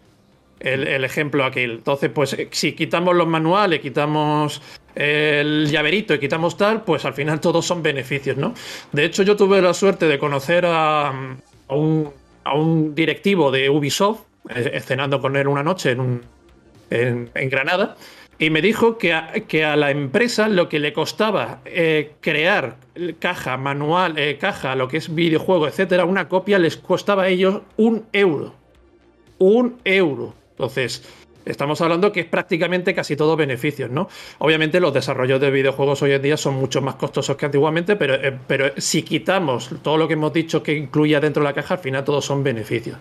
[0.59, 1.71] El, ejemplo aquel.
[1.71, 4.61] Entonces, pues eh, si quitamos los manuales, quitamos
[4.95, 8.53] el llaverito y quitamos tal, pues al final todos son beneficios, ¿no?
[8.91, 11.13] De hecho, yo tuve la suerte de conocer a,
[11.69, 16.21] un, directivo de Ubisoft, eh, cenando con él una noche en,
[16.89, 17.95] en, Granada,
[18.39, 22.77] y me dijo que a, que a, la empresa lo que le costaba eh, crear
[23.19, 27.61] caja, manual, eh, caja, lo que es videojuego, etcétera, una copia les costaba a ellos
[27.77, 28.55] un euro.
[29.39, 30.33] Un euro.
[30.57, 31.03] Entonces,
[31.45, 34.09] estamos hablando que es prácticamente casi todo beneficios, ¿no?
[34.39, 38.15] Obviamente los desarrollos de videojuegos hoy en día son mucho más costosos que antiguamente, pero,
[38.15, 41.75] eh, pero si quitamos todo lo que hemos dicho que incluía dentro de la caja,
[41.75, 42.97] al final todos son beneficios.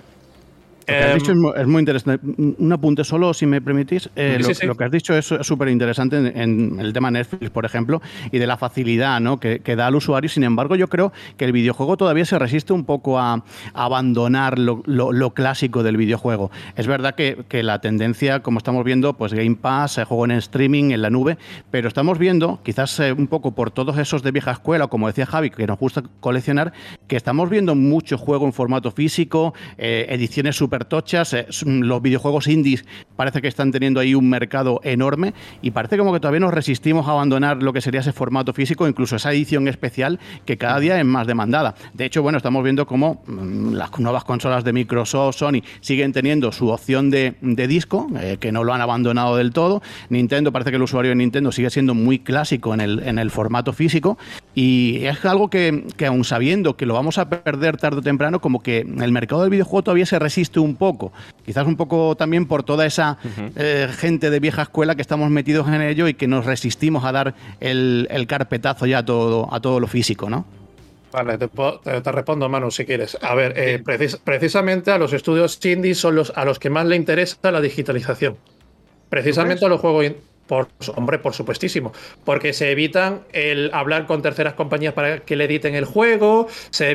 [0.87, 2.25] Que has dicho es muy, interesante.
[2.25, 4.09] Un apunte solo, si me permitís.
[4.15, 8.01] Eh, lo, que has dicho es súper interesante en, el tema Netflix, por ejemplo,
[8.31, 9.41] y de la facilidad ¿no?
[9.41, 10.31] que, da al usuario.
[10.31, 13.43] Sin embargo, yo creo que el videojuego todavía se resiste un poco a,
[13.75, 16.51] abandonar lo, clásico del videojuego.
[16.77, 21.03] Es verdad que, la tendencia, como estamos viendo, pues Game Pass, juego en streaming, en
[21.03, 21.37] la nube,
[21.71, 25.27] pero estamos viendo, quizás eh, un poco por todos esos de vieja escuela, como decía
[25.27, 26.73] Javi, que nos gusta coleccionar,
[27.09, 30.55] que estamos viendo mucho juego en formato físico, eh, ediciones
[31.33, 32.85] Eh, los videojuegos indies
[33.17, 37.07] parece que están teniendo ahí un mercado enorme y parece como que todavía nos resistimos
[37.09, 40.99] a abandonar lo que sería ese formato físico, incluso esa edición especial que cada día
[40.99, 41.75] es más demandada.
[41.95, 46.53] De hecho, bueno, estamos viendo cómo mm, las nuevas consolas de Microsoft, Sony, siguen teniendo
[46.53, 49.83] su opción de, disco, eh, que no lo han abandonado del todo.
[50.11, 53.31] Nintendo, parece que el usuario de Nintendo sigue siendo muy clásico en el, en el
[53.31, 54.19] formato físico
[54.55, 58.41] y es algo que, que aún sabiendo que lo vamos a perder tarde o temprano,
[58.41, 61.13] como que el mercado del videojuego todavía se resiste un poco.
[61.45, 63.19] Quizás un poco también por toda esa
[63.55, 67.13] eh, gente de vieja escuela que estamos metidos en ello y que nos resistimos a
[67.13, 70.45] dar el, carpetazo ya a todo, a todo lo físico, ¿no?
[71.13, 73.17] Vale, te, respondo, Manu, si quieres.
[73.23, 73.83] A ver, eh,
[74.25, 78.37] precisamente a los estudios indie son los a los que más le interesa la digitalización.
[79.09, 80.13] Precisamente a los juegos
[80.47, 81.93] por, hombre, por supuestísimo.
[82.25, 86.91] Porque se evitan el hablar con terceras compañías para que le editen el juego, se,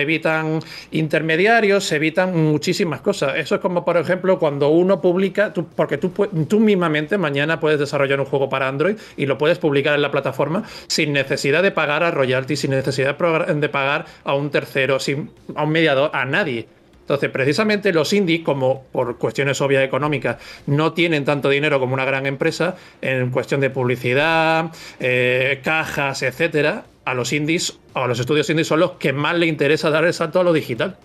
[0.00, 0.60] evitan
[0.90, 3.36] intermediarios, se evitan muchísimas cosas.
[3.36, 6.10] Eso es como, por ejemplo, cuando uno publica, porque tú,
[6.48, 10.10] tú mismamente mañana puedes desarrollar un juego para Android y lo puedes publicar en la
[10.10, 15.30] plataforma sin necesidad de pagar a royalties, sin necesidad de pagar a un tercero, sin,
[15.54, 16.66] a un mediador, a nadie.
[17.00, 20.36] Entonces, precisamente los indies, como por cuestiones obvias económicas,
[20.66, 24.70] no tienen tanto dinero como una gran empresa en cuestión de publicidad,
[25.00, 29.46] eh, cajas, etcétera, a los indies, a los estudios indies son los que más le
[29.46, 30.96] interesa dar el salto a lo digital.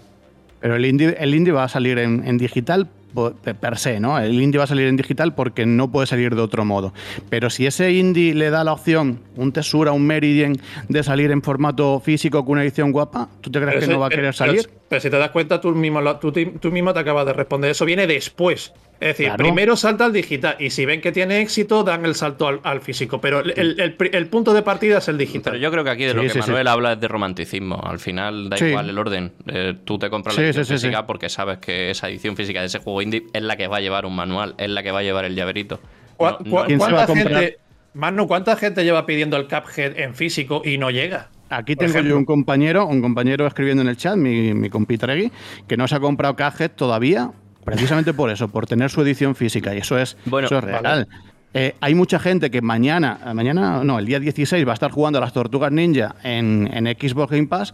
[0.59, 4.20] Pero el indie, el indie va a salir en digital per se, ¿no?
[4.20, 6.94] El indie va a salir en digital porque no puede salir de otro modo.
[7.30, 10.58] Pero si ese indie le da la opción, un Tesura, un Meridian,
[10.90, 14.08] de salir en formato físico con una edición guapa, ¿tú te crees que no va
[14.08, 14.70] a querer salir?
[14.88, 17.72] Pero, si te das cuenta, tú mismo, tú, tú mismo te acabas de responder.
[17.72, 18.74] Eso viene después.
[18.99, 22.59] Es decir, primero salta al digital y si ven que tiene éxito, dan el salto
[22.63, 23.19] al, físico.
[23.19, 25.53] Pero el, punto de partida es el digital.
[25.53, 27.81] Pero yo creo que aquí de lo que Manuel habla es de romanticismo.
[27.84, 29.34] Al final da igual el orden.
[29.47, 32.80] Eh, tú te compras la edición física porque sabes que esa edición física de ese
[32.80, 35.03] juego indie es la que va a llevar un manual, es la que va a
[35.03, 35.80] llevar el llaverito.
[36.15, 37.57] ¿Cuánta gente,
[37.93, 41.30] Manu, ¿cuánta gente lleva pidiendo el Cuphead en físico y no llega?
[41.49, 45.31] Aquí tengo yo un compañero, un compañero escribiendo en el chat, mi, mi compitregui,
[45.67, 47.31] que no se ha comprado Cuphead todavía
[47.66, 51.08] Precisamente por eso, por tener su edición física, y eso es, eso es real.
[51.54, 55.20] Eh, hay mucha gente que mañana, mañana, no, el día 16 va a estar jugando
[55.20, 57.74] a las Tortugas Ninja en, en Xbox Game Pass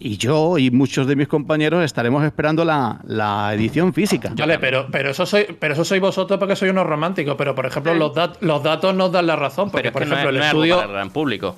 [0.00, 4.32] y yo y muchos de mis compañeros estaremos esperando la, edición física.
[4.34, 7.66] Vale, pero, pero, eso soy, pero eso soy vosotros porque soy unos románticos, pero por
[7.66, 11.00] ejemplo los, los datos nos dan la razón, porque por ejemplo el estudio...
[11.00, 11.54] en público.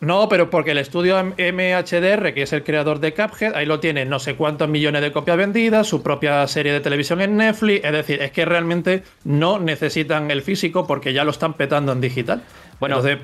[0.00, 4.06] No, pero porque el estudio MHDR, que es el creador de Cuphead, ahí lo tiene
[4.06, 7.84] no sé cuántos millones de copias vendidas, su propia serie de televisión en Netflix.
[7.84, 12.00] Es decir, es que realmente no necesitan el físico porque ya lo están petando en
[12.00, 12.42] digital.
[12.78, 13.18] Bueno, Entonces,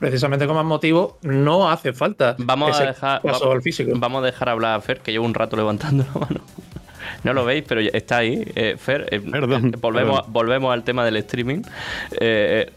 [0.00, 3.22] precisamente como motivo, no hace falta vamos a dejar,
[3.62, 3.92] físico.
[3.94, 6.40] Vamos a dejar hablar a Fer, que llevo un rato levantando la mano.
[7.22, 8.42] No lo veis, pero está ahí.
[8.56, 11.62] Eh, Fer, eh, perdón, volvemos, volvemos al tema del streaming.
[12.18, 12.72] Eh,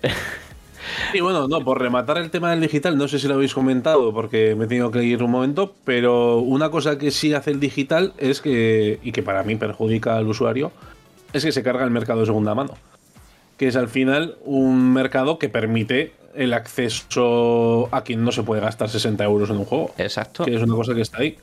[1.14, 4.14] y bueno, no, por rematar el tema del digital, no sé si lo habéis comentado
[4.14, 7.60] porque me he tenido que ir un momento, pero una cosa que sí hace el
[7.60, 10.72] digital es que, y que para mí perjudica al usuario,
[11.34, 12.74] es que se carga el mercado de segunda mano.
[13.58, 18.62] Que es al final un mercado que permite el acceso a quien no se puede
[18.62, 19.94] gastar 60 euros en un juego.
[19.98, 20.44] Exacto.
[20.44, 21.38] Que es una cosa que está ahí.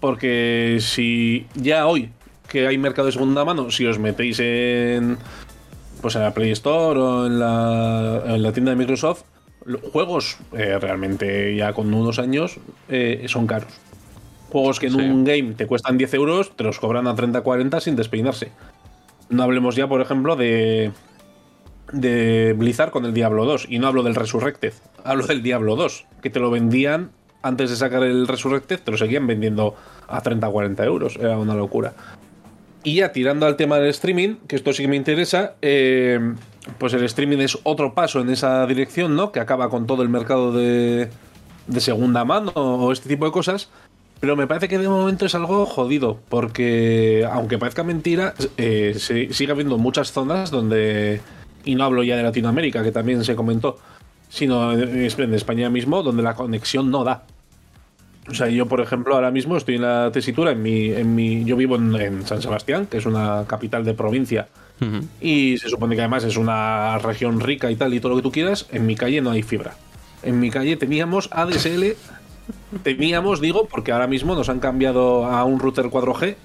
[0.00, 2.10] Porque si ya hoy
[2.48, 5.18] que hay mercado de segunda mano si os metéis en
[6.00, 9.22] pues en la Play Store o en la, en la tienda de Microsoft.
[9.92, 12.58] Juegos eh, realmente ya con unos años
[12.88, 13.72] eh, son caros.
[14.50, 17.96] Juegos que en un game te cuestan 10 euros, te los cobran a 30-40 sin
[17.96, 18.50] despeinarse.
[19.28, 20.90] No hablemos ya, por ejemplo, de,
[21.92, 23.66] de Blizzard con el Diablo 2.
[23.68, 24.72] Y no hablo del Resurrected,
[25.04, 27.10] hablo del Diablo 2, que te lo vendían
[27.42, 29.76] antes de sacar el Resurrected, te lo seguían vendiendo
[30.08, 31.16] a 30-40 euros.
[31.16, 31.92] Era una locura.
[32.84, 36.34] Y ya tirando al tema del streaming, que esto sí que me interesa, eh,
[36.78, 39.32] pues el streaming es otro paso en esa dirección, ¿no?
[39.32, 41.08] Que acaba con todo el mercado de,
[41.66, 43.68] de segunda mano o este tipo de cosas.
[44.20, 49.52] Pero me parece que de momento es algo jodido, porque aunque parezca mentira, eh, sigue
[49.52, 51.20] habiendo muchas zonas donde,
[51.64, 53.78] y no hablo ya de Latinoamérica, que también se comentó,
[54.28, 57.26] sino en España mismo, donde la conexión no da.
[58.30, 61.44] O sea, yo, por ejemplo, ahora mismo estoy en la tesitura, en mi, en mi,
[61.44, 64.48] yo vivo en, San Sebastián, que es una capital de provincia,
[65.20, 68.22] y se supone que además es una región rica y tal, y todo lo que
[68.22, 69.74] tú quieras, en mi calle no hay fibra.
[70.22, 71.96] En mi calle teníamos ADSL
[72.82, 76.36] Teníamos, digo, porque ahora mismo nos han cambiado a un router 4G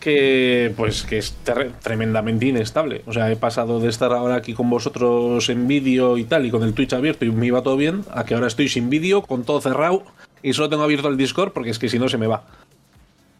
[0.00, 1.36] que pues que es
[1.82, 3.02] tremendamente inestable.
[3.06, 6.50] O sea, he pasado de estar ahora aquí con vosotros en vídeo y tal y
[6.50, 9.22] con el Twitch abierto y me iba todo bien, a que ahora estoy sin vídeo,
[9.22, 10.04] con todo cerrado
[10.46, 12.44] y solo tengo abierto el Discord porque es que si no se me va.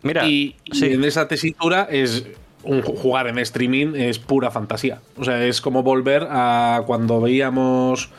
[0.02, 2.26] Mira, y, en esa tesitura es
[2.64, 5.00] un jugar en streaming es pura fantasía.
[5.16, 8.10] O sea, es como volver a cuando veíamos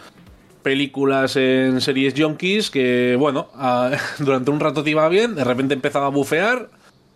[0.64, 3.49] películas en series junkies que, bueno,
[4.19, 6.69] durante un rato te iba bien, de repente empezaba a bufear,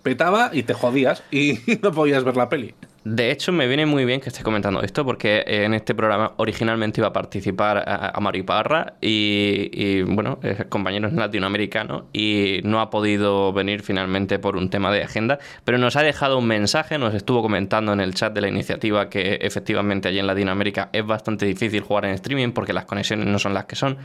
[0.03, 2.75] petaba y te jodías y no podías ver la peli.
[3.03, 7.01] De hecho, me viene muy bien que estés comentando esto porque en este programa originalmente
[7.01, 13.53] iba a participar a, Mario Parra y, bueno, es compañero latinoamericano y no ha podido
[13.53, 17.41] venir finalmente por un tema de agenda, pero nos ha dejado un mensaje, nos estuvo
[17.41, 21.81] comentando en el chat de la iniciativa que efectivamente allí en Latinoamérica es bastante difícil
[21.81, 23.97] jugar en streaming porque las conexiones no son las que son.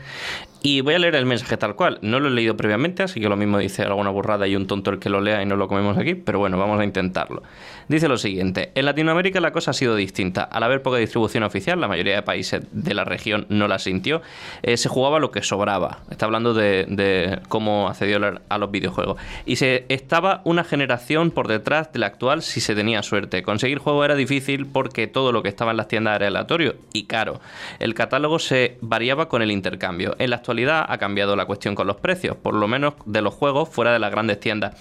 [0.63, 1.99] Y voy a leer el mensaje tal cual.
[2.01, 4.89] No lo he leído previamente, así que lo mismo dice alguna burrada y un tonto
[4.89, 7.43] el que lo lea y no lo comemos aquí, pero bueno, vamos a intentarlo.
[7.87, 10.43] Dice lo siguiente, en Latinoamérica la cosa ha sido distinta.
[10.43, 14.21] Al haber poca distribución oficial, la mayoría de países de la región no la sintió,
[14.63, 15.99] eh, se jugaba lo que sobraba.
[16.09, 18.19] Está hablando de, cómo accedió
[18.49, 19.21] a los videojuegos.
[19.45, 23.43] Y se estaba una generación por detrás de la actual si se tenía suerte.
[23.43, 27.03] Conseguir juego era difícil porque todo lo que estaba en las tiendas era aleatorio y
[27.03, 27.39] caro.
[27.79, 30.15] El catálogo se variaba con el intercambio.
[30.17, 33.33] En la actualidad ha cambiado la cuestión con los precios, por lo menos de los
[33.33, 34.75] juegos fuera de las grandes tiendas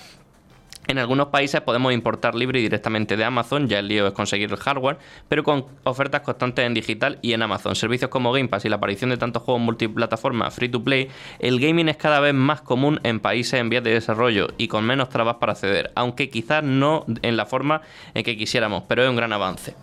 [0.88, 4.50] en algunos países podemos importar libre y directamente de Amazon, ya el lío es conseguir
[4.50, 4.98] el hardware,
[5.28, 7.74] pero con ofertas constantes en digital y en Amazon.
[7.74, 11.08] Servicios como Game Pass y la aparición de tantos juegos multiplataforma free to play,
[11.38, 14.84] el gaming es cada vez más común en países en vías de desarrollo y con
[14.84, 17.82] menos trabas para acceder, aunque quizás no en la forma
[18.14, 19.74] en que quisiéramos, pero es un gran avance.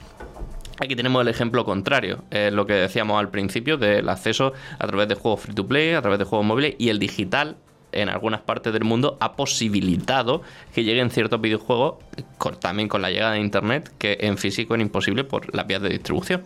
[0.80, 5.16] Aquí tenemos el ejemplo contrario, lo que decíamos al principio del acceso a través de
[5.16, 7.58] juegos free to play, a través de juegos móviles y el digital
[7.94, 10.42] en algunas partes del mundo ha posibilitado
[10.74, 11.96] que lleguen ciertos videojuegos
[12.60, 15.90] también con la llegada de Internet que en físico es imposible por las vías de
[15.90, 16.44] distribución.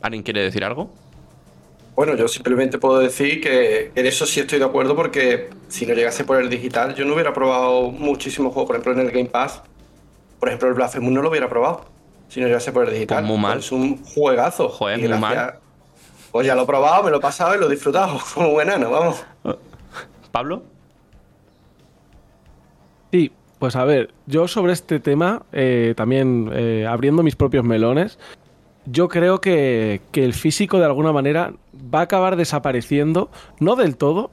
[0.00, 0.92] ¿Alguien quiere decir algo?
[1.94, 5.94] Bueno, yo simplemente puedo decir que en eso sí estoy de acuerdo porque si no
[5.94, 9.28] llegase por el digital yo no hubiera probado muchísimos juegos, por ejemplo en el Game
[9.28, 9.62] Pass.
[10.40, 11.84] Por ejemplo el Blasphemous no lo hubiera probado
[12.28, 13.18] si no llegase por el digital.
[13.18, 13.58] Pues muy mal.
[13.58, 14.70] Es un juegazo.
[14.70, 15.61] Joder, muy mal.
[16.32, 18.62] Pues ya lo he probado, me lo he pasado y lo he disfrutado como un
[18.62, 19.24] enano, vamos.
[20.32, 20.62] ¿Pablo?
[23.12, 28.18] Sí, pues a ver, yo sobre este tema, eh, también eh, abriendo mis propios melones,
[28.86, 31.52] yo creo que, que, el físico de alguna manera
[31.94, 33.30] va a acabar desapareciendo,
[33.60, 34.30] no del todo,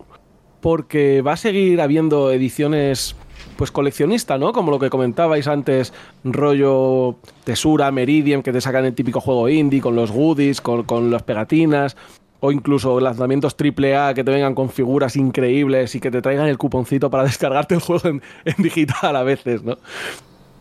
[0.62, 3.16] porque va a seguir habiendo ediciones
[3.60, 4.54] pues coleccionista, ¿no?
[4.54, 5.92] Como lo que comentabais antes,
[6.24, 11.24] rollo Tesura, Meridian, que te sacan el típico juego indie con los goodies, con, las
[11.24, 11.98] pegatinas,
[12.40, 16.58] o incluso lanzamientos AAA que te vengan con figuras increíbles y que te traigan el
[16.58, 18.22] cuponcito para descargarte el juego en,
[18.60, 19.78] digital a veces, ¿no?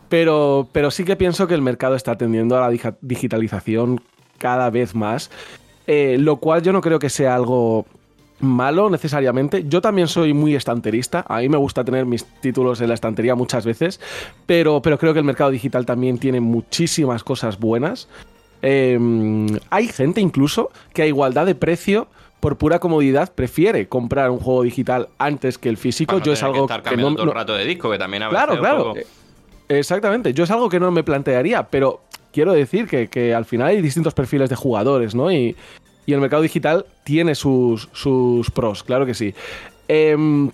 [0.08, 4.00] Pero, pero sí que pienso que el mercado está tendiendo a la digitalización
[4.38, 5.30] cada vez más,
[5.86, 7.86] eh, lo cual yo no creo que sea algo
[8.40, 9.64] malo necesariamente.
[9.68, 11.24] Yo también soy muy estanterista.
[11.28, 14.00] A mí me gusta tener mis títulos en la estantería muchas veces.
[14.46, 18.08] Pero, pero creo que el mercado digital también tiene muchísimas cosas buenas.
[18.62, 22.08] Em, hay gente incluso que a igualdad de precio
[22.40, 26.18] por pura comodidad prefiere comprar un juego digital antes que el físico.
[26.18, 28.94] yo es algo que, no, todo el rato de disco que también Claro, claro.
[29.68, 30.32] Exactamente.
[30.32, 32.00] Yo es algo que no me plantearía, pero
[32.32, 35.30] quiero decir que, que, al final hay distintos perfiles de jugadores, ¿no?
[35.30, 35.56] Y,
[36.08, 39.34] y el mercado digital tiene sus, sus pros, claro que sí.
[39.88, 40.50] Em,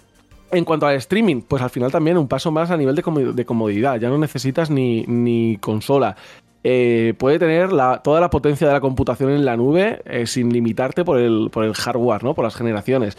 [0.50, 4.00] En cuanto al streaming, pues al final también un paso más a nivel de, comodidad.
[4.00, 6.16] Ya no necesitas ni, ni consola.
[6.64, 7.70] Eh, puede tener
[8.02, 11.64] toda la potencia de la computación en la nube eh, sin limitarte por el, por
[11.64, 12.34] el hardware, ¿no?
[12.34, 13.16] Por las generaciones.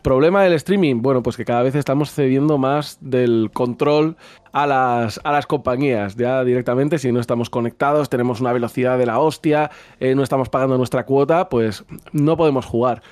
[0.00, 4.16] Problema del streaming, bueno, pues que cada vez estamos cediendo más del control
[4.56, 9.04] a las, a las compañías, ya directamente, si no estamos conectados, tenemos una velocidad de
[9.04, 9.70] la hostia,
[10.00, 13.02] eh, no estamos pagando nuestra cuota, pues no podemos jugar.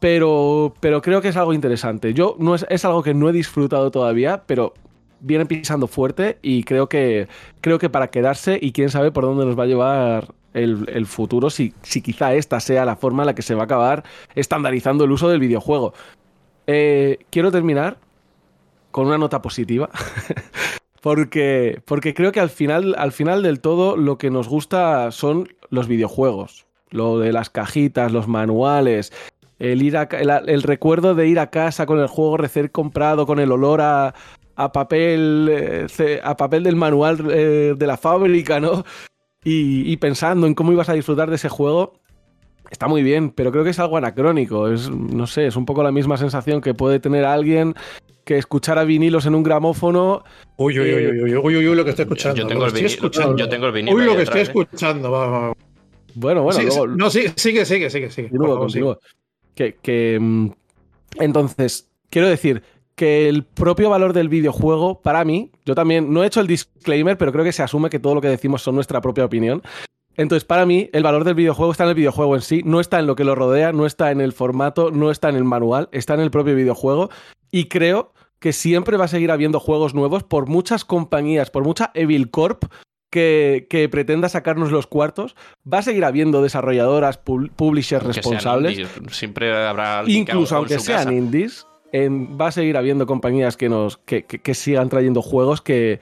[0.00, 2.12] Pero, pero creo que es algo interesante.
[2.12, 4.74] Yo no es, es algo que no he disfrutado todavía, pero
[5.20, 7.26] viene pisando fuerte y creo que,
[7.62, 11.48] creo que para quedarse y quién sabe por dónde nos va a llevar el, futuro,
[11.48, 14.04] si, si, quizá esta sea la forma en la que se va a acabar
[14.34, 15.94] estandarizando el uso del videojuego.
[16.66, 17.96] Eh, quiero terminar
[18.96, 19.90] con una nota positiva.
[21.02, 25.50] porque, porque creo que al final, al final del todo lo que nos gusta son
[25.68, 26.66] los videojuegos.
[26.88, 29.12] Lo de las cajitas, los manuales,
[29.58, 33.52] el, ir el, recuerdo de ir a casa con el juego recién comprado, con el
[33.52, 34.14] olor a,
[34.54, 38.82] a papel, eh, a papel del manual eh, de la fábrica, ¿no?
[39.44, 42.00] Y, pensando en cómo ibas a disfrutar de ese juego,
[42.70, 44.68] está muy bien, pero creo que es algo anacrónico.
[44.68, 47.74] Es, no sé, es un poco la misma sensación que puede tener alguien
[48.26, 50.24] que escuchar a vinilos en un gramófono.
[50.56, 52.36] Uy, uy, uy, eh, uy, uy, uy, uy, lo que estoy escuchando.
[52.42, 53.36] Yo tengo, el, vinilo, escuchando.
[53.36, 53.96] Yo tengo el vinilo.
[53.96, 55.12] Uy, lo que estoy escuchando.
[55.12, 55.52] Va, va.
[56.16, 56.86] Bueno, bueno, luego.
[56.88, 58.10] No, sigue, sigue, sigue, sigue.
[58.10, 58.30] sigue.
[59.54, 60.18] Que, que.
[60.20, 60.50] Mm,
[61.20, 62.64] entonces, quiero decir,
[62.96, 67.16] que el propio valor del videojuego, para mí, yo también no he hecho el disclaimer,
[67.16, 69.62] pero creo que se asume que todo lo que decimos son nuestra propia opinión.
[70.16, 72.98] Entonces, para mí, el valor del videojuego está en el videojuego en sí, no está
[72.98, 75.88] en lo que lo rodea, no está en el formato, no está en el manual,
[75.92, 77.08] está en el propio videojuego.
[77.52, 78.12] Y creo
[78.46, 82.66] que siempre va a seguir habiendo juegos nuevos por muchas compañías, por mucha Evil Corp
[83.10, 85.34] que, pretenda sacarnos los cuartos.
[85.66, 88.86] Va a seguir habiendo desarrolladoras, publishers responsables.
[89.10, 90.04] Siempre habrá.
[90.06, 95.60] Incluso aunque sean indies va a seguir habiendo compañías que, nos, que, sigan trayendo juegos
[95.60, 95.98] que,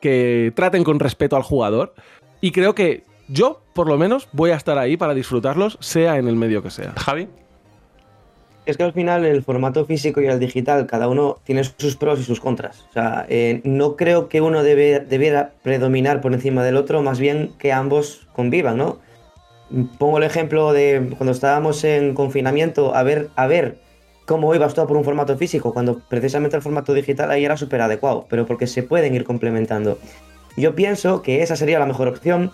[0.00, 1.96] que traten con respeto al jugador.
[2.40, 6.28] Y creo que yo, por lo menos, voy a estar ahí para disfrutarlos, sea en
[6.28, 6.92] el medio que sea.
[6.96, 7.26] Javi.
[8.68, 12.20] Es que al final el formato físico y el digital, cada uno tiene sus pros
[12.20, 12.84] y sus contras.
[12.90, 17.18] O sea, eh, no creo que uno debe, debiera predominar por encima del otro, más
[17.18, 18.98] bien que ambos convivan, ¿no?
[19.96, 23.78] Pongo el ejemplo de cuando estábamos en confinamiento, a ver, a ver
[24.26, 27.80] cómo ibas todo por un formato físico, cuando precisamente el formato digital ahí era súper
[27.80, 29.98] adecuado, pero porque se pueden ir complementando.
[30.58, 32.52] Yo pienso que esa sería la mejor opción,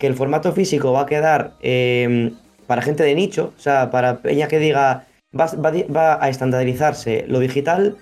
[0.00, 2.34] que el formato físico va a quedar em,
[2.66, 5.06] para gente de nicho, o sea, para peña que diga,
[5.38, 7.96] va, a estandarizarse lo digital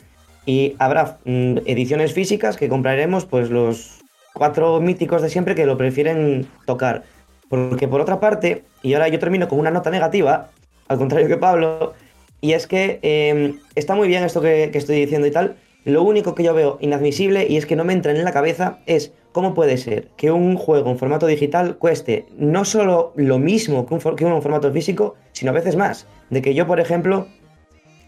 [0.46, 4.00] y habrá mm, ediciones físicas que compraremos pues los
[4.34, 7.04] cuatro míticos de siempre que lo prefieren tocar.
[7.48, 10.50] Porque por otra parte, y ahora yo termino con una nota negativa,
[10.88, 11.94] al contrario que Pablo,
[12.40, 15.56] y es que em, está muy bien esto que, estoy diciendo y tal.
[15.84, 18.78] Lo único que yo veo inadmisible y es que no me entra en la cabeza
[18.86, 23.86] es cómo puede ser que un juego en formato digital cueste no solo lo mismo
[23.86, 26.06] que un, formato físico, sino a veces más.
[26.30, 27.26] De que yo, por ejemplo,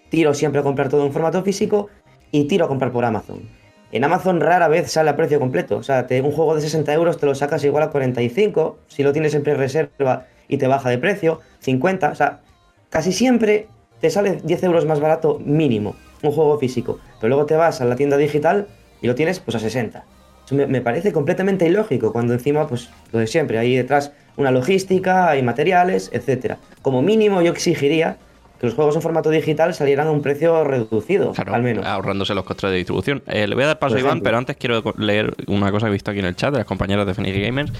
[0.08, 1.88] tiro siempre a comprar todo en formato físico
[2.30, 3.48] y tiro a comprar por Amazon.
[3.92, 5.76] En Amazon rara vez sale a precio completo.
[5.76, 8.78] O sea, un juego de 60 euros te lo sacas igual a 45.
[8.88, 12.10] Si lo tienes en pre-reserva y te baja de precio, 50.
[12.10, 12.40] O sea,
[12.88, 13.68] casi siempre
[14.00, 17.84] te sale 10 euros más barato mínimo un juego físico, pero luego te vas a
[17.84, 18.68] la tienda digital
[19.00, 20.04] y lo tienes pues a 60.
[20.52, 25.42] Me, parece completamente ilógico cuando encima pues lo de siempre, hay detrás una logística, hay
[25.42, 26.56] materiales, etc.
[26.80, 28.16] Como mínimo yo exigiría
[28.62, 31.84] que los juegos en formato digital salieran a un precio reducido, al menos.
[31.84, 33.20] Ahorrándose los costes de distribución.
[33.26, 35.90] Eh, le voy a dar paso a Iván, pero antes quiero leer una cosa que
[35.90, 37.72] he visto aquí en el chat de las compañeras de Phoenix Gamers,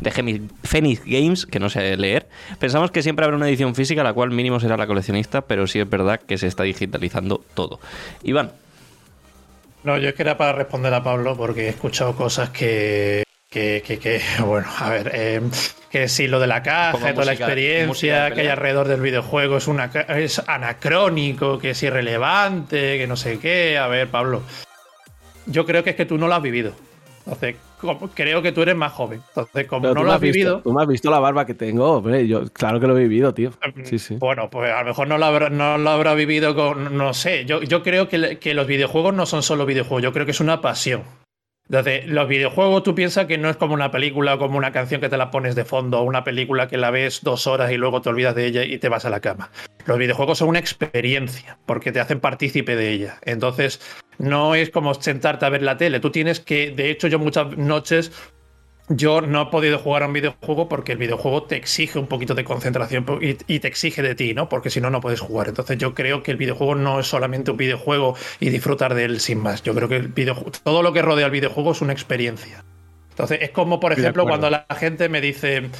[0.00, 2.26] de Phoenix Games, que no sé leer.
[2.58, 5.78] Pensamos que siempre habrá una edición física, la cual mínimo será la coleccionista, pero sí
[5.78, 7.78] es verdad que se está digitalizando todo.
[8.24, 8.50] Iván.
[9.84, 13.24] No, yo es que era para responder a Pablo porque he escuchado cosas que
[13.54, 15.40] que, que, que, bueno, a ver, eh,
[15.88, 19.68] que si lo de la caja, toda la experiencia que hay alrededor del videojuego es,
[19.68, 23.78] una, es anacrónico, que es irrelevante, que no sé qué.
[23.78, 24.42] A ver, Pablo,
[25.46, 26.72] yo creo que es que tú no lo has vivido.
[27.18, 27.54] Entonces,
[28.14, 29.20] creo que tú eres más joven.
[29.28, 30.60] Entonces, como no lo has vivido.
[30.60, 32.26] Tú me has visto la barba que tengo, hombre.
[32.26, 33.50] Yo, claro que lo he vivido, tío.
[33.50, 34.16] Mm, sí, sí.
[34.16, 36.96] Bueno, pues a lo mejor no lo habrá, no lo habrá vivido con.
[36.96, 37.44] No sé.
[37.44, 40.02] Yo, yo creo que, que los videojuegos no son solo videojuegos.
[40.02, 41.02] Yo creo que es una pasión.
[41.68, 45.00] Entonces, los videojuegos tú piensas que no es como una película o como una canción
[45.00, 47.78] que te la pones de fondo o una película que la ves dos horas y
[47.78, 49.50] luego te olvidas de ella y te vas a la cama.
[49.86, 53.18] Los videojuegos son una experiencia porque te hacen partícipe de ella.
[53.22, 53.80] Entonces,
[54.18, 56.00] no es como sentarte a ver la tele.
[56.00, 58.12] Tú tienes que, de hecho, yo muchas noches
[58.88, 62.34] yo no he podido jugar a un videojuego porque el videojuego te exige un poquito
[62.34, 64.48] de concentración y, te exige de ti, ¿no?
[64.48, 65.48] Porque si no, no puedes jugar.
[65.48, 69.20] Entonces yo creo que el videojuego no es solamente un videojuego y disfrutar de él
[69.20, 69.62] sin más.
[69.62, 72.62] Yo creo que el videojuego, todo lo que rodea al videojuego es una experiencia.
[73.10, 75.70] Entonces es como, por ejemplo, cuando la gente me dice,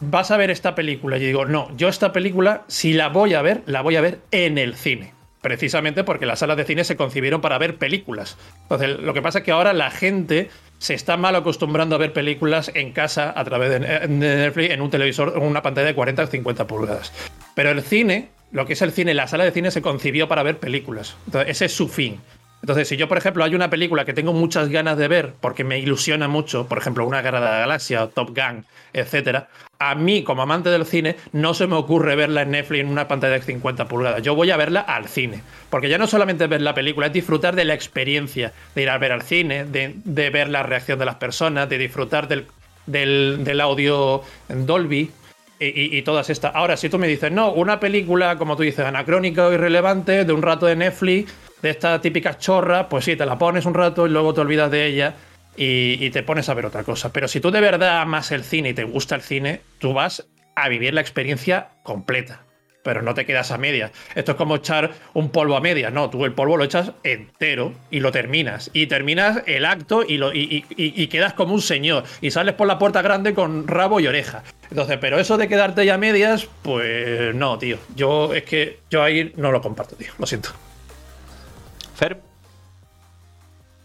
[0.00, 1.18] ¿vas a ver esta película?
[1.18, 4.00] Y yo digo, no, yo esta película, si la voy a ver, la voy a
[4.00, 5.13] ver en el cine
[5.44, 8.38] precisamente porque las salas de cine se concibieron para ver películas.
[8.62, 10.48] Entonces, lo que pasa es que ahora la gente
[10.78, 14.88] se está mal acostumbrando a ver películas en casa a través de Netflix en un
[14.88, 17.12] televisor, en una pantalla de 40 o 50 pulgadas.
[17.54, 20.42] Pero el cine, lo que es el cine, la sala de cine se concibió para
[20.42, 21.14] ver películas.
[21.26, 22.20] Entonces, ese es su fin.
[22.64, 25.64] Entonces, si yo, por ejemplo, hay una película que tengo muchas ganas de ver porque
[25.64, 28.64] me ilusiona mucho, por ejemplo, Una Guerra de la Galaxia, Top Gun,
[28.94, 32.88] etcétera, a mí, como amante del cine, no se me ocurre verla en Netflix en
[32.88, 34.22] una pantalla de 50 pulgadas.
[34.22, 35.42] Yo voy a verla al cine.
[35.68, 38.96] Porque ya no solamente ver la película, es disfrutar de la experiencia, de ir a
[38.96, 42.46] ver al cine, de, ver la reacción de las personas, de disfrutar del,
[42.86, 45.10] del, audio en Dolby,
[45.60, 46.54] y, todas estas.
[46.54, 50.32] Ahora, si tú me dices, no, una película, como tú dices, anacrónica o irrelevante, de
[50.32, 51.30] un rato de Netflix,
[51.64, 54.70] de esta típica chorra, pues sí, te la pones un rato y luego te olvidas
[54.70, 55.14] de ella
[55.56, 57.10] y, te pones a ver otra cosa.
[57.10, 60.26] Pero si tú de verdad amas el cine y te gusta el cine, tú vas
[60.56, 62.42] a vivir la experiencia completa.
[62.82, 63.92] Pero no te quedas a medias.
[64.14, 65.90] Esto es como echar un polvo a medias.
[65.90, 68.68] No, tú el polvo lo echas entero y lo terminas.
[68.74, 72.04] Y terminas el acto y, lo, y, quedas como un señor.
[72.20, 74.42] Y sales por la puerta grande con rabo y oreja.
[74.68, 77.78] Entonces, pero eso de quedarte ya a medias, pues no, tío.
[77.96, 80.12] Yo es que yo ahí no lo comparto, tío.
[80.18, 80.50] Lo siento.
[81.94, 82.20] Fer.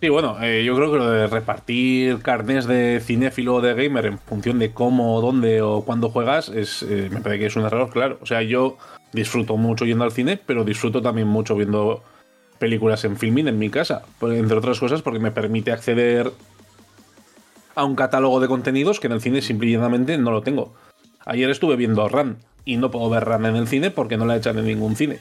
[0.01, 4.05] Sí, bueno, eh, yo creo que lo de repartir carnes de cinéfilo o de gamer
[4.05, 7.65] en función de cómo, dónde o cuándo juegas, es, eh, me parece que es un
[7.65, 8.17] error, claro.
[8.21, 8.77] O sea, yo
[9.11, 12.01] disfruto mucho yendo al cine, pero disfruto también mucho viendo
[12.59, 14.03] películas en filming en mi casa.
[14.21, 16.31] Entre otras cosas porque me permite acceder
[17.75, 20.73] a un catálogo de contenidos que en el cine simplemente no lo tengo.
[21.25, 24.37] Ayer estuve viendo Ran y no puedo ver Ran en el cine porque no la
[24.37, 25.19] echan en ningún cine.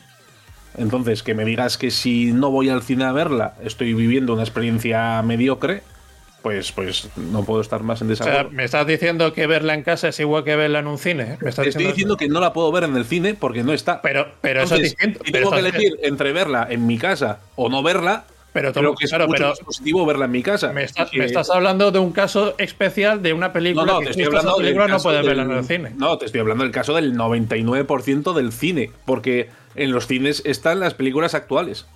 [0.77, 4.43] Entonces, que me digas que si no voy al cine a verla, estoy viviendo una
[4.43, 5.83] experiencia mediocre,
[6.43, 8.41] pues, pues no puedo estar más en desacuerdo.
[8.41, 10.99] O sea, me estás diciendo que verla en casa es igual que verla en un
[10.99, 11.37] cine.
[11.41, 14.01] ¿Me estoy diciendo, que no la puedo ver en el cine porque no está.
[14.03, 15.21] Pero, pero eso es distinto.
[15.25, 19.05] Si tengo que elegir entre verla en mi casa o no verla, pero creo que
[19.05, 20.73] es mucho positivo verla en mi casa.
[20.73, 24.57] Me, estás hablando de un caso especial de una película no, no, te estoy hablando
[24.57, 25.93] película no puedes verla en el cine.
[25.97, 30.81] No, te estoy hablando del caso del 99% del cine, porque en los cines están
[30.81, 31.87] las películas actuales.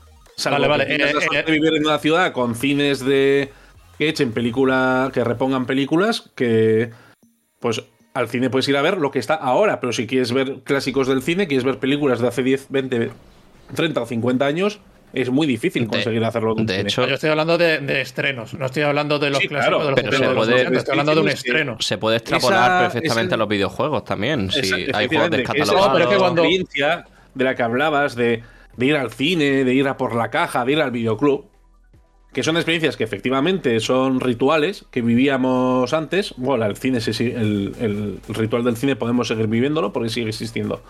[0.44, 0.86] vale, vale.
[0.86, 3.50] Que eh, eh, vivir en una ciudad con cines de
[3.98, 6.90] que echen película, que repongan películas, que
[7.60, 7.82] pues
[8.14, 11.08] al cine puedes ir a ver lo que está ahora, pero si quieres ver clásicos
[11.08, 13.10] del cine, quieres ver películas de hace 10, 20,
[13.74, 14.80] 30 o 50 años,
[15.12, 16.54] es muy difícil conseguir hacerlo.
[16.56, 20.00] De hecho, yo estoy hablando de, estrenos, no estoy hablando de los clásicos de los
[20.00, 21.76] pero se puede, estoy hablando de un estreno.
[21.80, 24.50] Se puede extrapolar perfectamente a los videojuegos también.
[24.50, 25.92] Si hay juegos descatalogados.
[25.92, 26.44] pero es que cuando
[27.34, 28.42] de la que hablabas, de,
[28.78, 31.46] ir al cine, de ir a por la caja, de ir al videoclub,
[32.32, 36.34] que son experiencias que efectivamente son rituales que vivíamos antes.
[36.36, 40.82] Bueno, el cine, el, el, ritual del cine podemos seguir viviéndolo porque sigue existiendo.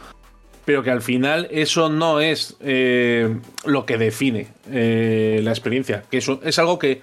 [0.64, 6.04] Pero que al final eso no es eh, lo que define eh, la experiencia.
[6.08, 7.02] Que eso es algo que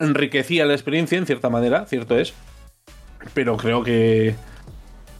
[0.00, 2.34] enriquecía la experiencia en cierta manera, cierto es.
[3.32, 4.34] Pero creo que,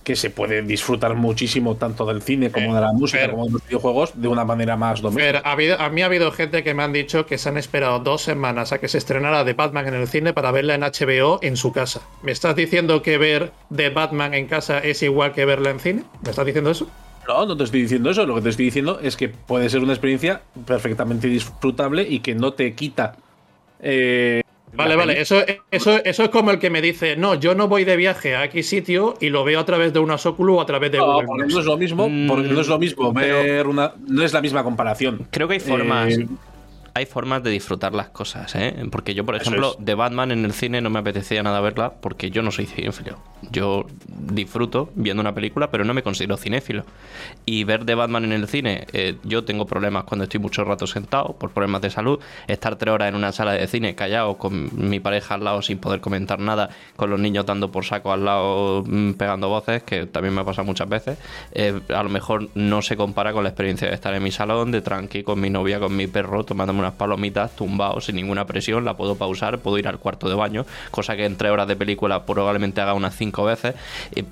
[0.07, 3.66] que se puede disfrutar muchísimo tanto del cine como de la música, como de los
[3.66, 5.43] videojuegos, de una manera más doméstica.
[5.45, 8.70] a mí ha habido gente que me han dicho que se han esperado dos semanas
[8.70, 11.73] a que se estrenara The Batman en el cine para verla en HBO en su
[11.73, 12.03] casa.
[12.23, 16.05] ¿Me estás diciendo que ver The Batman en casa es igual que verla en cine?
[16.23, 16.87] ¿Me estás diciendo eso?
[17.27, 18.24] No, no te estoy diciendo eso.
[18.27, 22.37] Lo que te estoy diciendo es que puede ser una experiencia perfectamente disfrutable y que
[22.37, 23.16] no te quita
[23.81, 24.43] eh,
[24.77, 27.85] Vale, vale, eso, eso, eso es como el que me dice, no, yo no voy
[27.85, 30.66] de viaje a X sitio y lo veo a través de una Oculus o a
[30.66, 33.94] través de no, Google No es lo mismo, porque no es lo mismo ver una,
[34.07, 35.27] no es la misma comparación.
[35.31, 36.12] Creo que hay formas.
[36.12, 36.27] Eh,
[36.97, 38.74] hay formas de disfrutar las cosas, ¿eh?
[38.90, 42.31] Porque yo, por ejemplo, de Batman en el cine no me apetecía nada verla porque
[42.31, 43.18] yo no soy cinéfilo.
[43.51, 46.86] Yo disfruto viendo una película, pero no me considero cinéfilo.
[47.44, 50.86] Y ver de Batman en el cine, eh, yo tengo problemas cuando estoy mucho rato
[50.86, 52.18] sentado por problemas de salud.
[52.47, 55.77] Estar tres horas en una sala de cine callado con mi pareja al lado sin
[55.77, 60.06] poder comentar nada, con los niños dando por saco al lado mm, pegando voces, que
[60.06, 61.18] también me ha pasado muchas veces,
[61.52, 64.70] eh, a lo mejor no se compara con la experiencia de estar en mi salón,
[64.73, 68.84] de tranqui, con mi novia, con mi perro, tomándome unas palomitas, tumbado, sin ninguna presión,
[68.84, 71.76] la puedo pausar, puedo ir al cuarto de baño, cosa que en tres horas de
[71.76, 73.74] película probablemente haga unas cinco veces.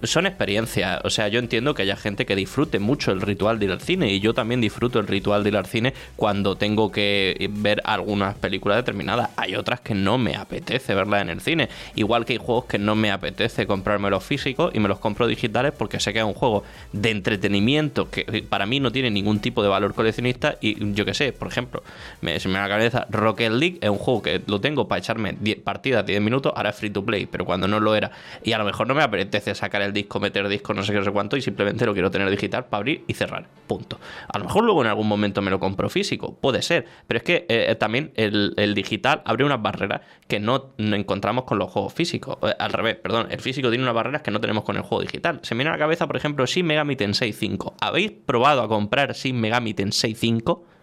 [0.05, 1.01] son experiencias.
[1.05, 3.81] O sea, yo entiendo que haya gente que disfrute mucho el ritual de ir al
[3.81, 7.83] cine y yo también disfruto el ritual de ir al cine cuando tengo que ver
[7.85, 9.31] algunas películas determinadas.
[9.37, 11.69] Hay otras que no me apetece verlas en el cine.
[11.95, 15.27] Igual que hay juegos que no me apetece comprarme los físicos y me los compro
[15.27, 16.63] digitales porque sé que es un juego
[16.93, 21.15] de entretenimiento que para mí no tiene ningún tipo de valor coleccionista y yo que
[21.15, 21.83] sé, por ejemplo,
[22.21, 24.99] me, se me da la cabeza Rocket League es un juego que lo tengo para
[24.99, 28.11] echarme 10 partidas, 10 minutos, ahora es free to play, pero cuando no lo era
[28.43, 30.99] y a lo mejor no me apetece sacar el disco, meter disco, no sé qué,
[30.99, 33.99] no sé cuánto y simplemente lo quiero tener digital para abrir y cerrar, punto.
[34.29, 37.25] A lo mejor luego en algún momento me lo compro físico, puede ser, pero es
[37.25, 42.37] que eh, también el, digital abre unas barreras que no, encontramos con los juegos físicos,
[42.43, 45.01] eh, al revés, perdón, el físico tiene unas barreras que no tenemos con el juego
[45.01, 45.41] digital.
[45.43, 47.77] Se me viene a la cabeza, por ejemplo, Shin Megami Tensei 5.
[47.81, 50.74] ¿Habéis probado a comprar Shin Megami Tensei 5?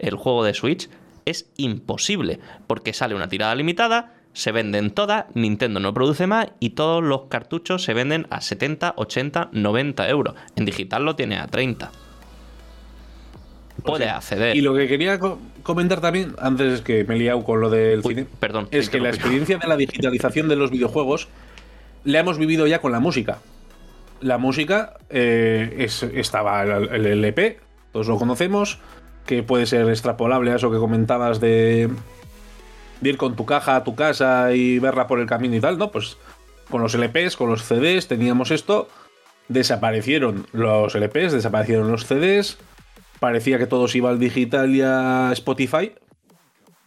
[0.00, 0.88] El juego de Switch
[1.24, 6.70] es imposible, porque sale una tirada limitada, se venden todas, Nintendo no produce más y
[6.70, 10.34] todos los cartuchos se venden a 70, 80, 90 euros.
[10.56, 11.90] En digital lo tiene a 30.
[13.84, 14.56] Puede acceder.
[14.56, 15.18] Y lo que quería
[15.62, 19.08] comentar también, antes que me he liado con lo del cine, perdón, es que la
[19.08, 21.28] experiencia de la digitalización de los videojuegos
[22.04, 23.38] la hemos vivido ya con la música.
[24.20, 27.58] La música eh, es, estaba el, el LP,
[27.92, 28.78] todos lo conocemos,
[29.26, 31.90] que puede ser extrapolable a eso que comentabas de,
[33.02, 35.90] ir con tu caja a tu casa y verla por el camino y tal, ¿no?
[35.90, 36.16] Pues
[36.68, 38.88] con los LPs, con los CDs teníamos esto,
[39.48, 42.58] desaparecieron los LPs, desaparecieron los CDs,
[43.18, 45.92] parecía que todo se iba al digital y a Spotify,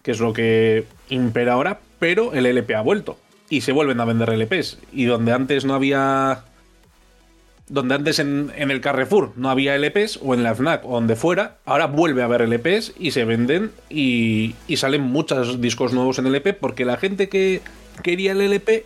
[0.01, 3.18] que es lo que impera ahora, pero el LP ha vuelto
[3.49, 4.80] y se vuelven a vender LPs.
[4.91, 6.43] Y donde antes no había
[7.68, 11.57] donde antes en, el Carrefour no había LPs, o en la FNAC, o donde fuera,
[11.65, 16.27] ahora vuelve a haber LPs y se venden y, y salen muchos discos nuevos en
[16.27, 17.61] LP porque la gente que
[18.02, 18.85] quería el LP,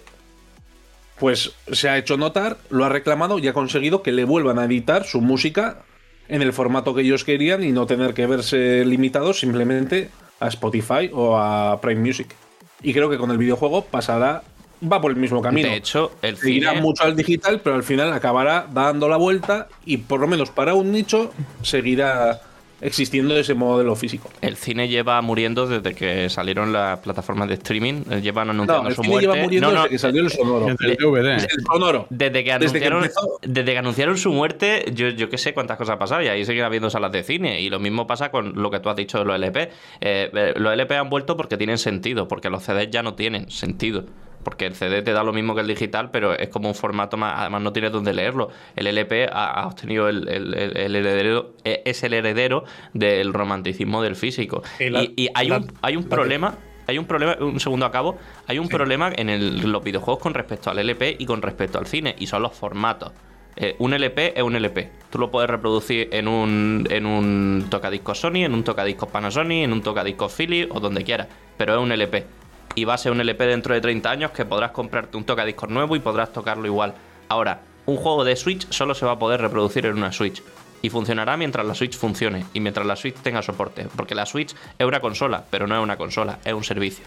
[1.20, 4.66] pues se ha hecho notar, lo ha reclamado y ha conseguido que le vuelvan a
[4.66, 5.84] editar su música
[6.30, 10.10] en el formato que ellos querían y no tener que verse limitados simplemente
[10.40, 12.36] a Spotify o a Prime Music.
[12.82, 14.44] Y creo que con el videojuego pasará
[14.82, 15.70] va por el mismo camino.
[15.70, 19.98] De hecho, el Seguirá mucho al digital, pero al final acabará dando la vuelta y
[19.98, 21.32] por lo menos para un nicho
[21.62, 22.42] seguirá
[22.82, 24.30] existiendo ese modelo físico.
[24.42, 28.90] El cine lleva muriendo desde que salieron las plataformas de streaming, eh, llevan anunciando no,
[28.90, 29.28] el su cine muerte.
[29.28, 30.66] Lleva muriendo desde que salió el sonoro.
[30.68, 31.44] Desde el DVD.
[31.44, 32.08] el sonoro.
[32.10, 33.10] Desde que anunciaron,
[33.42, 36.66] desde que, anunciaron su muerte, yo, yo qué sé cuántas cosas pasado y ahí siguen
[36.66, 37.62] habiendo salas de cine.
[37.62, 39.62] Y lo mismo pasa con lo que tú has dicho de los LP.
[39.62, 39.70] Eh,
[40.02, 44.06] eh, los LP han vuelto porque tienen sentido, porque los CDs ya no tienen sentido
[44.48, 47.18] porque el CD te da lo mismo que el digital, pero es como un formato
[47.18, 48.48] más, además no tienes dónde leerlo.
[48.78, 52.64] El LP ha, obtenido el, heredero, e, es el heredero
[52.94, 54.64] del romanticismo del físico.
[54.80, 56.56] Y, hay, un, hay un problema
[56.88, 58.18] hay un problema, un segundo a cabo,
[58.48, 62.16] hay un problema en los videojuegos con respecto al LP y con respecto al cine,
[62.18, 63.12] y son los formatos.
[63.58, 64.90] Eh, un LP es un LP.
[65.10, 69.74] Tú lo puedes reproducir en un, en un tocadiscos Sony, en un tocadiscos Panasonic, en
[69.74, 73.22] un tocadiscos Philips o donde quieras, pero es un LP y va a ser un
[73.22, 76.94] LP dentro de 30 años que podrás comprarte un tocadiscos nuevo y podrás tocarlo igual.
[77.30, 80.44] Ahora, un juego de Switch solo se va a poder reproducir en una Switch.
[80.82, 83.88] Y funcionará mientras la Switch funcione y mientras la Switch tenga soporte.
[83.96, 87.06] Porque la Switch es una consola, pero no es una consola, es un servicio.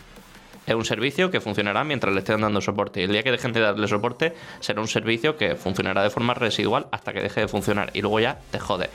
[0.67, 3.01] Es un servicio que funcionará mientras le estén dando soporte.
[3.01, 6.35] Y el día que dejen de darle soporte, será un servicio que funcionará de forma
[6.35, 7.91] residual hasta que deje de funcionar.
[7.93, 8.91] Y luego ya te jode.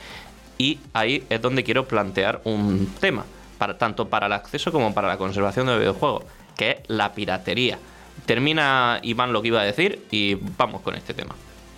[0.57, 3.25] Y ahí es donde quiero plantear un tema.
[3.57, 6.23] Para, tanto para el acceso como para la conservación de videojuegos
[6.55, 7.77] que es la piratería.
[8.25, 11.35] Termina Iván lo que iba a decir y vamos con este tema.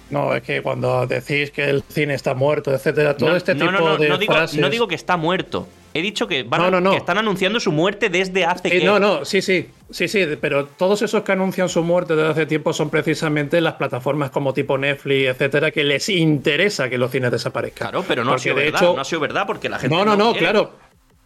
[0.10, 4.08] No, es que cuando decís que el cine está muerto, etcétera, todo este tipo de
[4.08, 4.60] no digo, frases...
[4.60, 5.68] no digo que está muerto.
[5.94, 9.42] He dicho que, van que están anunciando su muerte desde hace eh, No, no, sí,
[9.42, 13.60] sí, sí, sí, pero todos esos que anuncian su muerte desde hace tiempo son precisamente
[13.62, 17.90] las plataformas como tipo Netflix, etcétera, que les interesa que los cines desaparezcan.
[17.90, 20.16] Claro, pero no ha sido verdad, no ha sido verdad porque la gente No, no,
[20.16, 20.72] no, claro.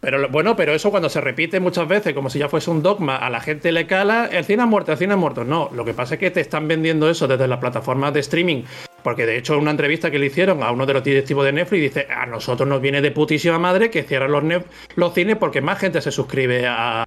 [0.02, 3.18] Pero bueno, pero eso cuando se repite muchas veces, como si ya fuese un dogma,
[3.18, 5.44] a la gente le cala, el cine ha muerto, el cine ha muerto.
[5.44, 8.64] No, lo que pasa es que te están vendiendo eso desde las plataformas de streaming.
[9.04, 11.52] Porque de hecho, en una entrevista que le hicieron a uno de los directivos de
[11.52, 14.42] Netflix, dice: A nosotros nos viene de putísima madre que cierran los,
[14.96, 17.06] los cines porque más gente se suscribe a,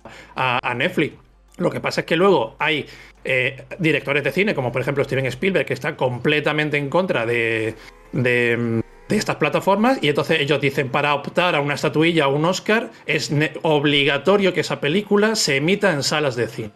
[0.73, 1.15] Netflix.
[1.57, 2.85] Lo que pasa es que luego hay
[3.25, 7.75] eh, directores de cine, como por ejemplo Steven Spielberg, que está completamente en contra de,
[8.13, 12.45] de de estas plataformas y entonces ellos dicen para optar a una estatuilla o un
[12.45, 16.71] Oscar es obligatorio que esa película se emita en salas de cine.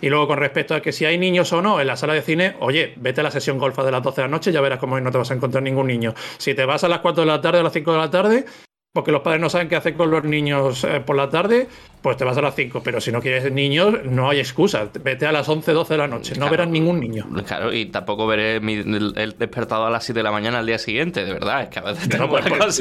[0.00, 2.22] Y luego con respecto a que si hay niños o no en la sala de
[2.22, 4.78] cine, oye, vete a la sesión golfa de las 12 de la noche, ya verás
[4.78, 6.14] cómo no te vas a encontrar ningún niño.
[6.38, 8.10] Si te vas a las 4 de la tarde o a las 5 de la
[8.10, 8.44] tarde,
[8.92, 11.68] porque los padres no saben qué hacer con los niños eh, por la tarde,
[12.02, 12.82] pues te vas a las 5.
[12.82, 14.90] Pero si no quieres niños, no hay excusa.
[15.04, 16.34] Vete a las 11, 12 de la noche.
[16.36, 17.28] No verás ningún niño.
[17.46, 21.24] Claro, y tampoco veré el, despertado a las 7 de la mañana al día siguiente,
[21.24, 21.62] de verdad.
[21.62, 22.80] Es que a veces tengo pues, pues,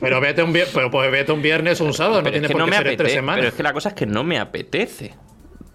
[0.00, 2.72] pero, vete, un, pero, pues vete un viernes o un sábado, no tiene por qué
[2.72, 3.40] ser tres semanas.
[3.40, 5.14] Pero es que la cosa es que no me apetece.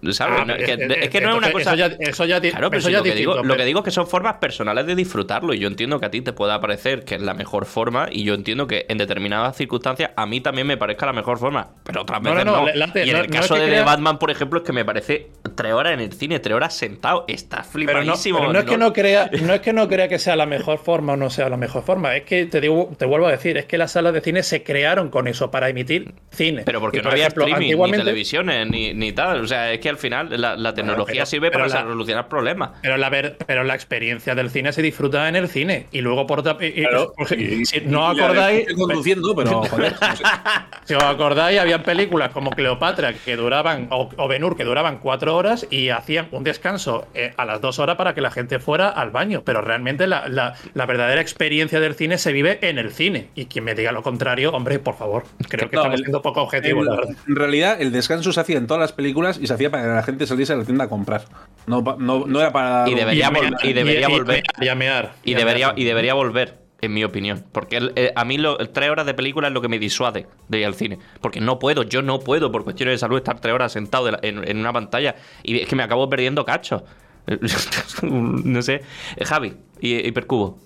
[0.00, 1.74] Ah, es, que, no es una cosa.
[1.98, 4.06] Eso ya, claro, pero eso ya lo, que digo, lo que digo es que son
[4.06, 5.54] formas personales de disfrutarlo.
[5.54, 8.08] Y yo entiendo que a ti te pueda parecer que es la mejor forma.
[8.10, 11.70] Y yo entiendo que en determinadas circunstancias a mí también me parezca la mejor forma.
[11.82, 12.66] Pero otras veces no.
[12.68, 16.00] y en el caso de Batman, por ejemplo, es que me parece tres horas en
[16.00, 17.24] el cine, tres horas sentado.
[17.26, 18.38] Está flipadísimo.
[18.38, 20.78] Pero no, es que no crea, no es que no crea que sea la mejor
[20.78, 22.14] forma o no sea la mejor forma.
[22.16, 24.62] Es que te digo, te vuelvo a decir, es que las salas de cine se
[24.62, 26.62] crearon con eso para emitir cine.
[26.64, 29.40] Pero porque no había streaming, ni televisiones, ni, ni tal.
[29.40, 32.70] O sea, es que al final la la tecnología sirve para solucionar problemas.
[32.82, 35.86] Pero la, pero la experiencia del cine se disfruta en el cine.
[35.92, 36.56] Y luego por otra.
[36.58, 38.66] si no acordáis.
[38.74, 39.62] conduciendo, pero
[40.84, 45.36] si os acordáis, habían películas como Cleopatra que duraban, o, o Benur, que duraban cuatro
[45.36, 48.88] horas y hacían un descanso eh, a las dos horas para que la gente fuera
[48.88, 49.42] al baño.
[49.44, 53.28] Pero realmente la, la, verdadera experiencia del cine se vive en el cine.
[53.34, 55.24] Y quien me diga lo contrario, hombre, por favor.
[55.48, 56.86] Creo que estamos siendo poco objetivos,
[57.26, 59.88] En realidad, el descanso se hacía en todas las películas y se hacía para que
[59.88, 61.24] la gente saliese a la tienda a comprar.
[61.66, 62.88] No, no, no era para.
[62.88, 63.30] Y debería,
[63.62, 64.42] y debería volver.
[65.24, 67.44] Y, debería, y debería volver en mi opinión.
[67.52, 70.58] Porque eh, a mí lo, tres horas de película es lo que me disuade de
[70.58, 70.98] ir al cine.
[71.20, 74.58] Porque no puedo, yo no puedo, por cuestiones de salud, estar tres horas sentado en,
[74.58, 75.16] una pantalla.
[75.42, 76.84] Y es que me acabo perdiendo cacho.
[78.02, 78.82] no sé.
[79.16, 80.58] Eh, Javi, y Hipercubo.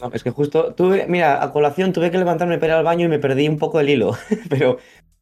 [0.00, 3.06] No, es que justo tuve, mira, a colación tuve que levantarme para ir al baño
[3.06, 4.16] y me perdí un poco el hilo.
[4.48, 4.78] Pero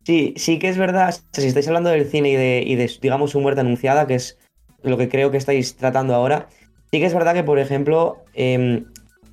[0.06, 3.32] Sí, sí que es verdad, si estáis hablando del cine y de, y de, digamos,
[3.32, 4.38] su muerte anunciada, que es
[4.84, 6.46] lo que creo que estáis tratando ahora,
[6.92, 8.84] sí que es verdad que, por ejemplo, em,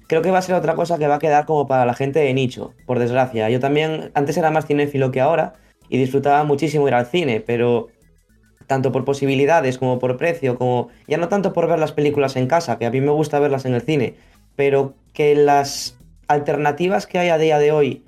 [0.07, 2.21] creo que va a ser otra cosa que va a quedar como para la gente
[2.21, 3.51] de nicho, por desgracia.
[3.51, 5.53] Yo también, antes era más cinéfilo que ahora,
[5.89, 7.89] y disfrutaba muchísimo ir al cine, pero
[8.65, 12.47] tanto por posibilidades como por precio, como ya no tanto por ver las películas en
[12.47, 14.15] casa, que a mí me gusta verlas en el cine,
[14.55, 18.01] pero que las alternativas que hay a día de hoy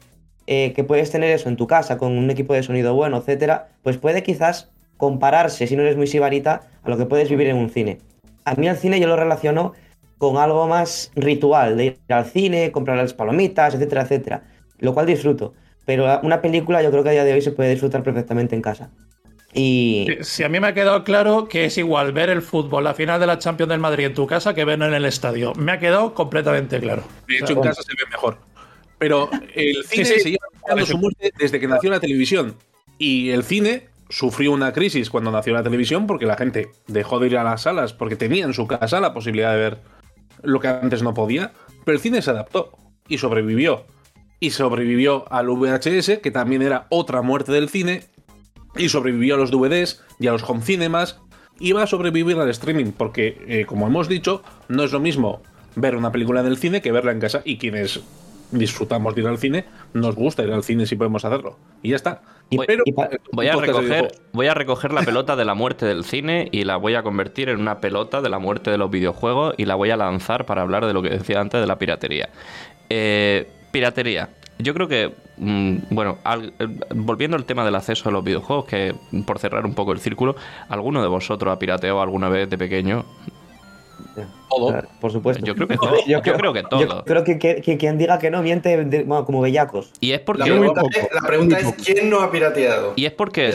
[0.47, 3.69] eh, que puedes tener eso en tu casa con un equipo de sonido bueno, etcétera,
[3.83, 7.57] pues puede quizás compararse, si no eres muy sibarita, a lo que puedes vivir en
[7.57, 7.99] un cine.
[8.45, 9.73] A mí el cine yo lo relaciono
[10.17, 14.43] con algo más ritual, de ir al cine, comprar las palomitas, etcétera, etcétera,
[14.79, 15.53] lo cual disfruto.
[15.85, 18.61] Pero una película yo creo que a día de hoy se puede disfrutar perfectamente en
[18.61, 18.89] casa.
[19.53, 20.07] Y...
[20.21, 23.19] Si a mí me ha quedado claro que es igual ver el fútbol, la final
[23.19, 25.53] de la Champions del Madrid en tu casa que verlo en el estadio.
[25.55, 27.03] Me ha quedado completamente claro.
[27.27, 28.37] De hecho, en casa se ve mejor.
[28.97, 32.55] Pero el cine se lleva su muerte desde que nació la televisión.
[32.97, 37.27] Y el cine sufrió una crisis cuando nació la televisión porque la gente dejó de
[37.27, 39.81] ir a las salas porque tenía en su casa la posibilidad de ver
[40.43, 41.53] lo que antes no podía.
[41.83, 42.71] Pero el cine se adaptó
[43.07, 43.85] y sobrevivió.
[44.39, 48.03] Y sobrevivió al VHS, que también era otra muerte del cine.
[48.75, 51.19] Y sobrevivió a los DVDs y a los home cinemas.
[51.59, 55.41] Y va a sobrevivir al streaming, porque, eh, como hemos dicho, no es lo mismo
[55.75, 57.41] ver una película en el cine que verla en casa.
[57.45, 58.01] Y quienes
[58.51, 61.57] disfrutamos de ir al cine, nos gusta ir al cine si podemos hacerlo.
[61.81, 62.21] Y ya está.
[62.51, 62.67] Voy,
[63.31, 66.77] voy, a recoger, voy a recoger la pelota de la muerte del cine y la
[66.77, 69.89] voy a convertir en una pelota de la muerte de los videojuegos y la voy
[69.89, 72.29] a lanzar para hablar de lo que decía antes de la piratería.
[72.89, 74.29] Eh, piratería.
[74.57, 76.17] Yo creo que, mm, bueno,
[76.59, 78.95] eh, volviendo al tema del acceso a los videojuegos, que
[79.25, 80.35] por cerrar un poco el círculo,
[80.69, 83.05] ¿alguno de vosotros ha pirateado alguna vez de pequeño?
[84.49, 84.83] Todo.
[85.01, 85.45] por supuesto.
[85.45, 85.95] Yo creo que todo.
[86.07, 87.03] Yo, creo, que todo.
[87.03, 89.91] creo que, quien diga que no miente como bellacos.
[89.99, 90.49] Y es porque.
[90.49, 92.93] La pregunta, es, ¿quién no ha pirateado?
[92.95, 93.51] Y es porque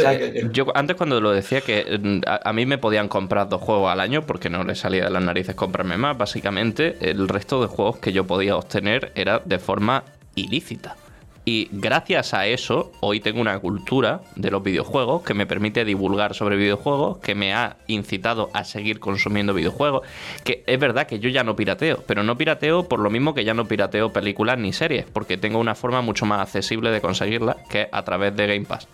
[0.53, 4.01] yo antes cuando lo decía que mm, a, mí me podían comprar dos juegos al
[4.01, 6.17] año porque no les salía de las narices comprarme más.
[6.17, 10.05] Básicamente, el resto de juegos que yo podía obtener era de forma
[10.35, 10.97] ilícita.
[11.45, 16.35] Y gracias a eso, hoy tengo una cultura de los videojuegos que me permite divulgar
[16.35, 20.07] sobre videojuegos, que me ha incitado a seguir consumiendo videojuegos.
[20.45, 23.45] Que es verdad que yo ya no pirateo, pero no pirateo por lo mismo que
[23.45, 27.57] ya no pirateo películas ni series, porque tengo una forma mucho más accesible de conseguirlas
[27.69, 28.87] que a través de Game Pass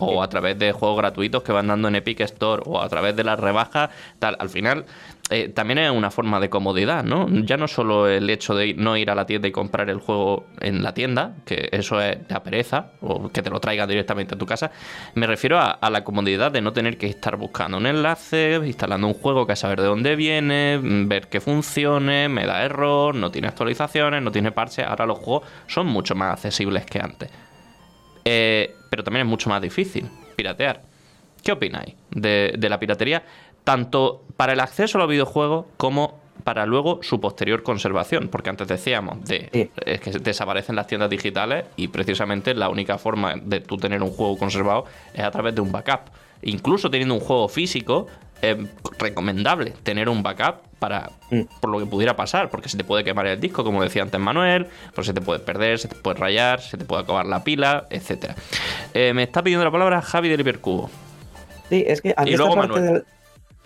[0.00, 3.14] o a través de juegos gratuitos que van dando en Epic Store o a través
[3.16, 4.36] de las rebajas, tal.
[4.38, 4.86] Al final,
[5.30, 7.28] eh, también es una forma de comodidad, ¿no?
[7.28, 10.46] Ya no solo el hecho de no ir a la tienda y comprar el juego
[10.60, 14.38] en la tienda, que eso es de pereza, o que te lo traigan directamente a
[14.38, 14.72] tu casa,
[15.14, 19.14] me refiero a, la comodidad de no tener que estar buscando un enlace, instalando un
[19.14, 24.22] juego que saber de dónde viene, ver que funcione, me da error, no tiene actualizaciones,
[24.22, 27.30] no tiene parches, ahora los juegos son mucho más accesibles que antes.
[28.24, 30.82] Eh, pero también es mucho más difícil piratear.
[31.42, 33.22] ¿Qué opináis de, de la piratería?
[33.64, 38.66] tanto para el acceso a los videojuegos como para luego su posterior conservación, porque antes
[38.66, 43.76] decíamos de es que desaparecen las tiendas digitales y precisamente la única forma de tú
[43.76, 46.00] tener un juego conservado es a través de un backup.
[46.42, 48.06] Incluso teniendo un juego físico,
[48.42, 48.56] es
[48.98, 51.42] recomendable tener un backup para mm.
[51.60, 54.20] por lo que pudiera pasar, porque se te puede quemar el disco, como decía antes
[54.20, 57.44] Manuel, pues se te puede perder, se te puede rayar, se te puede acabar la
[57.44, 58.34] pila, etcétera.
[58.94, 60.90] Eh, me está pidiendo la palabra Javi del Hipercubo.
[61.68, 63.04] Sí, es que a mí, esta parte del,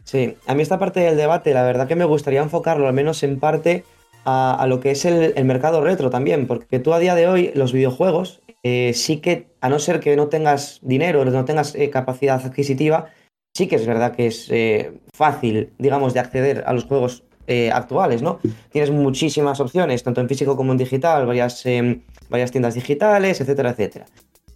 [0.02, 3.22] sí, a mí esta parte del debate, la verdad que me gustaría enfocarlo, al menos
[3.22, 3.84] en parte,
[4.24, 7.72] a, lo que es el, mercado retro también, porque tú a día de hoy los
[7.72, 12.44] videojuegos eh, sí que, a no ser que no tengas dinero, no tengas eh, capacidad
[12.44, 13.10] adquisitiva,
[13.54, 17.70] sí que es verdad que es eh, fácil, digamos, de acceder a los juegos eh,
[17.70, 18.40] actuales, ¿no?
[18.70, 23.70] Tienes muchísimas opciones, tanto en físico como en digital, varias, em, varias tiendas digitales, etcétera,
[23.70, 24.06] etcétera.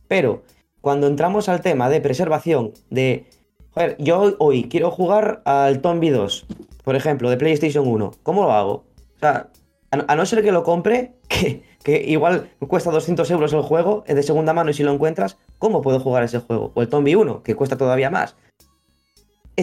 [0.09, 0.43] Pero
[0.81, 3.27] cuando entramos al tema de preservación, de,
[3.73, 6.47] joder, yo hoy quiero jugar al Tomb 2,
[6.82, 8.73] por ejemplo, de PlayStation 1, ¿cómo lo hago?
[9.16, 9.51] O sea,
[9.90, 14.16] a, no ser que lo compre, que, que igual cuesta 200 euros el juego, es
[14.16, 16.73] de segunda mano y si lo encuentras, ¿cómo puedo jugar ese juego?
[16.74, 18.36] O el Tomb 1, que cuesta todavía más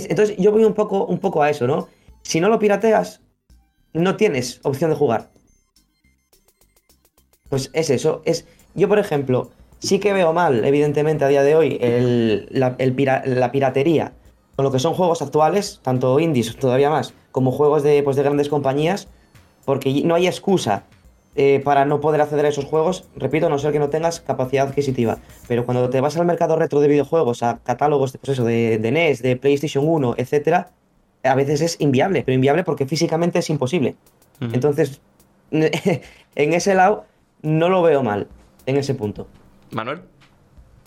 [0.04, 1.88] entonces yo voy un poco, un poco a eso, ¿no?
[2.22, 3.22] Si no lo pirateas,
[3.94, 5.30] no tienes opción de jugar.
[7.50, 8.22] Pues es eso.
[8.26, 11.80] Es, yo, por ejemplo, sí que veo mal, evidentemente, a día de hoy,
[12.50, 14.14] la, piratería
[14.56, 18.24] con lo que son juegos actuales, tanto indies todavía más, como juegos de, pues, de
[18.24, 19.08] grandes compañías,
[19.66, 20.84] porque no hay excusa
[21.38, 24.22] eh, para no poder acceder a esos juegos, repito, a no ser que no tengas
[24.22, 25.18] capacidad adquisitiva.
[25.50, 28.80] Pero cuando te vas al mercado retro de videojuegos, a catálogos de, pues eso, de,
[28.80, 30.72] NES, de PlayStation 1, etcétera,
[31.24, 33.96] a veces es inviable, pero inviable porque físicamente es imposible.
[34.40, 35.02] Entonces,
[35.52, 37.06] en ese lado,
[37.42, 38.28] no lo veo mal,
[38.66, 39.28] en ese punto.
[39.72, 40.02] Manuel.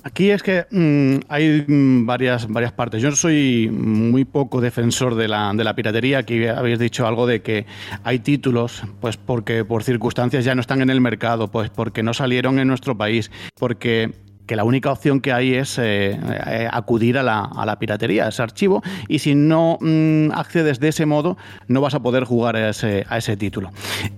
[0.08, 3.02] Aquí es que mm, hay mm, varias, varias partes.
[3.02, 6.20] Yo soy muy poco defensor de la, de la piratería.
[6.20, 7.66] Aquí habéis dicho algo de que
[8.04, 12.14] hay títulos, pues porque por circunstancias ya no están en el mercado, pues porque no
[12.14, 14.14] salieron en nuestro país, porque
[14.46, 18.24] que la única opción que hay es eh, eh, acudir a la, a la, piratería,
[18.24, 21.36] a ese archivo, y si no mm, accedes de ese modo,
[21.66, 23.70] no vas a poder jugar a ese, a ese título.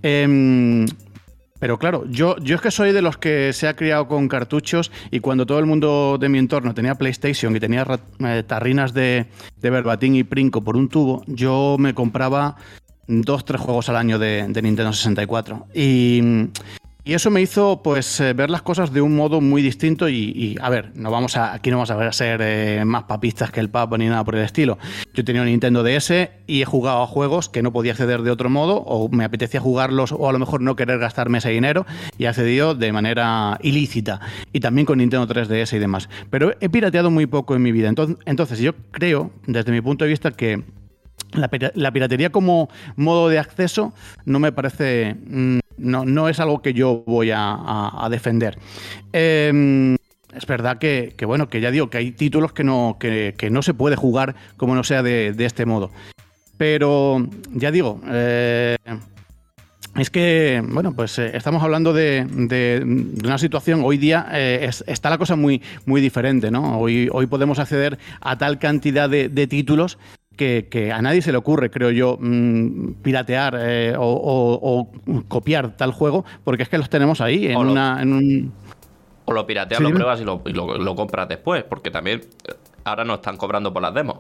[0.05, 0.87] Em,
[1.61, 4.91] pero claro, yo, yo es que soy de los que se ha criado con cartuchos
[5.11, 7.87] y cuando todo el mundo de mi entorno tenía PlayStation y tenía
[8.21, 9.27] eh, tarrinas de,
[9.61, 12.57] de verbatín y princo por un tubo, yo me compraba
[13.07, 15.67] dos, tres juegos al año de, de Nintendo 64.
[15.75, 16.49] Y,
[17.05, 20.57] y eso me hizo pues eh, ver las cosas de un modo muy distinto y,
[20.61, 23.71] a ver, no vamos a, aquí no vamos a ser eh, más papistas que el
[23.71, 24.79] Papa ni nada por el estilo.
[25.15, 28.31] Yo tenía un Nintendo DS y he jugado a juegos que no podía acceder de
[28.31, 31.87] otro modo o me apetecía jugarlos o a lo mejor no querer gastarme ese dinero
[32.19, 34.21] y he accedido de manera ilícita
[34.53, 36.09] y también con Nintendo 3DS y demás.
[36.31, 37.89] Pero he pirateado muy poco en mi vida.
[37.89, 40.63] Entonces, entonces yo creo, desde mi punto de vista, que
[41.33, 43.93] la, piratería como modo de acceso
[44.25, 45.17] no me parece...
[45.77, 48.59] No, no es algo que yo voy a, defender.
[49.13, 49.97] Em,
[50.35, 53.75] es verdad que, bueno, que ya digo que hay títulos que no, que, no se
[53.75, 55.91] puede jugar como no sea de, este modo.
[56.57, 58.77] Pero ya digo, eh,
[59.97, 62.27] es que, bueno, pues eh, estamos hablando de,
[63.25, 66.79] una situación, hoy día eh, está la cosa muy, muy diferente, ¿no?
[66.79, 69.99] Hoy, hoy podemos acceder a tal cantidad de, títulos
[70.41, 74.91] que, a nadie se le ocurre, creo yo, mm, piratear eh, o,
[75.29, 78.53] copiar tal juego, porque es que los tenemos ahí en, una, un...
[79.27, 82.55] O lo pirateas, lo pruebas y, lo, compras después, porque también eh,
[82.85, 84.19] ahora no están cobrando por las demos.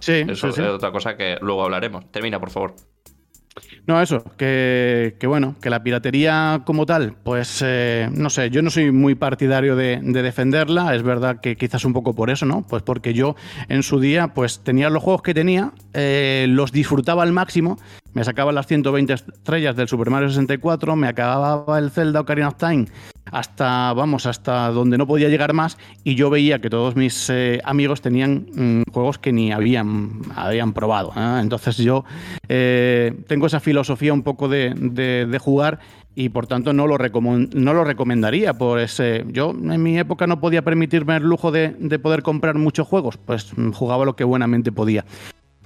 [0.00, 2.10] Sí, Eso es otra cosa que luego hablaremos.
[2.12, 2.74] Termina, por favor.
[3.86, 8.70] No, eso, que, bueno, que la piratería como tal, pues eh, no sé, yo no
[8.70, 12.66] soy muy partidario de, defenderla, es verdad que quizás un poco por eso, ¿no?
[12.68, 13.36] Pues porque yo
[13.68, 17.78] en su día, pues tenía los juegos que tenía, eh, los disfrutaba al máximo,
[18.18, 22.56] me sacaba las 120 estrellas del Super Mario 64, me acababa el Zelda Ocarina of
[22.56, 22.86] Time
[23.30, 27.60] hasta, vamos, hasta donde no podía llegar más y yo veía que todos mis eh,
[27.62, 31.12] amigos tenían mm, juegos que ni habían, habían probado.
[31.16, 31.38] ¿eh?
[31.40, 32.04] Entonces yo
[32.48, 35.78] eh, tengo esa filosofía un poco de, de, jugar
[36.16, 38.54] y por tanto no lo, no lo recomendaría.
[38.54, 42.56] Por ese, yo en mi época no podía permitirme el lujo de, de poder comprar
[42.56, 45.04] muchos juegos, pues mm, jugaba lo que buenamente podía.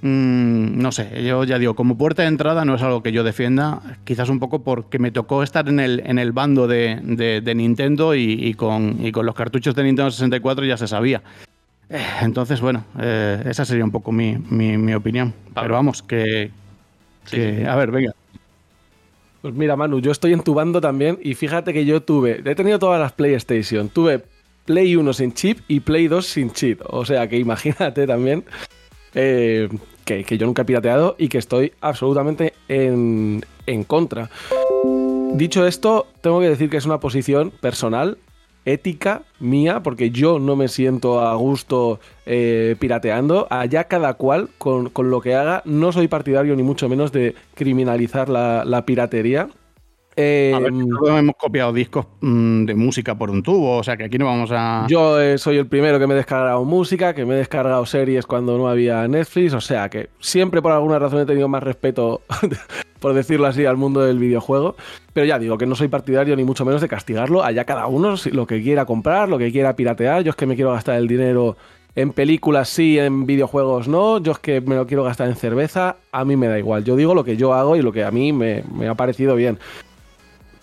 [0.05, 3.23] Mm, no sé, yo ya digo, como puerta de entrada no es algo que yo
[3.23, 7.01] defienda, quizás un poco porque me tocó estar en el, en el bando de,
[7.55, 11.23] Nintendo y, con, con, los cartuchos de Nintendo 64 ya se sabía.
[11.89, 14.35] Eh, entonces, bueno, eh, esa sería un poco mi,
[14.93, 15.33] opinión.
[15.55, 16.51] Pero vamos, que,
[17.69, 18.13] A ver, venga.
[19.41, 22.55] Pues mira, Manu, yo estoy en tu bando también y fíjate que yo tuve, he
[22.57, 24.25] tenido todas las PlayStation, tuve
[24.65, 28.45] Play 1 sin chip y Play 2 sin chip, o sea que imagínate también
[29.15, 29.69] eh,
[30.05, 34.31] que, yo nunca he pirateado y que estoy absolutamente en, en contra.
[35.35, 38.19] Dicho esto, tengo que decir que es una posición personal
[38.65, 43.47] ética mía, porque yo no me siento a gusto eh, pirateando.
[43.51, 45.63] Allá cada cual con, lo que haga.
[45.65, 49.49] No soy partidario ni mucho menos de criminalizar la, piratería.
[50.15, 54.27] Eh, hemos copiado discos mm, de música por un tubo, o sea que aquí no
[54.27, 54.87] vamos a.
[54.89, 58.27] Yo eh, soy el primero que me he descargado música, que me he descargado series
[58.27, 62.23] cuando no había Netflix, o sea que siempre por alguna razón he tenido más respeto
[63.03, 64.77] por decirlo así, al mundo del videojuego.
[65.13, 67.45] Pero ya digo que no soy partidario ni mucho menos de castigarlo.
[67.45, 70.23] Allá cada uno lo que quiera comprar, lo que quiera piratear.
[70.23, 71.57] Yo es que me quiero gastar el dinero
[71.95, 74.19] en películas sí, en videojuegos no.
[74.19, 75.97] Yo es que me lo quiero gastar en cerveza.
[76.13, 76.85] A mí me da igual.
[76.85, 79.59] Yo digo lo que yo hago y lo que a mí me, ha parecido bien.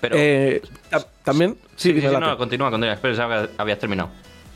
[0.01, 0.15] Pero.
[0.17, 0.61] Eh,
[1.23, 1.57] también.
[1.75, 2.93] Sí, sí, no, continúa, continúa.
[2.93, 4.09] Espera, que habías terminado.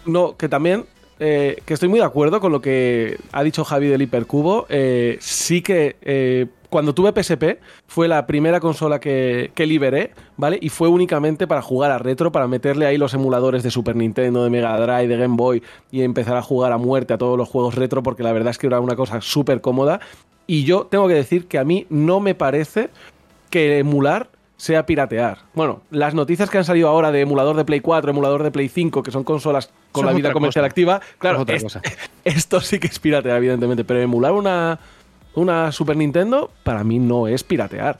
[0.05, 0.85] No, que también
[1.19, 4.65] eh, que estoy muy de acuerdo con lo que ha dicho Javi del Hipercubo.
[4.69, 10.57] Eh, sí que eh, cuando tuve PSP fue la primera consola que, liberé, ¿vale?
[10.61, 14.43] Y fue únicamente para jugar a retro, para meterle ahí los emuladores de Super Nintendo,
[14.43, 15.61] de Mega Drive, de Game Boy
[15.91, 18.57] y empezar a jugar a muerte a todos los juegos retro, porque la verdad es
[18.57, 19.99] que era una cosa súper cómoda.
[20.47, 22.89] Y yo tengo que decir que a mí no me parece
[23.49, 25.39] que emular sea piratear.
[25.53, 28.69] Bueno, las noticias que han salido ahora de emulador de Play 4, emulador de Play
[28.69, 31.45] 5, que son consolas con la vida comercial activa, claro,
[32.25, 34.79] esto sí que es piratear, evidentemente, pero emular una,
[35.35, 37.99] una Super Nintendo, para mí no es piratear.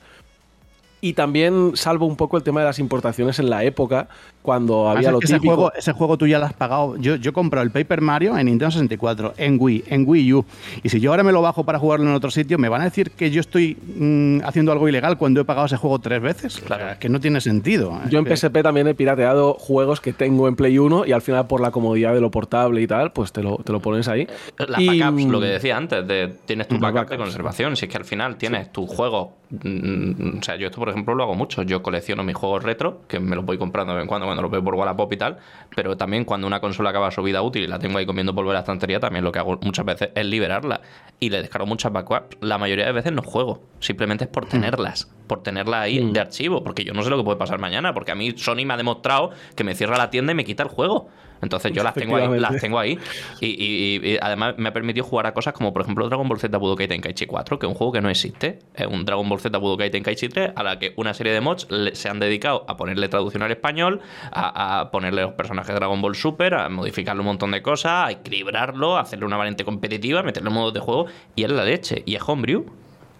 [1.01, 4.07] Y también salvo un poco el tema de las importaciones en la época,
[4.43, 5.35] cuando había lo típico.
[5.35, 6.97] Ese juego, ese juego tú ya lo has pagado.
[6.97, 10.45] Yo, yo compro el Paper Mario en Nintendo 64, en Wii, en Wii U.
[10.83, 12.83] Y si yo ahora me lo bajo para jugarlo en otro sitio, ¿me van a
[12.83, 16.59] decir que yo estoy mm, haciendo algo ilegal cuando he pagado ese juego tres veces?
[16.59, 16.99] Claro.
[16.99, 17.99] que no tiene sentido.
[18.09, 21.47] Yo en PSP también he pirateado juegos que tengo en Play 1 y al final
[21.47, 24.27] por la comodidad de lo portable y tal, pues te lo, te lo pones ahí.
[24.57, 27.77] Las backups, lo que decía antes, de tienes tu backup de conservación.
[27.77, 29.33] Si es que al final tienes tu juego.
[29.49, 31.63] Mm, o sea, yo esto, por ejemplo, lo hago mucho.
[31.63, 34.41] Yo colecciono mis juegos retro, que me los voy comprando de vez en cuando cuando
[34.41, 35.37] los veo por Wallapop y tal,
[35.75, 38.49] pero también cuando una consola acaba su vida útil y la tengo ahí comiendo polvo
[38.49, 40.81] en la estantería, también lo que hago muchas veces es liberarla
[41.19, 42.37] y le descargo muchas backups.
[42.41, 44.49] La mayoría de veces no juego, simplemente es por mm.
[44.49, 46.13] tenerlas, por tenerla ahí mm.
[46.13, 48.65] de archivo, porque yo no sé lo que puede pasar mañana, porque a mí Sony
[48.65, 51.09] me ha demostrado que me cierra la tienda y me quita el juego.
[51.43, 52.97] Entonces yo las tengo ahí, las tengo ahí.
[53.41, 56.87] Y, además me ha permitido jugar a cosas como, por ejemplo, Dragon Ball Z Budokai
[56.87, 58.59] Tenkaichi 4, que es un juego que no existe.
[58.73, 61.67] Es un Dragon Ball Z Budokai Tenkaichi 3 a la que una serie de mods
[61.93, 64.01] se han dedicado a ponerle traducción al español,
[64.31, 68.11] a, ponerle los personajes de Dragon Ball Super, a modificarle un montón de cosas, a
[68.11, 71.05] equilibrarlo, a hacerle una variante competitiva, meterle modos de juego.
[71.35, 72.03] Y es la leche.
[72.05, 72.65] Y es homebrew.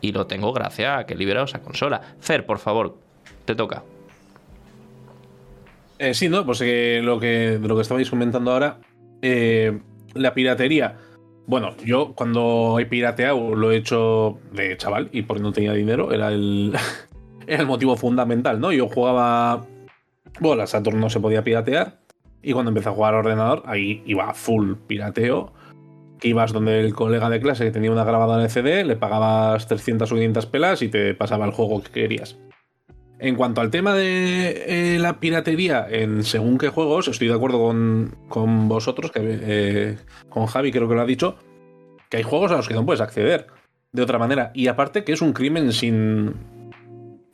[0.01, 2.01] Y lo tengo gracias a que he liberado esa consola.
[2.19, 2.97] Fer, por favor,
[3.45, 3.83] te toca.
[6.03, 8.81] Eh, sí, no, pues eh, lo que, lo que estabais comentando ahora,
[9.21, 9.79] eh,
[10.13, 10.97] la piratería.
[11.47, 16.11] Bueno, yo cuando he pirateado lo he hecho de chaval y porque no tenía dinero,
[16.11, 16.73] era el,
[17.47, 18.73] el motivo fundamental, ¿no?
[18.73, 19.65] Yo jugaba.
[20.41, 21.99] Bueno, la Saturn no se podía piratear
[22.41, 25.53] y cuando empecé a jugar al ordenador, ahí iba full pirateo.
[26.19, 29.67] Que ibas donde el colega de clase que tenía una grabadora de CD, le pagabas
[29.67, 32.37] 300 o 500 pelas y te pasaba el juego que querías.
[33.23, 37.57] En cuanto al tema de eh, la piratería en según qué juegos, estoy de acuerdo
[38.27, 39.97] con, vosotros, que, eh,
[40.27, 41.37] con Javi creo que lo ha dicho,
[42.09, 43.47] que hay juegos a los que no puedes acceder
[43.93, 44.51] de otra manera.
[44.53, 46.33] Y aparte que es un crimen sin,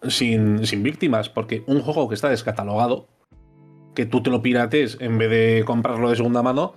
[0.07, 3.07] sin, sin víctimas, porque un juego que está descatalogado,
[3.95, 6.75] que tú te lo pirates en vez de comprarlo de segunda mano,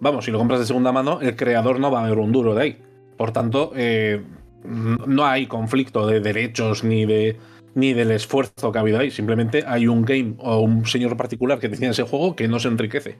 [0.00, 2.54] vamos, si lo compras de segunda mano, el creador no va a ver un duro
[2.54, 2.78] de ahí.
[3.18, 4.22] Por tanto, eh,
[4.64, 7.36] no hay conflicto de derechos ni de
[7.74, 9.10] ni del esfuerzo que ha habido ahí.
[9.10, 12.68] Simplemente hay un game o un señor particular que decide ese juego que no se
[12.68, 13.18] enriquece.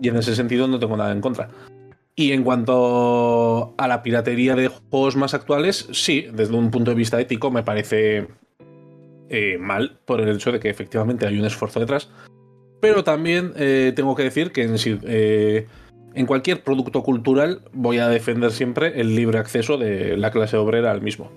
[0.00, 1.50] Y en ese sentido no tengo nada en contra.
[2.16, 6.96] Y en cuanto a la piratería de juegos más actuales, sí, desde un punto de
[6.96, 8.28] vista ético me parece
[9.28, 12.10] eh, mal por el hecho de que efectivamente hay un esfuerzo detrás.
[12.80, 14.68] Pero también eh, tengo que decir que
[15.04, 15.66] eh,
[16.14, 20.92] en cualquier producto cultural voy a defender siempre el libre acceso de la clase obrera
[20.92, 21.32] al mismo.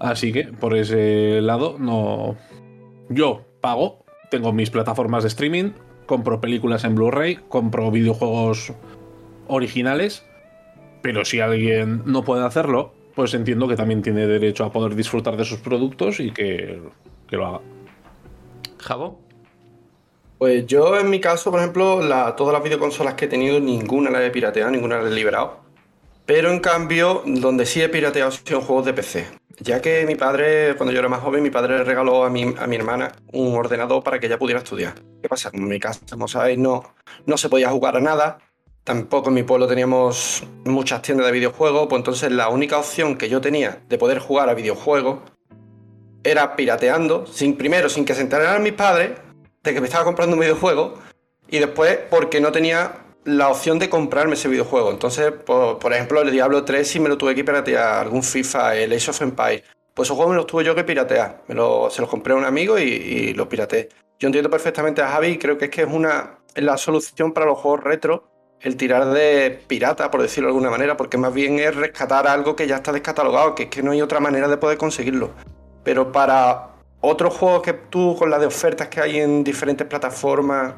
[0.00, 2.36] Así que por ese lado no.
[3.10, 5.72] Yo pago, tengo mis plataformas de streaming,
[6.06, 8.72] compro películas en Blu-ray, compro videojuegos
[9.46, 10.24] originales,
[11.02, 15.36] pero si alguien no puede hacerlo, pues entiendo que también tiene derecho a poder disfrutar
[15.36, 16.80] de sus productos y que,
[17.30, 17.60] lo haga.
[18.78, 19.20] ¿Jabo?
[20.38, 22.00] Pues yo en mi caso, por ejemplo,
[22.36, 25.60] todas las videoconsolas que he tenido, ninguna la he pirateado, ninguna la he liberado.
[26.24, 29.39] Pero en cambio, donde sí he pirateado son juegos de PC.
[29.62, 32.54] Ya que mi padre, cuando yo era más joven, mi padre le regaló a mi,
[32.58, 34.94] a mi hermana un ordenador para que ella pudiera estudiar.
[35.20, 35.50] ¿Qué pasa?
[35.52, 36.94] En mi casa, como sabéis, no,
[37.26, 38.38] no se podía jugar a nada.
[38.84, 43.28] tampoco en mi pueblo teníamos muchas tiendas de videojuegos, pues entonces la única opción que
[43.28, 45.18] yo tenía de poder jugar a videojuegos
[46.24, 49.12] era pirateando, sin, primero sin que se enteraran mis padres
[49.62, 50.94] de que me estaba comprando un videojuego
[51.48, 52.92] y después porque no tenía
[53.24, 54.90] la opción de comprarme ese videojuego.
[54.90, 58.92] Entonces, por, ejemplo, el Diablo 3 sí me lo tuve que piratear, algún FIFA, el
[58.92, 59.62] Age of Empires.
[59.94, 61.42] Pues esos juegos me los tuve yo que piratear.
[61.48, 63.88] Me se los compré a un amigo y, y los pirateé.
[64.18, 67.32] Yo entiendo perfectamente a Javi y creo que es que es una es la solución
[67.32, 68.24] para los juegos retro
[68.60, 72.54] el tirar de pirata, por decirlo de alguna manera, porque más bien es rescatar algo
[72.54, 75.30] que ya está descatalogado, que es que no hay otra manera de poder conseguirlo.
[75.82, 80.74] Pero para otros juegos que tú, con las de ofertas que hay en diferentes plataformas,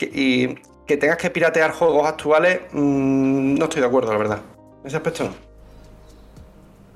[0.00, 0.56] y
[0.88, 4.40] que tengas que piratear juegos actuales, mm, no estoy de acuerdo, la verdad.
[4.80, 5.48] En ese aspecto no.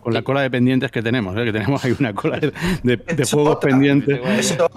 [0.00, 1.44] Con la cola de pendientes que tenemos, ¿eh?
[1.44, 4.18] que tenemos ahí una cola de, juegos pendientes.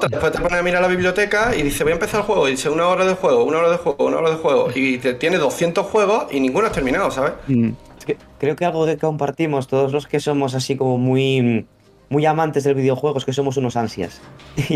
[0.10, 2.48] Después te pones a mirar la biblioteca y dice, voy a empezar el juego.
[2.48, 4.68] Y dice, una hora de juego, una hora de juego, una hora de juego.
[4.76, 7.32] Y te tiene 200 juegos y ninguno has terminado, ¿sabes?
[7.48, 7.70] Mm.
[8.38, 11.66] creo que algo que compartimos todos los que somos así como muy
[12.10, 14.22] muy amantes del videojuego es que somos unos ansias.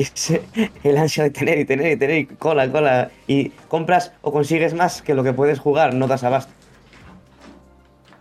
[0.84, 3.12] Y el ansia de tener y tener y tener y cola, cola.
[3.28, 6.54] Y compras o consigues más que lo que puedes jugar, no das abasto.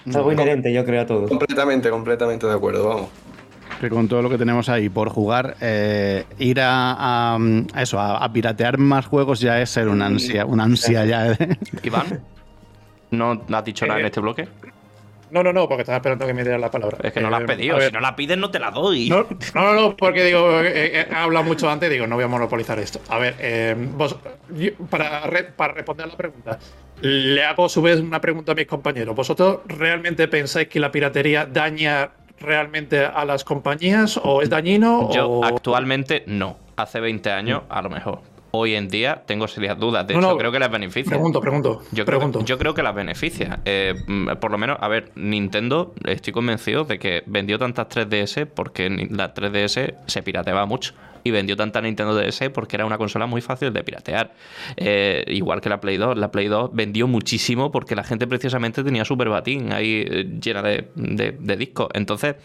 [0.06, 1.28] Es algo inherente, yo creo, a todos.
[1.28, 3.09] Completamente, completamente de acuerdo, vamos.
[3.80, 7.39] Que con todo lo que tenemos ahí por jugar, eh, ir a,
[7.76, 11.32] eso, a, piratear más juegos ya es ser una ansia, una ansia ya.
[11.32, 11.36] ¿eh?
[11.82, 12.20] Iván,
[13.10, 14.48] ¿no has dicho nada en este bloque?
[15.31, 16.99] No, no, no, porque estaba esperando que me dieran la palabra.
[17.03, 17.81] Es que no la has eh, pedido.
[17.81, 19.09] Si no la pides, no te la doy.
[19.09, 23.01] No, no, no, porque digo, he, hablado mucho antes, digo, no voy a monopolizar esto.
[23.09, 24.17] A ver, eh, vos,
[24.91, 25.23] para,
[25.57, 26.59] para responder a la pregunta,
[27.01, 29.15] le hago a su vez una pregunta a mis compañeros.
[29.15, 32.11] ¿Vosotros realmente pensáis que la piratería daña
[32.41, 35.11] realmente a las compañías o es dañino?
[35.13, 36.57] Yo actualmente no.
[36.77, 38.21] Hace 20 años, a lo mejor
[38.59, 40.06] hoy en día tengo serias dudas.
[40.06, 41.10] De hecho, creo que las beneficia.
[41.10, 41.82] Pregunto, pregunto.
[41.93, 42.40] Yo, pregunto.
[42.40, 43.60] Creo, yo creo que las beneficia.
[43.64, 48.47] Eh, mm, por lo menos, a ver, Nintendo, estoy convencido de que vendió tantas 3DS
[48.47, 50.94] porque la 3DS se pirateaba mucho.
[51.24, 54.32] Y vendió tanta Nintendo DS porque era una consola muy fácil de piratear.
[54.76, 56.16] Eh, igual que la Play 2.
[56.16, 60.62] La Play 2 vendió muchísimo porque la gente precisamente tenía Super Batín ahí eh, llena
[60.62, 61.89] de, de discos.
[61.93, 62.36] Entonces,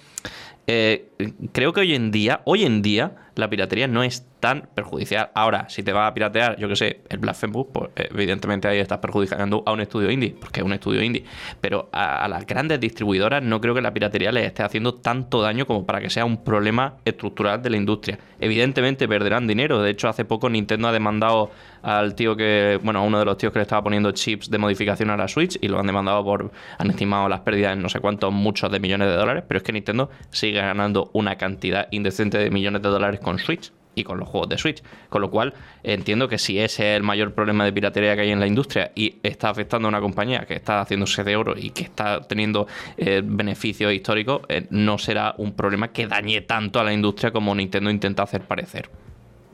[0.66, 5.30] creo que hoy en día, hoy en día, la piratería no es tan perjudicial.
[5.34, 9.00] Ahora, si te vas a piratear, yo que sé, el Blasphemous, pues evidentemente ahí estás
[9.00, 11.24] perjudicando a un estudio indie, porque es un estudio indie.
[11.62, 15.66] Pero a, las grandes distribuidoras no creo que la piratería les esté haciendo tanto daño
[15.66, 18.20] como para que sea un problema estructural de la industria.
[18.40, 19.82] Evidentemente perderán dinero.
[19.82, 21.52] De hecho, hace poco Nintendo ha demandado
[21.82, 24.58] al tío que, bueno, a uno de los tíos que le estaba poniendo chips de
[24.58, 27.90] modificación a la Switch y lo han demandado por, han estimado las pérdidas en no
[27.90, 31.88] sé cuántos, muchos de millones de dólares, pero es que Nintendo sigue ganando una cantidad
[31.92, 34.84] indecente de millones de dólares con Switch y con los juegos de Switch.
[35.10, 38.32] Con lo cual, entiendo que si ese es el mayor problema de piratería que hay
[38.32, 41.72] en la industria y está afectando a una compañía que está haciéndose de oro y
[41.72, 42.68] que está teniendo
[42.98, 47.54] eh, beneficios históricos, eh, no será un problema que dañe tanto a la industria como
[47.56, 48.90] Nintendo intenta hacer parecer.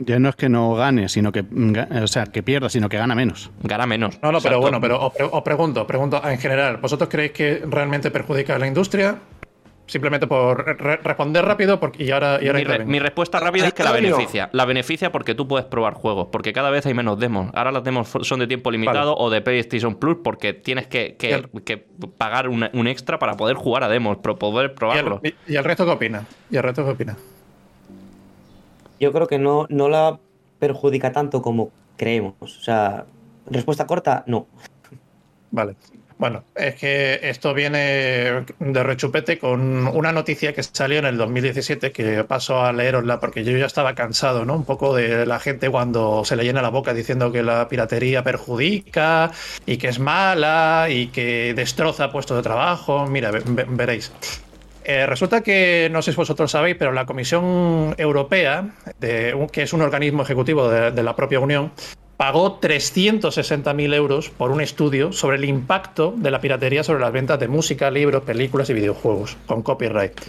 [0.02, 3.16] Ya no es que no gane, sino que, o sea, que pierda, sino que gana
[3.16, 3.52] menos.
[3.62, 4.18] Gana menos.
[4.24, 8.56] No, no, pero bueno, pero os, pregunto, pregunto en general, ¿vosotros creéis que realmente perjudica
[8.56, 9.20] a la industria?
[9.90, 10.64] Simplemente por
[11.03, 12.40] responder rápido porque, y ahora,
[12.86, 14.49] mi, respuesta rápida es que la beneficia.
[14.53, 17.49] La beneficia porque tú puedes probar juegos, porque cada vez hay menos demos.
[17.56, 21.18] Ahora las demos son de tiempo limitado o de PlayStation Plus porque tienes que,
[22.20, 25.22] pagar un, extra para poder jugar a demos, para poder probarlo.
[25.48, 26.24] ¿Y el, resto qué opina?
[26.52, 27.18] ¿Y el resto qué opina?
[28.99, 30.20] Yo creo que no, no la
[30.60, 32.36] perjudica tanto como creemos.
[32.41, 33.06] O sea,
[33.49, 34.45] respuesta corta, no.
[35.49, 35.76] Vale.
[36.20, 41.94] Bueno, es que esto viene de rechupete con una noticia que salió en el 2017
[41.94, 44.56] que paso a leerosla porque yo ya estaba cansado, ¿no?
[44.56, 48.22] Un poco de la gente cuando se le llena la boca diciendo que la piratería
[48.22, 49.32] perjudica
[49.66, 53.08] y que es mala y que destroza puestos de trabajo.
[53.08, 54.12] Mira, veréis.
[54.84, 58.68] Eh, resulta que, no sé si vosotros sabéis, pero la Comisión Europea,
[59.00, 61.72] de, que es un organismo ejecutivo de la propia Unión,
[62.20, 67.40] pagó 360.000 euros por un estudio sobre el impacto de la piratería sobre las ventas
[67.40, 70.20] de música, libros, películas y videojuegos con copyright.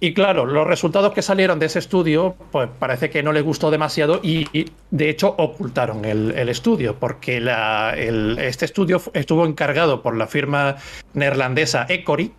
[0.00, 3.70] Y claro, los resultados que salieron de ese estudio, pues parece que no les gustó
[3.70, 7.36] demasiado y, de hecho ocultaron el, estudio, porque
[8.38, 10.74] este estudio estuvo encargado por la firma
[11.14, 12.32] neerlandesa Ecory,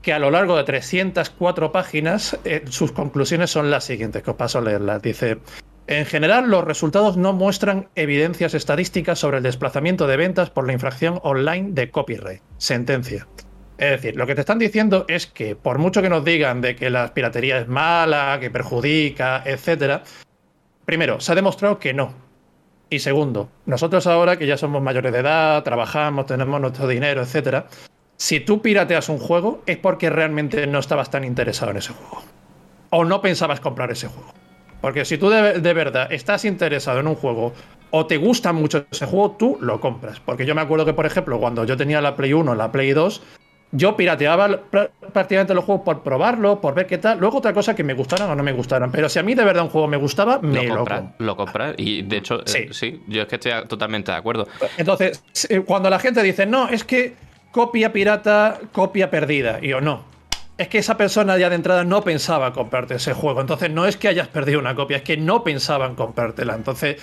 [0.00, 4.36] que a lo largo de 304 páginas, eh, sus conclusiones son las siguientes, que os
[4.36, 5.02] paso a leerlas.
[5.02, 5.38] Dice,
[5.88, 10.74] en general, los resultados no muestran evidencias estadísticas sobre el desplazamiento de ventas por la
[10.74, 12.42] infracción online de copyright.
[12.58, 13.26] Sentencia.
[13.78, 16.76] Es decir, lo que te están diciendo es que por mucho que nos digan de
[16.76, 20.02] que la piratería es mala, que perjudica, etcétera,
[20.84, 22.12] primero, se ha demostrado que no.
[22.90, 27.66] Y segundo, nosotros ahora que ya somos mayores de edad, trabajamos, tenemos nuestro dinero, etcétera,
[28.18, 32.22] si tú pirateas un juego es porque realmente no estabas tan interesado en ese juego.
[32.90, 34.34] O no pensabas comprar ese juego.
[34.80, 37.52] Porque si tú de, de verdad estás interesado en un juego
[37.90, 40.20] o te gusta mucho ese juego, tú lo compras.
[40.20, 42.92] Porque yo me acuerdo que, por ejemplo, cuando yo tenía la Play 1, la Play
[42.92, 43.22] 2,
[43.72, 44.60] yo pirateaba
[45.12, 47.18] prácticamente los juegos por probarlo, por ver qué tal.
[47.18, 48.90] Luego otra cosa que me gustaran o no me gustaran.
[48.90, 51.04] Pero si a mí de verdad un juego me gustaba, me lo, compras.
[51.18, 51.74] Lo compras.
[51.76, 53.02] Y de hecho, eh, sí.
[53.06, 54.48] yo es que estoy totalmente de acuerdo.
[54.76, 55.22] Entonces,
[55.66, 57.14] cuando la gente dice, no, es que
[57.52, 59.58] copia pirata, copia perdida.
[59.60, 60.04] Y yo, no.
[60.58, 63.40] Es que esa persona ya de entrada no pensaba comprarte ese juego.
[63.40, 66.54] Entonces, no es que hayas perdido una copia, es que no pensaban comprártela.
[66.56, 66.96] Entonces,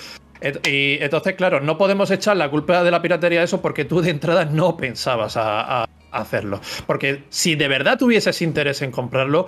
[0.70, 4.02] y entonces, claro, no podemos echar la culpa de la piratería a eso porque tú
[4.02, 6.60] de entrada no pensabas a hacerlo.
[6.86, 9.48] Porque si de verdad tuvieses interés en comprarlo,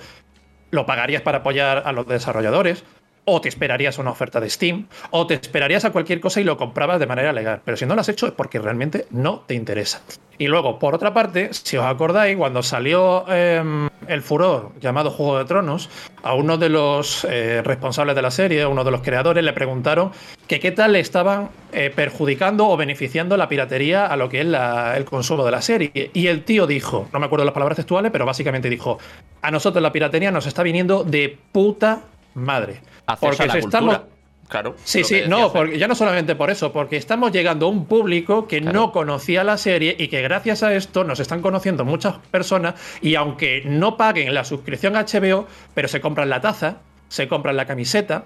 [0.71, 2.85] lo pagarías para apoyar a los desarrolladores,
[3.29, 6.55] o te esperarías una oferta de Steam, o te esperarías a cualquier cosa y lo
[6.55, 7.61] comprabas de manera legal.
[7.65, 10.01] Pero si no lo has hecho es porque realmente no te interesa.
[10.37, 15.39] Y luego, por otra parte, si os acordáis, cuando salió em, el furor llamado Juego
[15.39, 15.89] de Tronos,
[16.23, 20.11] a uno de los eh, responsables de la serie, uno de los creadores, le preguntaron
[20.47, 24.47] que qué tal le estaban eh, perjudicando o beneficiando la piratería a lo que es
[24.95, 26.11] el consumo de la serie.
[26.13, 28.99] Y el tío dijo, no me acuerdo las palabras textuales, pero básicamente dijo,
[29.41, 32.03] a nosotros la piratería nos está viniendo de puta
[32.35, 32.79] madre.
[33.15, 34.01] Porque a estamos...
[34.47, 34.75] Claro.
[34.85, 38.47] Sí, sí, no, porque ya no solamente por eso, porque estamos llegando a un público
[38.47, 42.75] que no conocía la serie y que gracias a esto nos están conociendo muchas personas
[43.01, 46.77] y aunque no paguen la suscripción a HBO, pero se compran la taza,
[47.09, 48.25] se compran la camiseta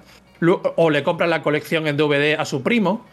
[0.75, 3.05] o le compran la colección en DVD a su primo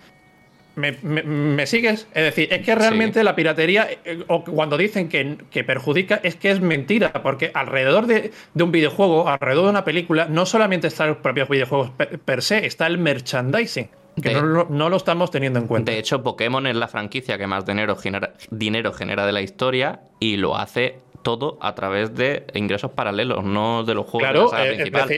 [0.78, 2.06] ¿Me, sigues?
[2.14, 6.50] Es decir, es que realmente la piratería, eh, o cuando dicen que, perjudica, es que
[6.50, 11.16] es mentira, porque alrededor de, un videojuego, alrededor de una película, no solamente están los
[11.16, 11.90] propios videojuegos
[12.24, 13.88] per, se, está el merchandising.
[14.22, 15.92] Que no, lo estamos teniendo en cuenta.
[15.92, 20.00] De hecho, Pokémon es la franquicia que más dinero genera, dinero genera de la historia
[20.18, 24.48] y lo hace todo a través de ingresos paralelos, no de los juegos de la
[24.48, 25.08] saga principal.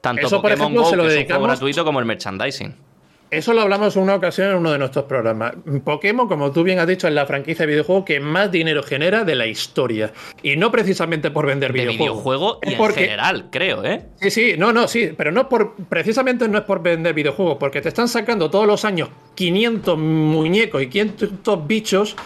[0.00, 2.87] Tanto Pokémon Go, que es un gratuito, como el merchandising.
[3.30, 5.54] Eso lo hablamos en una ocasión en uno de nuestros programas.
[5.84, 9.24] Pokémon, como tú bien has dicho, es la franquicia de videojuego que más dinero genera
[9.24, 10.12] de la historia.
[10.42, 12.58] Y no precisamente por vender de videojuegos.
[12.60, 14.06] videojuego y en general, creo, ¿eh?
[14.16, 15.12] Sí, sí, no, no, sí.
[15.16, 18.84] Pero no por, precisamente no es por vender videojuegos, porque te están sacando todos los
[18.86, 22.16] años 500 muñecos y 500 bichos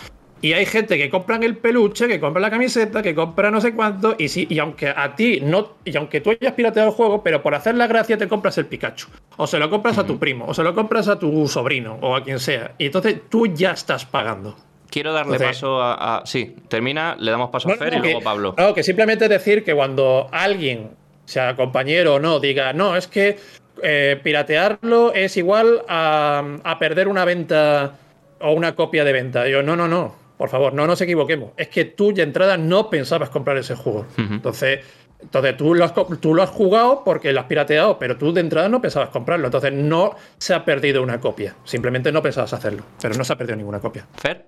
[0.43, 3.75] y hay gente que compran el peluche, que compra la camiseta, que compra no sé
[3.75, 7.23] cuánto, y sí, y aunque a ti no, y aunque tú hayas pirateado el juego,
[7.23, 9.07] pero por hacer la gracia te compras el Pikachu.
[9.37, 12.17] O se lo compras a tu primo, o se lo compras a tu sobrino, o
[12.17, 12.73] a quien sea.
[12.77, 14.57] Y entonces tú ya estás pagando.
[14.91, 18.55] Quiero darle paso a, Sí, termina, le damos paso a Fer y luego Pablo.
[18.59, 20.91] No, que simplemente decir que cuando alguien,
[21.25, 23.39] sea compañero o no, diga, no, es que
[23.81, 27.95] eh, piratearlo es igual a, a perder una venta
[28.41, 29.47] o una copia de venta.
[29.47, 30.22] Yo, no, no, no.
[30.43, 31.53] Por favor, no nos equivoquemos.
[31.57, 34.07] Es que tú de entrada no pensabas comprar ese juego.
[34.19, 34.81] Entonces,
[35.21, 38.41] entonces tú lo, has, tú lo has jugado porque lo has pirateado, pero tú de
[38.41, 39.47] entrada no pensabas comprarlo.
[39.47, 41.55] Entonces no se ha perdido una copia.
[41.63, 42.83] Simplemente no pensabas hacerlo.
[43.01, 44.05] Pero no se ha perdido ninguna copia.
[44.17, 44.45] Fer.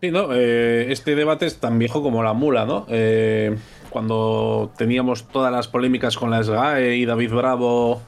[0.00, 2.86] Sí, no, eh, este debate es tan viejo como la mula, ¿no?
[2.88, 3.56] Eh,
[3.90, 8.02] cuando teníamos todas las polémicas con la SGAE y David Bravo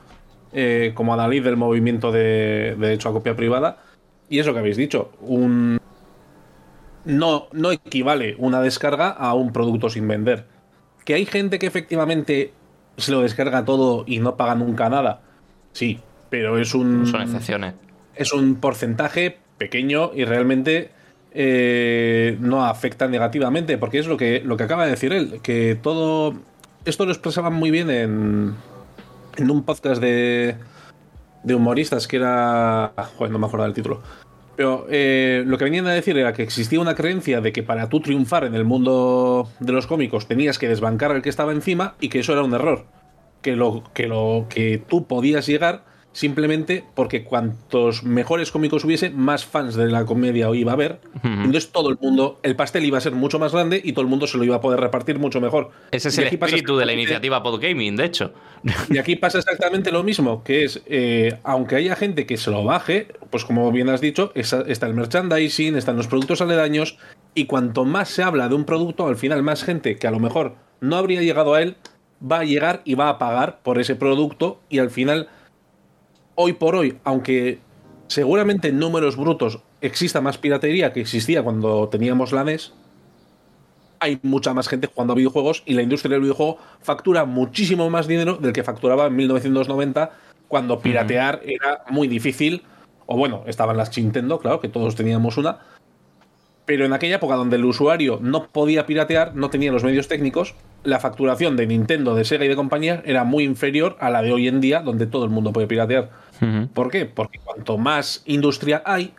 [0.53, 3.85] eh, como adalid del movimiento de, de hecho a copia privada.
[4.28, 5.78] Y eso que habéis dicho, un,
[7.07, 10.45] no, no equivale una descarga a un producto sin vender.
[11.05, 12.53] Que hay gente que efectivamente
[12.97, 15.23] se lo descarga todo y no paga nunca nada.
[15.73, 16.01] Sí,
[16.31, 17.07] pero es un.
[17.07, 17.74] Son excepciones.
[18.15, 20.91] Es un porcentaje pequeño y realmente
[21.33, 23.78] eh, no afecta negativamente.
[23.78, 25.41] Porque es lo que, lo que acaba de decir él.
[25.43, 26.35] Que todo.
[26.85, 28.55] Esto lo expresaban muy bien en.
[29.37, 30.57] En un podcast de.
[31.45, 32.93] De humoristas que era.
[33.16, 34.03] Joder, no me acuerdo del título.
[34.57, 37.89] Pero eh, lo que venían a decir era que existía una creencia de que para
[37.89, 41.95] tú triunfar en el mundo de los cómicos tenías que desbancar al que estaba encima
[42.01, 42.87] y que eso era un error.
[43.43, 45.85] Que lo que, lo, que tú podías llegar
[46.16, 50.98] simplemente porque cuantos mejores cómicos hubiese, más fans de la comedia iba a haber.
[51.22, 54.09] Entonces todo el mundo, el pastel iba a ser mucho más grande y todo el
[54.09, 55.72] mundo se lo iba a poder repartir mucho mejor.
[55.90, 58.32] Ese es el espíritu de la iniciativa Podgaming, de hecho.
[58.88, 62.64] Y aquí pasa exactamente lo mismo, que es, eh, aunque haya gente que se lo
[62.64, 66.97] baje, pues como bien has dicho, está el merchandising, están los productos aledaños,
[67.34, 70.18] y cuanto más se habla de un producto, al final más gente que a lo
[70.18, 71.76] mejor no habría llegado a él,
[72.20, 75.28] va a llegar y va a pagar por ese producto y al final
[76.36, 77.58] hoy por hoy, aunque
[78.06, 82.72] seguramente en números brutos exista más piratería que existía cuando teníamos la NES,
[83.98, 88.06] hay mucha más gente jugando a videojuegos y la industria del videojuego factura muchísimo más
[88.06, 90.10] dinero del que facturaba en 1990
[90.48, 92.62] cuando piratear era muy difícil
[93.06, 95.58] O bueno, estaban las Nintendo, claro, que todos teníamos una.
[96.64, 100.56] Pero en aquella época donde el usuario no podía piratear, no tenía los medios técnicos,
[100.82, 104.32] la facturación de Nintendo, de Sega y de compañía era muy inferior a la de
[104.32, 106.10] hoy en día, donde todo el mundo puede piratear.
[106.74, 107.06] ¿Por qué?
[107.06, 109.12] Porque cuanto más industria hay,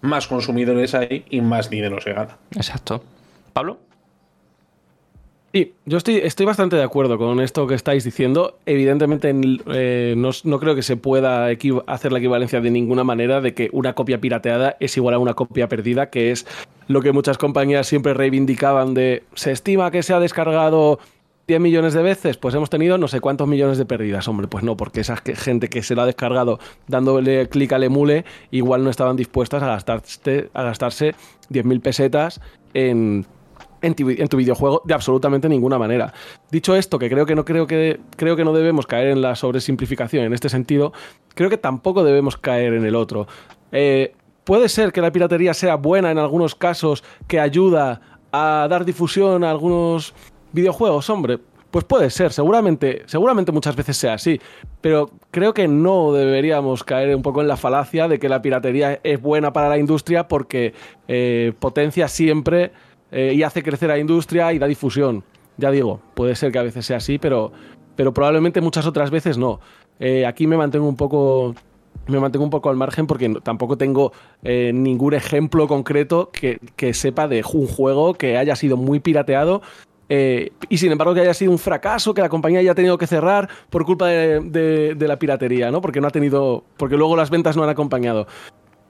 [0.00, 2.36] más consumidores hay y más dinero se gana.
[2.54, 3.02] Exacto.
[3.52, 3.78] ¿Pablo?
[5.54, 8.58] Sí, yo estoy, estoy bastante de acuerdo con esto que estáis diciendo.
[8.66, 9.32] Evidentemente,
[9.72, 11.46] eh, no, creo que se pueda
[11.86, 15.34] hacer la equivalencia de ninguna manera de que una copia pirateada es igual a una
[15.34, 16.44] copia perdida, que es
[16.88, 20.98] lo que muchas compañías siempre reivindicaban de se estima que se ha descargado
[21.46, 24.26] 10 millones de veces, pues hemos tenido no sé cuántos millones de pérdidas.
[24.28, 26.58] Hombre, pues no, porque esa gente que se lo ha descargado
[26.88, 31.14] dándole clic al emule, igual no estaban dispuestas a, gastarse, a gastarse
[31.50, 32.40] 10.000 pesetas
[32.72, 33.26] en
[33.84, 36.14] en tu, videojuego de absolutamente ninguna manera.
[36.50, 39.36] Dicho esto, que creo que no creo que creo que no debemos caer en la
[39.36, 40.92] sobresimplificación en este sentido,
[41.34, 43.26] creo que tampoco debemos caer en el otro.
[43.72, 44.14] Eh,
[44.44, 48.00] puede ser que la piratería sea buena en algunos casos, que ayuda
[48.32, 50.14] a dar difusión a algunos
[50.54, 51.38] videojuegos, hombre.
[51.74, 54.40] Pues puede ser, seguramente, seguramente muchas veces sea así,
[54.80, 59.00] pero creo que no deberíamos caer un poco en la falacia de que la piratería
[59.02, 60.72] es buena para la industria porque
[61.08, 62.70] eh, potencia siempre
[63.10, 65.24] eh, y hace crecer a la industria y da difusión.
[65.56, 67.50] Ya digo, puede ser que a veces sea así, pero,
[67.96, 69.58] pero probablemente muchas otras veces no.
[69.98, 71.56] Eh, aquí me mantengo un poco
[72.06, 74.12] me mantengo un poco al margen porque tampoco tengo
[74.44, 79.60] ningún ejemplo concreto que, sepa de un juego que haya sido muy pirateado
[80.08, 83.48] y sin embargo que haya sido un fracaso, que la compañía haya tenido que cerrar
[83.70, 85.80] por culpa de, de, la piratería, ¿no?
[85.80, 86.64] Porque no ha tenido.
[86.76, 88.26] Porque luego las ventas no han acompañado.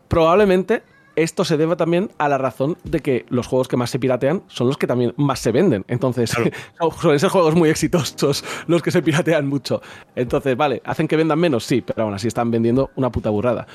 [0.09, 0.83] Probablemente
[1.17, 4.43] esto se debe también a la razón de que los juegos que más se piratean
[4.49, 5.85] son los que también más se venden.
[5.89, 6.31] Entonces,
[7.01, 9.81] suelen ser juegos muy exitosos los que se piratean mucho.
[10.15, 11.65] Entonces, vale, ¿hacen que vendan menos?
[11.65, 13.67] Sí, pero aún así están vendiendo una puta burrada.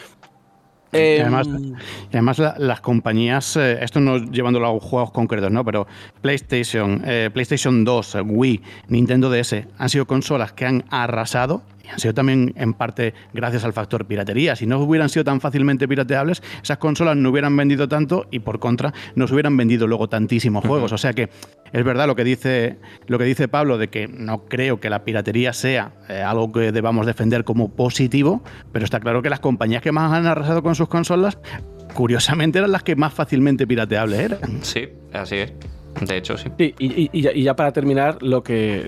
[0.91, 1.75] Y además, em,
[2.09, 5.63] además las compañías, eh, esto no llevándolo a juegos concretos, ¿no?
[5.63, 5.87] Pero
[6.21, 11.61] PlayStation, eh, PlayStation 2, Wii, Nintendo DS han sido consolas que han arrasado
[11.91, 14.55] han sido también en parte gracias al factor piratería.
[14.55, 18.59] Si no hubieran sido tan fácilmente pirateables, esas consolas no hubieran vendido tanto y por
[18.59, 20.91] contra nos hubieran vendido luego tantísimos juegos.
[20.91, 21.29] O sea que
[21.71, 25.03] es verdad lo que dice, lo que dice Pablo de que no creo que la
[25.03, 29.81] piratería sea eh, algo que debamos defender como positivo, pero está claro que las compañías
[29.81, 31.37] que más han arrasado con sus consolas,
[31.93, 34.59] curiosamente eran las que más fácilmente pirateables eran.
[34.63, 35.53] Sí, así es.
[36.01, 36.49] De hecho, sí.
[36.57, 38.85] y, ya, para terminar, lo que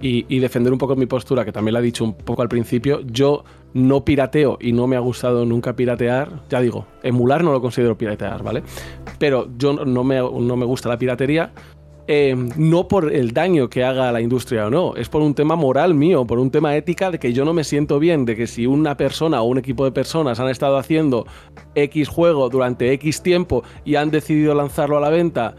[0.00, 3.00] y, defender un poco mi postura, que también la he dicho un poco al principio,
[3.06, 6.42] yo no pirateo y no me ha gustado nunca piratear.
[6.48, 8.62] Ya digo, emular no lo considero piratear, ¿vale?
[9.18, 11.52] Pero yo no me, no me gusta la piratería.
[12.12, 15.32] Eh, no por el daño que haga a la industria o no, es por un
[15.32, 18.34] tema moral mío, por un tema ética de que yo no me siento bien, de
[18.34, 21.24] que si una persona o un equipo de personas han estado haciendo
[21.76, 25.54] X juego durante X tiempo y han decidido lanzarlo a la venta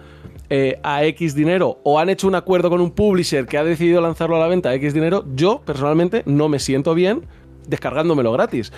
[0.54, 4.02] eh, a X dinero o han hecho un acuerdo con un publisher que ha decidido
[4.02, 7.26] lanzarlo a la venta a X dinero, yo personalmente no me siento bien
[7.68, 8.74] descargándomelo gratis.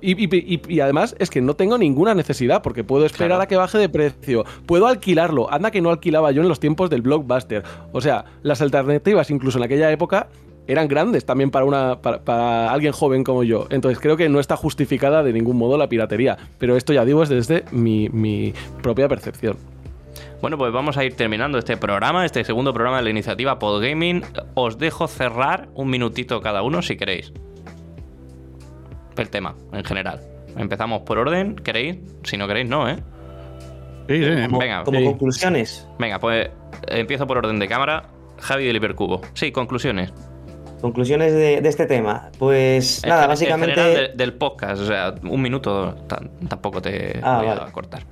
[0.00, 3.88] y, además es que no tengo ninguna necesidad porque puedo esperar a que baje de
[3.88, 7.64] precio, puedo alquilarlo, anda que no alquilaba yo en los tiempos del blockbuster.
[7.90, 10.28] O sea, las alternativas incluso en aquella época
[10.68, 13.66] eran grandes también para, una, para, alguien joven como yo.
[13.70, 17.24] Entonces creo que no está justificada de ningún modo la piratería, pero esto ya digo
[17.24, 19.56] es desde mi, mi propia percepción.
[20.40, 24.22] Bueno, pues vamos a ir terminando este programa, este segundo programa de la iniciativa Podgaming.
[24.54, 27.32] Os dejo cerrar un minutito cada uno si queréis.
[29.16, 30.20] El tema, en general.
[30.56, 31.98] Empezamos por orden, ¿queréis?
[32.22, 32.96] Si no queréis, no, ¿eh?
[34.08, 35.86] Sí, sí, Venga, como conclusiones.
[35.98, 36.50] Venga, pues
[36.88, 38.04] empiezo por orden de cámara.
[38.38, 39.22] Javi del Hipercubo.
[39.32, 40.12] Sí, conclusiones.
[40.80, 42.30] Conclusiones de, este tema.
[42.38, 44.12] Pues nada, básicamente.
[44.14, 45.94] del podcast, o sea, un minuto
[46.48, 48.02] tampoco te ah, voy a cortar.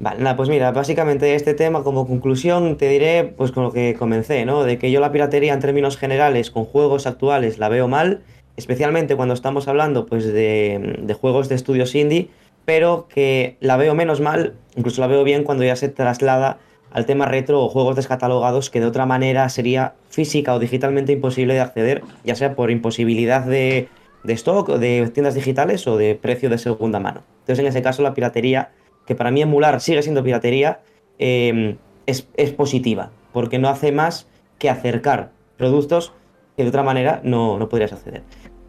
[0.00, 3.94] Vale, nada, pues mira, básicamente este tema como conclusión te diré pues con lo que
[3.94, 4.64] comencé, ¿no?
[4.64, 8.22] De que yo la piratería en términos generales con juegos actuales la veo mal,
[8.56, 12.28] especialmente cuando estamos hablando pues de, de juegos de estudios indie,
[12.64, 16.58] pero que la veo menos mal, incluso la veo bien cuando ya se traslada
[16.90, 21.54] al tema retro o juegos descatalogados que de otra manera sería física o digitalmente imposible
[21.54, 23.88] de acceder, ya sea por imposibilidad de,
[24.24, 27.22] de stock, de tiendas digitales o de precio de segunda mano.
[27.40, 28.70] Entonces en ese caso la piratería
[29.06, 30.80] que para mí emular sigue siendo piratería,
[31.18, 31.76] em,
[32.06, 32.22] es,
[32.52, 34.28] positiva, porque no hace más
[34.58, 36.12] que acercar productos
[36.56, 38.22] que de otra manera no, no podrías acceder.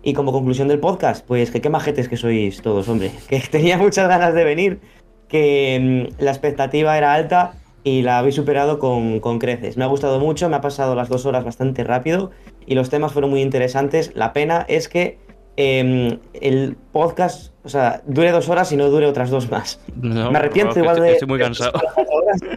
[0.04, 3.12] Y como conclusión del podcast, pues que qué majetes que sois todos, hombre.
[3.30, 4.80] Que tenía muchas ganas de venir,
[5.28, 7.54] que em, la expectativa era alta
[7.84, 9.78] y la habéis superado con, con, creces.
[9.78, 12.32] Me ha gustado mucho, me ha pasado las dos horas bastante rápido
[12.66, 14.12] y los temas fueron muy interesantes.
[14.16, 15.20] La pena es que
[15.58, 19.80] em, el podcast, o sea, dure dos horas y no dure otras dos más.
[19.96, 21.14] Me arrepiento igual de...
[21.14, 21.80] Estoy muy cansado.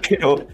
[0.08, 0.46] Pero,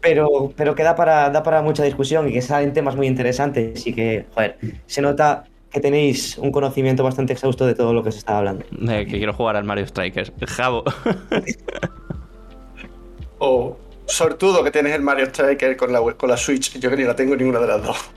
[0.00, 3.86] pero, pero que da para, da para mucha discusión y que salen temas muy interesantes
[3.86, 8.12] y que, joder, se nota que tenéis un conocimiento bastante exhausto de todo lo que
[8.12, 8.64] se está hablando.
[8.68, 10.32] que quiero jugar al Mario Strikers.
[10.46, 10.84] Jabo.
[13.38, 16.78] o sortudo que tienes el Mario Strikers con la, con la Switch.
[16.78, 18.10] Yo que ni la tengo ninguna de las dos.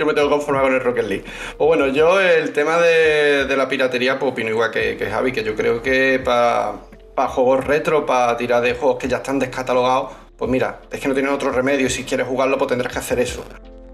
[0.00, 1.24] Yo me tengo que conformar con el Rocket League.
[1.58, 5.44] O bueno, yo el tema de, la piratería, pues opino igual que, que Javi, que
[5.44, 10.50] yo creo que para juegos retro, para tirar de juegos que ya están descatalogados, pues
[10.50, 13.44] mira, es que no tienes otro remedio si quieres jugarlo, pues tendrás que hacer eso.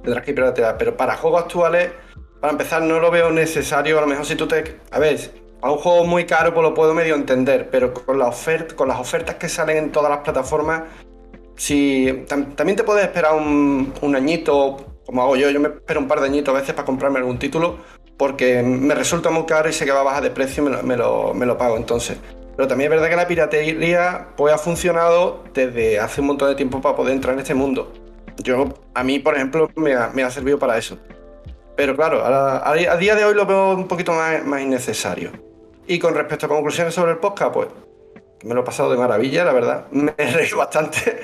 [0.04, 0.78] Tendrás que piratear.
[0.78, 1.90] Pero para juegos actuales,
[2.40, 3.98] para empezar, no lo veo necesario.
[3.98, 4.76] A lo mejor si tú te.
[4.92, 5.18] A ver,
[5.60, 7.68] a un juego muy caro, pues lo puedo medio entender.
[7.68, 10.84] Pero con las ofertas que salen en todas las plataformas,
[11.56, 12.24] si.
[12.28, 15.48] también te puedes esperar un, añito, como hago yo.
[15.50, 17.78] Yo me espero un par de añitos a veces para comprarme algún título.
[18.16, 20.96] Porque me resulta muy caro y sé que va a bajar de precio y me
[20.96, 22.18] lo, pago entonces.
[22.56, 26.54] Pero también es verdad que la piratería pues, ha funcionado desde hace un montón de
[26.54, 27.92] tiempo para poder entrar en este mundo.
[28.38, 30.98] Yo, a mí, por ejemplo, me ha, servido para eso.
[31.76, 35.30] Pero claro, a, día de hoy lo veo un poquito más, más, innecesario.
[35.86, 37.68] Y con respecto a conclusiones sobre el podcast, pues
[38.44, 39.86] me lo he pasado de maravilla, la verdad.
[39.90, 41.20] Me he reído bastante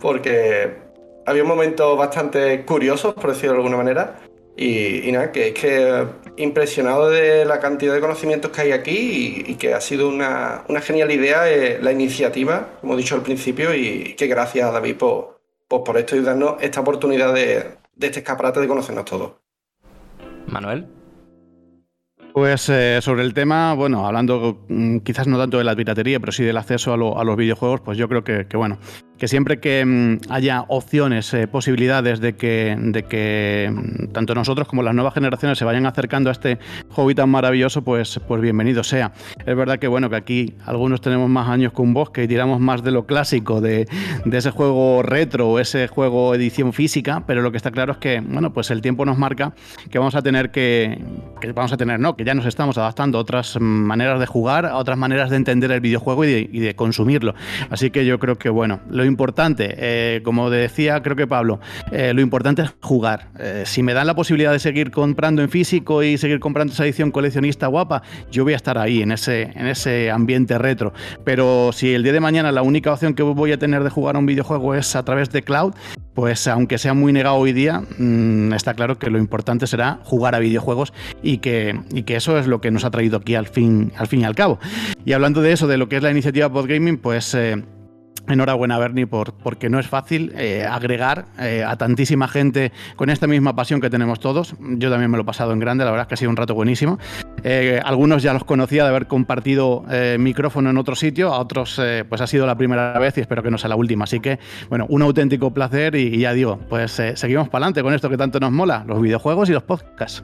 [0.00, 0.87] porque
[1.28, 4.20] había momentos bastante curiosos, por decirlo de alguna manera.
[4.56, 6.04] Y, nada, que es que
[6.36, 11.12] impresionado de la cantidad de conocimientos que hay aquí y, que ha sido una, genial
[11.12, 15.38] idea eh, la iniciativa, como he dicho al principio, y que gracias a David por,
[15.68, 19.32] por, esto y darnos esta oportunidad de, de este escaparate de conocernos todos.
[20.48, 20.88] Manuel.
[22.32, 26.30] Pues eh, sobre el tema, bueno, hablando mm, quizás no tanto de la piratería, pero
[26.30, 28.78] sí del acceso a, los videojuegos, pues yo creo que, bueno,
[29.18, 34.68] que siempre que mm, haya opciones, eh, posibilidades de que, de que mm, tanto nosotros
[34.68, 36.58] como las nuevas generaciones se vayan acercando a este
[36.90, 39.12] hobby tan maravilloso, pues, pues bienvenido sea.
[39.44, 42.60] Es verdad que bueno, que aquí algunos tenemos más años que un bosque y tiramos
[42.60, 43.86] más de lo clásico, de,
[44.30, 48.20] ese juego retro o ese juego edición física, pero lo que está claro es que,
[48.20, 49.52] bueno, pues el tiempo nos marca
[49.90, 51.02] que vamos a tener que,
[51.40, 54.66] que vamos a tener, no, que ya nos estamos adaptando a otras maneras de jugar,
[54.66, 57.34] a otras maneras de entender el videojuego y de, consumirlo.
[57.70, 61.60] Así que yo creo que, bueno, lo importante, eh, como decía, creo que Pablo,
[61.90, 63.28] eh, lo importante es jugar.
[63.38, 66.84] Eh, si me dan la posibilidad de seguir comprando en físico y seguir comprando esa
[66.84, 70.92] edición coleccionista guapa, yo voy a estar ahí, en ese, en ese ambiente retro.
[71.24, 74.16] Pero si el día de mañana la única opción que voy a tener de jugar
[74.16, 75.74] a un videojuego es a través de cloud,
[76.14, 80.34] pues aunque sea muy negado hoy día, mm, está claro que lo importante será jugar
[80.34, 83.92] a videojuegos y que, que eso es lo que nos ha traído aquí al fin,
[83.96, 84.58] al fin y al cabo.
[85.04, 87.36] Y hablando de eso, de lo que es la iniciativa Podgaming, pues...
[88.28, 93.26] Enhorabuena, Bernie, por, porque no es fácil eh, agregar eh, a tantísima gente con esta
[93.26, 94.54] misma pasión que tenemos todos.
[94.60, 96.36] Yo también me lo he pasado en grande, la verdad es que ha sido un
[96.36, 96.98] rato buenísimo.
[97.42, 99.84] Eh, algunos ya los conocía de haber compartido
[100.18, 103.50] micrófono en otro sitio, a otros pues ha sido la primera vez y espero que
[103.50, 104.04] no sea la última.
[104.04, 104.38] Así que,
[104.68, 108.40] bueno, un auténtico placer y, ya digo, pues seguimos para adelante con esto que tanto
[108.40, 110.22] nos mola, los videojuegos y los podcasts.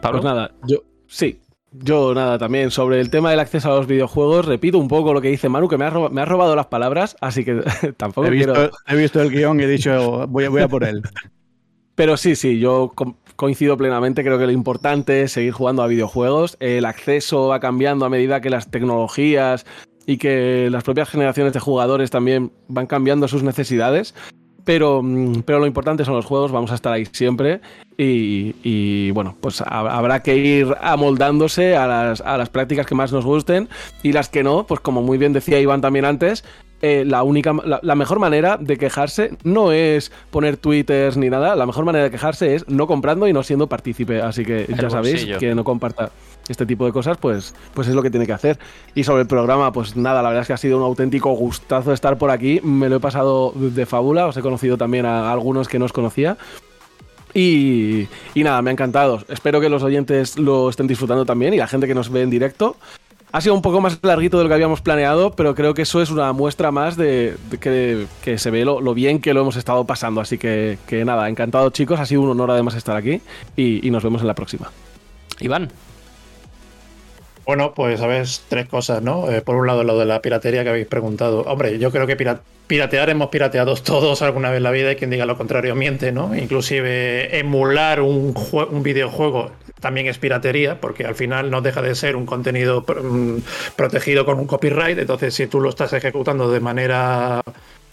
[0.00, 1.40] Pues nada, yo sí,
[1.82, 5.20] yo nada, también sobre el tema del acceso a los videojuegos, repito un poco lo
[5.20, 7.62] que dice Manu, que me ha, robado, las palabras, así que
[7.96, 8.70] tampoco he visto, quiero...
[8.86, 11.02] He visto el guion y he dicho, voy, voy a por él.
[11.94, 12.92] Pero sí, sí, yo
[13.36, 18.04] coincido plenamente, creo que lo importante es seguir jugando a videojuegos, el acceso va cambiando
[18.04, 19.66] a medida que las tecnologías
[20.06, 24.14] y que las propias generaciones de jugadores también van cambiando sus necesidades.
[24.64, 27.60] Pero, mm, pero lo importante son los juegos, vamos a estar ahí siempre.
[27.96, 33.24] Y, bueno, pues habrá que ir amoldándose a las, a las prácticas que más nos
[33.24, 33.68] gusten
[34.02, 36.44] y las que no, pues como muy bien decía Iván también antes,
[36.86, 41.64] eh, la única la, mejor manera de quejarse no es poner twitters ni nada, la
[41.64, 44.20] mejor manera de quejarse es no comprando y no siendo partícipe.
[44.20, 46.10] Así que ya sabéis que no comparta
[46.48, 48.58] este tipo de cosas, pues, pues es lo que tiene que hacer.
[48.94, 51.92] Y sobre el programa, pues nada, la verdad es que ha sido un auténtico gustazo
[51.92, 52.60] estar por aquí.
[52.62, 55.92] Me lo he pasado de fábula, os he conocido también a algunos que no os
[55.92, 56.36] conocía.
[57.32, 59.22] Y, y, nada, me ha encantado.
[59.28, 62.30] Espero que los oyentes lo estén disfrutando también y la gente que nos ve en
[62.30, 62.76] directo.
[63.32, 66.00] Ha sido un poco más larguito de lo que habíamos planeado, pero creo que eso
[66.00, 70.20] es una muestra más de, que, se ve lo, bien que lo hemos estado pasando.
[70.20, 73.20] Así que, que, nada, encantado chicos, ha sido un honor además estar aquí
[73.56, 74.70] y, y nos vemos en la próxima.
[75.40, 75.68] Iván.
[77.46, 79.30] Bueno, pues sabes tres cosas, ¿no?
[79.30, 81.42] Eh, por un lado, lo de la piratería que habéis preguntado.
[81.42, 82.16] Hombre, yo creo que
[82.66, 86.10] piratear hemos pirateado todos alguna vez en la vida y quien diga lo contrario miente,
[86.10, 86.34] ¿no?
[86.34, 88.34] Inclusive emular un,
[88.70, 89.50] un videojuego
[89.80, 93.36] también es piratería, porque al final no deja de ser un contenido mm,
[93.76, 94.98] protegido con un copyright.
[94.98, 97.42] Entonces, si tú lo estás ejecutando de manera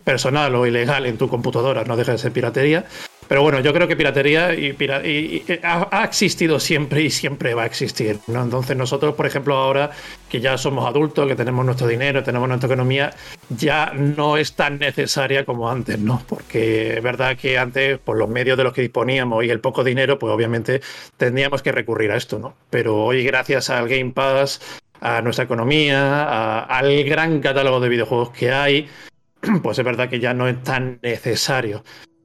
[0.05, 2.85] personal o ilegal en tu computadora, no deja de ser piratería.
[3.31, 4.75] Pero bueno, yo creo que piratería y,
[5.63, 8.19] ha, existido siempre y siempre va a existir.
[8.27, 9.91] Entonces nosotros, por ejemplo, ahora
[10.27, 13.13] que ya somos adultos, que tenemos nuestro dinero, tenemos nuestra economía,
[13.47, 16.21] ya no es tan necesaria como antes, ¿no?
[16.27, 19.85] Porque es verdad que antes, por los medios de los que disponíamos y el poco
[19.85, 20.81] dinero, pues obviamente
[21.15, 22.53] tendríamos que recurrir a esto, ¿no?
[22.69, 24.59] Pero hoy, gracias al Game Pass,
[24.99, 28.89] a nuestra economía, al gran catálogo de videojuegos que hay,
[29.63, 31.81] pues es verdad que ya no es tan necesario.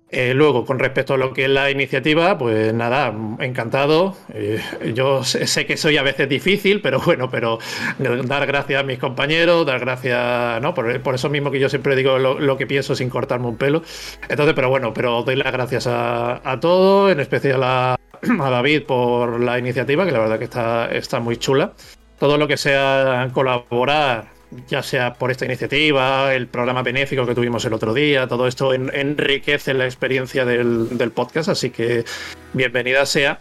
[0.09, 4.17] Eh, luego, con respecto a lo que es la iniciativa, pues nada, encantado.
[4.33, 4.61] Eh,
[4.95, 7.59] yo sé, que soy a veces difícil, pero bueno, pero
[7.99, 10.75] dar gracias a mis compañeros, dar gracias, ¿no?
[10.75, 13.83] Por, eso mismo que yo siempre digo lo, que pienso sin cortarme un pelo.
[14.29, 17.97] Entonces, pero bueno, pero doy las gracias a, todos, en especial a,
[18.41, 21.73] a, David por la iniciativa, que la verdad que está, está muy chula.
[22.21, 24.36] Todo lo que sea colaborar
[24.69, 28.73] ya sea por esta iniciativa, el programa benéfico que tuvimos el otro día, todo esto
[28.73, 32.05] enriquece la experiencia del, podcast, así que
[32.53, 33.41] bienvenida sea.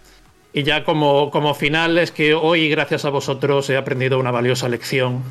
[0.54, 4.70] Y ya como, como final es que hoy, gracias a vosotros, he aprendido una valiosa
[4.70, 5.24] lección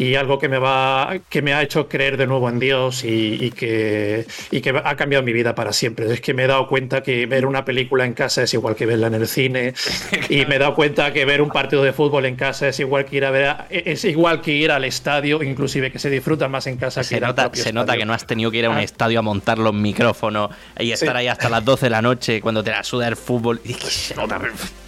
[0.00, 3.50] y algo que me va que me ha hecho creer de nuevo en Dios y,
[3.50, 6.10] que, y que ha cambiado mi vida para siempre.
[6.10, 8.86] Es que me he dado cuenta que ver una película en casa es igual que
[8.86, 9.74] verla en el cine
[10.30, 13.04] y me he dado cuenta que ver un partido de fútbol en casa es igual
[13.04, 16.66] que ir a ver es igual que ir al estadio, inclusive que se disfruta más
[16.66, 18.76] en casa se que nota, Se nota que no has tenido que ir a un
[18.76, 18.82] ah.
[18.82, 22.64] estadio a montar los micrófonos y estar ahí hasta las 12 de la noche cuando
[22.64, 23.60] te la suda el fútbol.
[23.64, 24.40] Y se nota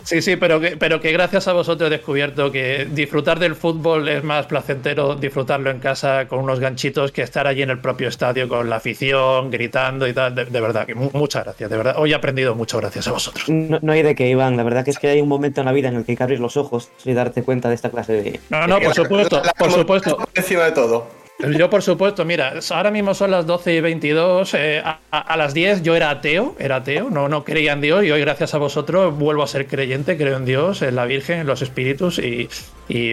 [0.04, 4.08] Sí, sí, pero que, pero que gracias a vosotros he descubierto que disfrutar del fútbol
[4.08, 8.08] es más placentero disfrutarlo en casa con unos ganchitos que estar allí en el propio
[8.08, 10.34] estadio con la afición, gritando y tal.
[10.34, 11.94] De, verdad, que muchas gracias, de verdad.
[11.98, 13.48] Hoy he aprendido mucho gracias a vosotros.
[13.48, 14.56] No, hay de qué, Iván.
[14.56, 16.16] La verdad que es que hay un momento en la vida en el que hay
[16.16, 18.40] que abrir los ojos y darte cuenta de esta clase de...
[18.50, 20.18] No, no, por supuesto, por supuesto.
[20.34, 21.21] Encima de todo.
[21.50, 24.54] Yo, por supuesto, mira, ahora mismo son las 12 y 22.
[24.54, 28.10] Eh, a, las 10 yo era ateo, era ateo, no, no creía en Dios y
[28.10, 31.46] hoy, gracias a vosotros, vuelvo a ser creyente, creo en Dios, en la Virgen, en
[31.46, 32.48] los espíritus y,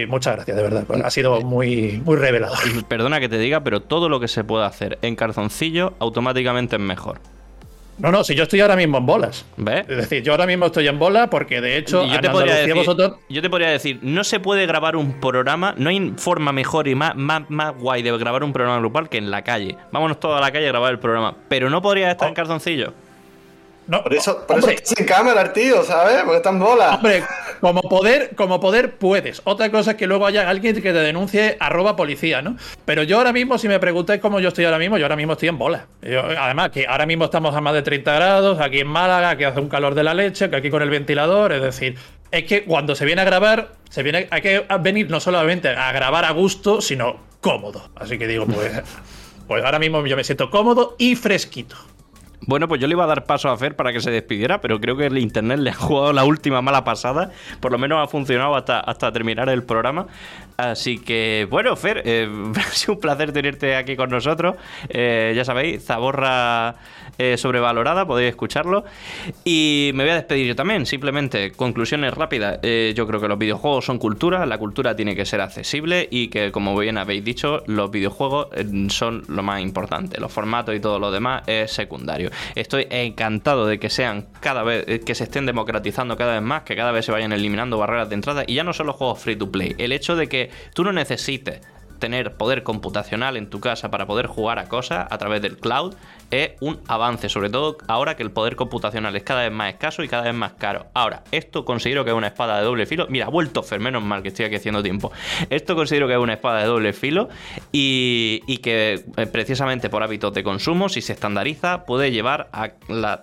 [0.08, 0.84] muchas gracias, de verdad.
[1.04, 2.58] ha sido muy, muy revelador.
[2.88, 6.82] Perdona que te diga, pero todo lo que se pueda hacer en calzoncillo automáticamente es
[6.82, 7.20] mejor.
[8.00, 9.44] No, no, si yo estoy ahora mismo en bolas.
[9.56, 9.84] ¿Ves?
[9.88, 12.06] Es decir, yo ahora mismo estoy en bolas porque de hecho.
[12.06, 12.74] Yo te, podría decir,
[13.28, 16.94] yo te podría decir, no se puede grabar un programa, no hay forma mejor y
[16.94, 19.76] más, más, más guay de grabar un programa grupal que en la calle.
[19.92, 21.36] Vámonos todos a la calle a grabar el programa.
[21.48, 22.92] Pero no podría estar en oh.
[23.90, 26.22] Calzoncillo por eso, por eso estás en cámara, tío, ¿sabes?
[26.22, 26.94] Porque están bolas.
[26.96, 27.22] Hombre,
[27.60, 29.42] como poder, como poder puedes.
[29.44, 32.56] Otra cosa es que luego haya alguien que te denuncie arroba policía, ¿no?
[32.84, 35.34] Pero yo ahora mismo, si me preguntáis cómo yo estoy ahora mismo, yo ahora mismo
[35.34, 35.86] estoy en bola.
[36.02, 39.60] además, que ahora mismo estamos a más de 30 grados, aquí en Málaga, que hace
[39.60, 41.96] un calor de la leche, que aquí con el ventilador, es decir,
[42.30, 45.92] es que cuando se viene a grabar, se viene, hay que venir no solamente a
[45.92, 47.90] grabar a gusto, sino cómodo.
[47.96, 48.82] Así que digo, pues,
[49.48, 51.76] pues ahora mismo yo me siento cómodo y fresquito.
[52.46, 54.80] Bueno, pues yo le iba a dar paso a Fer para que se despidiera, pero
[54.80, 57.30] creo que el internet le ha jugado la última mala pasada.
[57.60, 60.06] Por lo menos ha funcionado hasta, hasta terminar el programa.
[60.56, 64.56] Así que, bueno, Fer, eh, ha sido un placer tenerte aquí con nosotros.
[64.88, 66.76] Eh, ya sabéis, Zaborra
[67.18, 68.84] eh, sobrevalorada, podéis escucharlo.
[69.44, 72.58] Y me voy a despedir yo también, simplemente, conclusiones rápidas.
[72.94, 76.52] yo creo que los videojuegos son cultura, la cultura tiene que ser accesible y que,
[76.52, 78.48] como bien habéis dicho, los videojuegos
[78.88, 80.20] son lo más importante.
[80.20, 82.29] Los formatos y todo lo demás es secundario.
[82.54, 86.62] Estoy encantado de que sean cada vez, eh, que se estén democratizando cada vez más,
[86.62, 89.36] que cada vez se vayan eliminando barreras de entrada y ya no solo juegos free
[89.36, 89.74] to play.
[89.78, 91.60] El hecho de que tú no necesites
[92.00, 95.94] tener poder computacional en tu casa para poder jugar a cosas a través del cloud
[96.30, 100.02] es un avance, sobre todo ahora que el poder computacional es cada vez más escaso
[100.02, 100.86] y cada vez más caro.
[100.94, 103.06] Ahora, esto considero que es una espada de doble filo.
[103.08, 105.12] Mira, vuelto Fer, menos mal que estoy aquí haciendo tiempo.
[105.48, 107.28] Esto considero que es una espada de doble filo
[107.72, 113.22] y, que eh, precisamente por hábitos de consumo, si se estandariza, puede llevar a la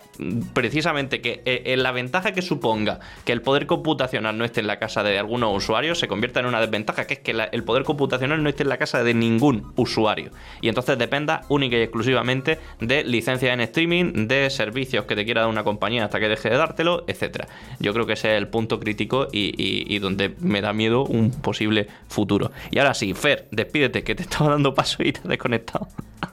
[0.54, 4.80] precisamente que eh, la ventaja que suponga que el poder computacional no esté en la
[4.80, 8.42] casa de algunos usuarios se convierta en una desventaja, que es que el poder computacional
[8.42, 10.32] no esté en la casa de ningún usuario.
[10.62, 15.42] Y entonces dependa única y exclusivamente de licencias en streaming, de servicios que te quiera
[15.42, 17.48] dar una compañía hasta que deje de dártelo, etcétera.
[17.80, 21.88] Yo creo que ese es el punto crítico y, donde me da miedo un posible
[22.08, 22.52] futuro.
[22.72, 25.88] Y ahora sí, Fer, despídete, que te estaba dando paso y te has desconectado.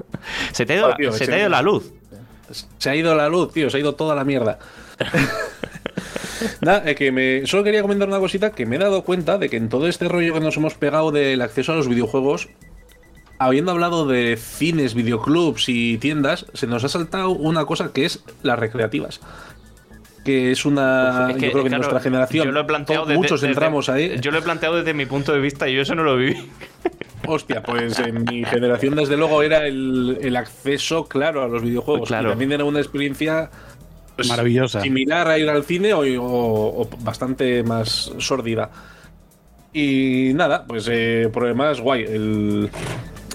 [0.53, 1.93] se te ha ido, se te ha ido la luz.
[2.78, 4.59] Se ha ido la luz, tío, se ha ido toda la mierda.
[6.61, 9.49] Nada, es que me, solo quería comentar una cosita que me he dado cuenta de
[9.49, 12.49] que en todo este rollo que nos hemos pegado del acceso a los videojuegos,
[13.39, 18.24] habiendo hablado de cines, videoclubs y tiendas, se nos ha saltado una cosa que es
[18.43, 19.20] las recreativas.
[20.24, 21.32] Que es una.
[21.32, 22.55] yo creo que en nuestra generación.
[23.15, 24.16] muchos entramos ahí.
[24.20, 26.51] Yo lo he planteado desde mi punto de vista y yo eso no lo viví.
[27.27, 32.09] Hostia, pues en mi generación, desde luego, era el, acceso claro a los videojuegos.
[32.09, 32.31] Claro.
[32.31, 33.51] también era una experiencia
[34.16, 34.81] pues, Maravillosa.
[34.81, 38.70] Similar a ir al cine o, o- o bastante más sórdida.
[39.73, 42.05] Y nada, pues eh, por demás, guay.
[42.05, 42.70] El,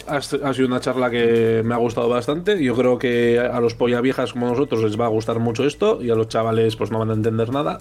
[0.09, 2.61] ha, sido una charla que me ha gustado bastante.
[2.63, 6.01] Yo creo que a los polla viejas como nosotros les va a gustar mucho esto
[6.01, 7.79] y a los chavales pues no van a entender nada.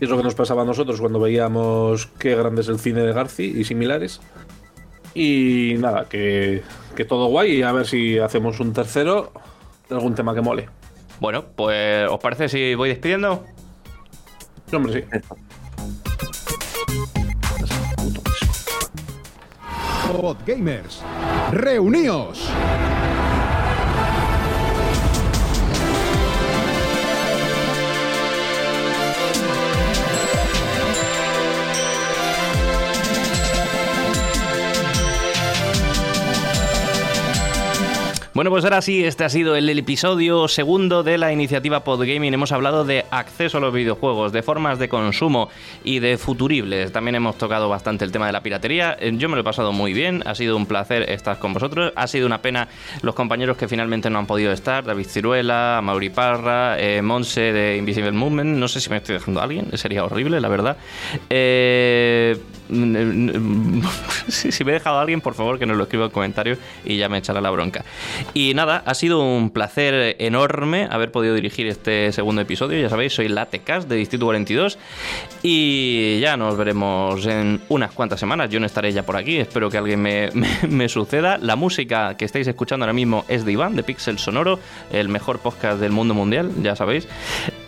[0.00, 3.00] Y es lo que nos pasaba a nosotros cuando veíamos qué grande es el cine
[3.00, 4.20] de Garci y similares.
[5.14, 6.62] Y nada, que,
[6.94, 9.32] que todo guay y a ver si hacemos un tercero
[9.88, 10.68] de algún tema que mole.
[11.20, 13.42] Bueno, pues ¿os parece si voy despidiendo?
[14.68, 15.18] Sí, hombre, sí.
[20.12, 21.02] Podgamers,
[21.50, 22.48] reuníos.
[38.36, 42.34] Bueno, pues ahora sí, este ha sido el episodio segundo de la iniciativa Podgaming.
[42.34, 45.48] Hemos hablado de acceso a los videojuegos, de formas de consumo
[45.84, 46.92] y de futuribles.
[46.92, 48.94] También hemos tocado bastante el tema de la piratería.
[49.00, 51.94] Eh, Yo me lo he pasado muy bien, ha sido un placer estar con vosotros.
[51.96, 52.68] Ha sido una pena
[53.00, 57.78] los compañeros que finalmente no han podido estar, David Ciruela, Mauri Parra, eh, Monse de
[57.78, 58.58] Invisible Movement.
[58.58, 60.76] No sé si me estoy dejando a alguien, sería horrible, la verdad.
[61.30, 62.36] Eh,
[64.28, 67.08] si, me he dejado alguien, por favor, que nos lo escriba en comentarios y ya
[67.08, 67.84] me echará la bronca.
[68.34, 72.80] Y nada, ha sido un placer enorme haber podido dirigir este segundo episodio.
[72.80, 74.78] Ya sabéis, soy Latecast de Distrito 42
[75.42, 78.50] y ya nos veremos en unas cuantas semanas.
[78.50, 81.38] Yo no estaré ya por aquí, espero que alguien me suceda.
[81.38, 84.58] La música que estáis escuchando ahora mismo es de Iván, de Pixel Sonoro,
[84.92, 87.08] el mejor podcast del mundo mundial, ya sabéis.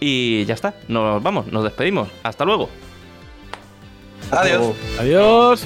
[0.01, 2.09] Y ya está, nos vamos, nos despedimos.
[2.23, 2.69] Hasta luego.
[4.31, 4.77] Adiós.
[4.99, 5.65] Adiós.